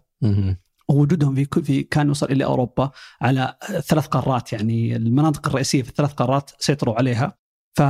ووجودهم 0.89 1.35
في 1.35 1.45
في 1.63 1.83
كان 1.83 2.09
وصل 2.09 2.31
إلى 2.31 2.45
أوروبا 2.45 2.91
على 3.21 3.57
ثلاث 3.87 4.07
قارات 4.07 4.53
يعني 4.53 4.95
المناطق 4.95 5.47
الرئيسية 5.47 5.83
في 5.83 5.89
الثلاث 5.89 6.13
قارات 6.13 6.51
سيطروا 6.59 6.95
عليها 6.95 7.37
ف 7.77 7.81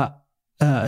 آه، 0.61 0.87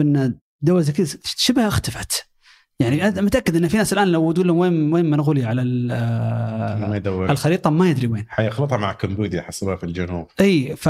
إن 0.00 0.38
دولة 0.60 0.80
زي 0.80 0.92
كذا 0.92 1.18
شبه 1.24 1.68
اختفت 1.68 2.33
يعني 2.80 3.08
أنا 3.08 3.20
متأكد 3.20 3.56
إن 3.56 3.68
في 3.68 3.76
ناس 3.76 3.92
الآن 3.92 4.08
لو 4.08 4.22
ودوا 4.22 4.44
لهم 4.44 4.58
وين 4.58 4.92
وين 4.92 5.10
منغوليا 5.10 5.46
على 5.46 5.64
ما 5.64 7.32
الخريطة 7.32 7.70
ما 7.70 7.90
يدري 7.90 8.06
وين. 8.06 8.24
حيخلطها 8.28 8.78
مع 8.78 8.92
كمبوديا 8.92 9.42
حسبها 9.42 9.76
في 9.76 9.84
الجنوب. 9.84 10.26
إي 10.40 10.76
ف 10.76 10.88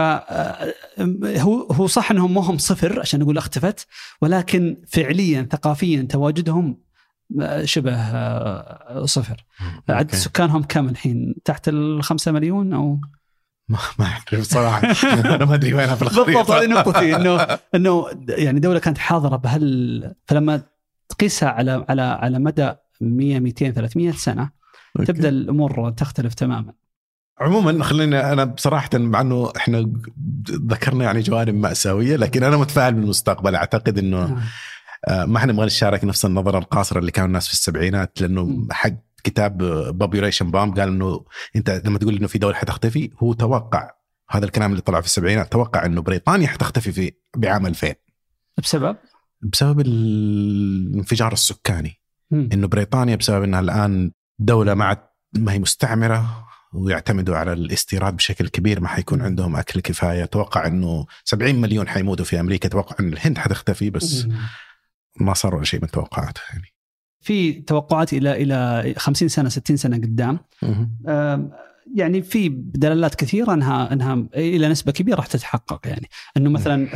هو 1.39 1.66
هو 1.73 1.86
صح 1.86 2.11
إنهم 2.11 2.35
ما 2.35 2.40
هم 2.40 2.59
صفر 2.59 3.01
عشان 3.01 3.20
نقول 3.20 3.39
أختفت 3.39 3.86
ولكن 4.23 4.77
فعليا 4.89 5.48
ثقافيا 5.51 6.02
تواجدهم 6.02 6.85
آه، 7.40 7.65
شبه 7.65 7.94
آه، 7.94 9.05
صفر. 9.05 9.44
عدد. 9.89 10.15
سكانهم 10.15 10.62
كم 10.62 10.89
الحين؟ 10.89 11.35
تحت 11.44 11.69
الخمسة 11.69 12.32
مليون 12.32 12.73
أو؟ 12.73 12.98
ما 13.69 13.78
ما 13.98 14.05
اعرف 14.05 14.43
صراحة 14.43 14.89
أنا 15.35 15.44
ما 15.44 15.55
أدري 15.55 15.74
وينها 15.74 15.94
في 15.94 16.02
الخريطة. 16.02 16.24
بالضبط 16.24 16.51
هذه 16.51 16.66
نقطتي 16.66 17.16
انه 17.16 17.59
إنه 17.74 18.06
يعني 18.28 18.61
دولة 18.61 18.78
كانت 18.78 18.98
حاضرة 18.98 19.36
بهال 19.36 20.15
فلما 20.27 20.62
تقيسها 21.09 21.48
على 21.48 21.85
على 21.89 22.02
على 22.02 22.39
مدى 22.39 22.72
100 23.01 23.40
200 23.40 23.70
300 23.70 24.12
سنة. 24.12 24.51
أوكي. 24.98 25.12
تبدأ 25.12 25.28
الأمور 25.28 25.90
تختلف 25.90 26.35
تماما. 26.35 26.72
عموما 27.40 27.85
خلينا 27.85 28.32
أنا 28.32 28.44
بصراحة 28.44 28.90
مع 28.94 29.20
إنه 29.20 29.52
إحنا 29.56 29.93
ذكرنا 30.51 31.05
يعني 31.05 31.20
جوانب 31.20 31.55
مأساوية 31.55 32.16
لكن 32.16 32.43
أنا 32.43 32.56
متفائل 32.56 32.94
بالمستقبل. 32.94 33.55
أعتقد 33.55 33.98
إنه 33.98 34.43
آه، 35.09 35.24
ما 35.24 35.39
إحنا 35.39 35.52
نبغى 35.52 35.66
نشارك 35.66 36.05
نفس 36.05 36.24
النظرة 36.24 36.59
القاصرة 36.59 36.98
اللي 36.98 37.10
كانوا 37.10 37.26
الناس 37.28 37.47
في 37.47 37.52
السبعينات 37.52 38.20
لأنه. 38.20 38.66
حق 38.70 38.93
كتاب 39.24 39.59
بوبيوليشن 39.98 40.51
بام 40.51 40.74
قال 40.74 40.89
إنه 40.89 41.24
أنت 41.56 41.82
لما 41.85 41.98
تقول 41.98 42.16
إنه 42.16 42.26
في 42.26 42.39
دولة 42.39 42.55
حتختفي 42.55 43.10
هو 43.22 43.32
توقع 43.32 43.90
هذا 44.31 44.44
الكلام 44.44 44.70
اللي 44.70 44.82
طلع 44.82 45.01
في 45.01 45.06
السبعينات 45.06 45.52
توقع 45.52 45.86
إنه 45.86 46.02
بريطانيا 46.02 46.47
حتختفي 46.47 46.93
في 46.93 47.12
بعام 47.36 47.66
2000 47.66 47.94
بسبب؟ 48.59 48.97
بسبب 49.45 49.81
الانفجار 49.81 51.33
السكاني. 51.33 52.01
إنه 52.33 52.66
بريطانيا 52.66 53.16
بسبب 53.16 53.43
إنها 53.43 53.61
الآن 53.61 54.12
دولة 54.39 54.75
مع 54.75 55.09
ما 55.39 55.53
هي 55.53 55.59
مستعمرة 55.59 56.47
ويعتمدوا 56.73 57.37
على 57.37 57.53
الاستيراد 57.53 58.16
بشكل 58.16 58.49
كبير 58.49 58.81
ما 58.81 58.89
حيكون 58.89 59.23
عندهم 59.23 59.57
أكل 59.57 59.81
كفاية. 59.81 60.25
أتوقع 60.25 60.66
إنه 60.66 61.07
70 61.25 61.55
مليون 61.55 61.89
حيموتوا 61.89 62.25
في 62.25 62.41
أمريكا. 62.41 62.69
أتوقع 62.69 62.97
إن 63.01 63.12
الهند 63.12 63.39
حتختفي 63.39 63.91
بس. 63.91 64.27
ما 65.21 65.35
صار 65.35 65.55
ولا 65.55 65.65
شيء 65.65 65.81
من 65.81 65.85
التوقعات 65.85 66.39
يعني. 66.51 66.75
في 67.21 67.53
توقعات 67.53 68.12
إلى 68.12 68.43
إلى 68.43 68.95
50 68.97 69.29
سنة 69.29 69.49
60 69.49 69.77
سنة 69.77 69.97
قدام. 69.97 70.39
يعني 71.94 72.23
في 72.23 72.48
دلالات 72.74 73.15
كثيرة 73.15 73.55
انها 73.55 73.93
أنها 73.93 74.27
إلى 74.35 74.69
نسبة 74.69 74.93
كبيرة 74.93 75.16
راح 75.16 75.27
تتحقق 75.27 75.81
يعني. 75.89 76.09
أنه 76.36 76.51
مثلا 76.51 76.89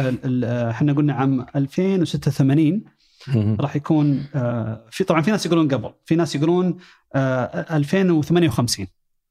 إحنا 0.70 0.92
قلنا 0.92 1.12
عام 1.14 1.46
2086 1.56 2.84
راح 3.60 3.76
يكون 3.76 4.26
آه، 4.34 4.86
في 4.90 5.04
طبعا 5.04 5.20
في 5.22 5.30
ناس 5.30 5.46
يقولون 5.46 5.68
قبل 5.68 5.90
في 6.04 6.16
ناس 6.16 6.34
يقولون 6.34 6.76
آه، 7.14 7.76
2058 7.76 8.86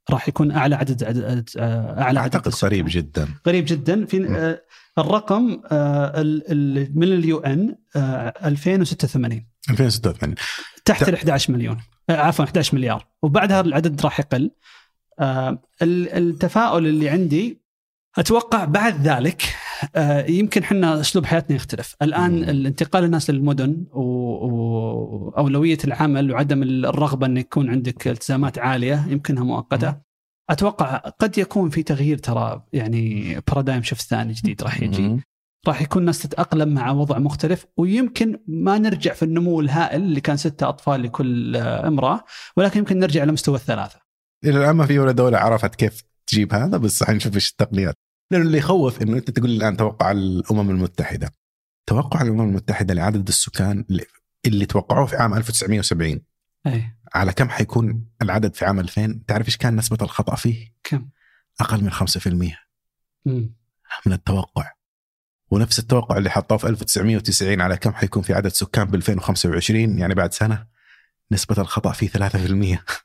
راح 0.09 0.27
يكون 0.27 0.51
أعلى 0.51 0.75
عدد 0.75 1.03
آه، 1.57 2.01
أعلى 2.01 2.19
عدد 2.19 2.35
أعتقد. 2.35 2.53
قريب 2.53 2.85
جدا. 2.89 3.27
قريب 3.45 3.65
جدا. 3.67 4.05
في 4.05 4.27
آه، 4.38 4.61
الرقم 5.01 5.61
آه، 5.71 6.21
ال- 6.21 6.51
ال- 6.51 6.91
من 6.99 7.03
اليو 7.07 7.38
إن 7.39 7.75
2086 7.95 9.45
2086 9.69 10.35
تحت 10.85 11.09
ال 11.09 11.13
11 11.15 11.53
مليون. 11.53 11.77
آه، 12.09 12.13
عفوا 12.17 12.45
11 12.45 12.75
مليار. 12.77 13.07
وبعدها 13.21 13.61
العدد 13.61 14.01
راح 14.01 14.19
يقل. 14.19 14.43
آه، 14.45 14.51
التفاؤل 15.81 16.88
اللي 16.88 17.10
عندي 17.10 17.61
أتوقع 18.18 18.65
بعد 18.65 19.07
ذلك 19.07 19.44
آه، 19.95 20.26
يمكن 20.26 20.64
إحنا 20.64 20.99
أسلوب 20.99 21.26
حياتنا 21.26 21.56
يختلف. 21.56 21.95
الآن. 22.02 22.44
الانتقال 22.44 23.03
الناس 23.03 23.30
للمدن 23.30 23.85
وأولوية 23.91 25.77
العمل 25.85 26.31
وعدم 26.31 26.64
الرغبة 26.64 27.26
إن 27.26 27.38
يكون 27.38 27.69
عندك 27.69 28.07
التزامات 28.07 28.60
عالية 28.60 29.06
يمكنها 29.10 29.44
مؤقتة. 29.44 29.98
أتوقع 30.49 30.98
قد 30.98 31.38
يكون 31.38 31.69
في 31.69 31.84
تغيير 31.84 32.18
ترى 32.18 32.64
يعني 32.73 33.35
بارادايم 33.48 33.84
شيفت 33.84 34.02
ثاني 34.10 34.34
جديد 34.34 34.64
راح 34.64 34.81
يجي. 34.81 35.19
راح 35.68 35.81
يكون 35.81 36.02
الناس 36.02 36.19
تتأقلم 36.19 36.69
مع 36.73 36.91
وضع 36.91 37.19
مختلف 37.19 37.65
ويمكن 37.77 38.39
ما 38.48 38.77
نرجع 38.77 39.14
في 39.14 39.23
النمو 39.23 39.60
الهائل 39.61 40.02
اللي 40.02 40.22
كان 40.22 40.38
ستة 40.38 40.69
أطفال 40.69 41.03
لكل 41.03 41.56
آه، 41.56 41.88
امرأة 41.88 42.23
ولكن 42.57 42.80
يمكن 42.80 42.99
نرجع 42.99 43.23
إلى 43.23 43.31
مستوى 43.31 43.56
الثلاثة. 43.56 44.06
إلى 44.43 44.57
الآن 44.57 44.76
ما 44.76 44.85
في 44.85 44.99
ولا 44.99 45.11
دولة 45.11 45.38
عرفت 45.38 45.76
كيف 45.76 46.03
تجيب 46.27 46.53
هذا 46.53 46.77
بس 46.77 47.03
حنشوف 47.03 47.35
إيش 47.35 47.51
التقنيات. 47.51 47.95
لأنه 48.31 48.45
اللي 48.45 48.57
يخوف 48.57 49.01
إنه 49.01 49.18
أنت 49.18 49.31
تقول 49.31 49.49
الآن 49.49 49.77
توقع 49.77 50.11
الأمم 50.11 50.69
المتحدة. 50.69 51.31
توقع 51.85 52.22
الأمم 52.22 52.41
المتحدة 52.41 52.93
لعدد 52.93 53.27
السكان 53.27 53.85
اللي, 53.89 54.05
اللي 54.45 54.65
توقعوه 54.65 55.05
في 55.05 55.15
عام 55.15 55.34
1970 55.34 56.22
أي. 56.68 56.97
على 57.14 57.34
كم 57.34 57.49
حيكون 57.49 58.05
العدد 58.22 58.55
في 58.55 58.65
عام 58.65 58.80
2000 58.80 59.19
تعرف 59.27 59.45
إيش 59.45 59.57
كان 59.57 59.76
نسبة 59.76 59.97
الخطأ 60.01 60.35
فيه؟ 60.35 60.73
كم؟ 60.84 61.09
أقل 61.59 61.84
من 61.84 61.91
5% 61.91 61.97
مم. 63.26 63.53
من 64.05 64.14
التوقع. 64.14 64.72
ونفس 65.51 65.80
التوقع 65.80 66.18
اللي 66.18 66.30
حطوه 66.30 66.57
في 66.57 66.68
1990 66.68 67.61
على 67.61 67.77
كم 67.77 67.91
حيكون 67.91 68.23
في 68.23 68.34
عدد 68.34 68.47
سكان 68.47 68.85
ب 68.85 68.95
2025 68.95 69.99
يعني 69.99 70.15
بعد 70.15 70.34
سنة؟ 70.34 70.68
نسبة 71.31 71.55
الخطأ 71.61 71.91
فيه 71.91 72.07
3% 72.09 72.13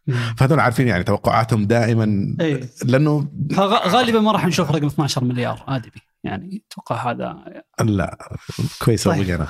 مم. 0.07 0.15
فهذول 0.37 0.61
عارفين 0.61 0.89
يعني 0.89 1.05
توقعاتهم 1.05 1.65
دائما 1.65 2.37
لأنه 2.85 3.29
فغ- 3.53 3.89
غالبا 3.89 4.21
ما 4.21 4.33
راح 4.33 4.47
نشوف 4.47 4.71
رقم 4.71 4.87
12 4.87 5.25
مليار 5.25 5.65
ادبي 5.69 6.01
يعني 6.25 6.63
أتوقع 6.73 7.11
هذا 7.11 7.37
لا 7.81 8.19
كويس 8.85 9.09
طيب. 9.09 9.47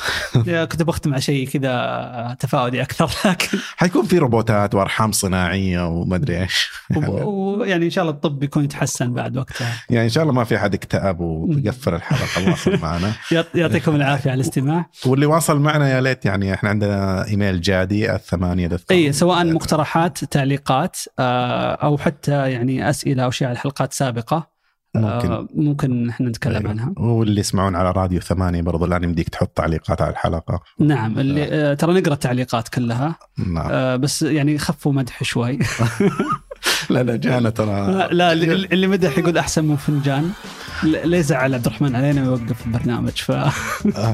أنا 0.49 0.65
كنت 0.71 0.83
بختم 0.83 1.13
على 1.13 1.23
شيء 1.23 1.49
كذا 1.49 2.37
تفاؤلي 2.41 2.83
أكثر 2.83 3.11
لكن 3.31 3.59
حيكون 3.77 4.07
في 4.07 4.19
روبوتات 4.19 4.75
وأرحام 4.75 5.13
صناعية 5.13 5.87
وما 5.89 6.17
أدري 6.17 6.43
إيش. 6.43 6.71
ويعني 6.97 7.85
إن 7.85 7.91
شاء 7.91 8.03
الله 8.05 8.15
الطب 8.15 8.43
يكون 8.43 8.65
يتحسن 8.65 9.13
بعد 9.15 9.37
وقتها. 9.37 9.73
يعني 9.91 10.05
إن 10.05 10.11
شاء 10.11 10.23
الله 10.23 10.35
ما 10.35 10.45
في 10.45 10.57
أحد 10.57 10.75
اكتئب 10.75 11.21
ويقفل 11.21 11.95
الحلقة 11.95 12.51
واصل 12.51 12.79
معنا. 12.83 13.13
يعط- 13.33 13.55
يعطيكم 13.57 13.97
العافية 13.97 14.31
على 14.31 14.41
الاستماع. 14.41 14.87
واللي 15.07 15.27
واصل 15.27 15.61
معنا 15.61 15.91
يا 15.91 16.01
ليت 16.01 16.25
يعني 16.25 16.55
إحنا 16.55 16.69
عندنا 16.69 17.27
إيميل 17.27 17.61
جادي 17.61 18.15
الثمانيه 18.15 18.67
دوت 18.67 18.91
اي 18.91 19.13
سواء 19.13 19.45
مقترحات 19.53 20.25
تعليقات 20.25 20.97
آه، 21.19 21.75
أو 21.75 21.99
حتى 21.99 22.51
يعني 22.51 22.91
أسئلة 22.91 23.25
أو 23.25 23.31
شيء 23.31 23.49
على 23.49 23.59
حلقات 23.59 23.93
سابقه 23.93 24.52
ممكن. 24.95 25.33
آه، 25.33 25.49
ممكن 25.55 26.09
إحنا 26.09 26.29
نتكلم 26.29 26.57
أيوة. 26.57 26.71
عنها. 26.71 26.93
واللي 26.97 27.41
يسمعون 27.41 27.77
على 27.77 27.91
راديو 27.91 28.21
ثمانية 28.21 28.63
برضو 28.63 28.85
الآن 28.85 29.05
يمديك 29.05 29.29
تحط 29.29 29.49
تعليقات 29.49 30.03
على 30.03 30.11
الحلقة. 30.11 30.61
نعم 30.79 31.19
اللي 31.19 31.45
آه، 31.45 31.75
ترى 31.75 32.01
نقرأ 32.01 32.15
التعليقات 32.15 32.69
كلها. 32.69 33.15
نعم. 33.39 33.69
آه، 33.71 33.97
بس 33.97 34.23
يعني 34.23 34.59
خفوا 34.59 34.93
مدح 34.93 35.23
شوي. 35.23 35.59
لا 36.91 37.03
لا 37.03 37.17
جانا 37.17 37.51
ترى. 37.51 37.93
لا, 37.93 38.09
لا 38.13 38.33
اللي 38.33 38.87
مدح 38.87 39.19
يقول 39.19 39.39
أحسن 39.39 39.65
من 39.65 39.77
فنجان. 39.77 40.31
ليه 40.83 41.21
زعل 41.21 41.55
عبد 41.55 41.67
الرحمن 41.67 41.97
علينا 41.97 42.23
ويوقف 42.23 42.67
البرنامج 42.67 43.23
آه 43.31 43.53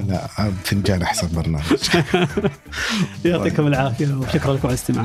لا 0.09 0.51
فنجان 0.65 1.03
أحسن 1.03 1.29
برنامج. 1.37 1.65
فيعطيكم 3.23 3.67
العافية 3.67 4.15
وشكرا 4.15 4.55
لكم 4.55 4.69
على 4.69 4.75
الاستماع. 4.75 5.05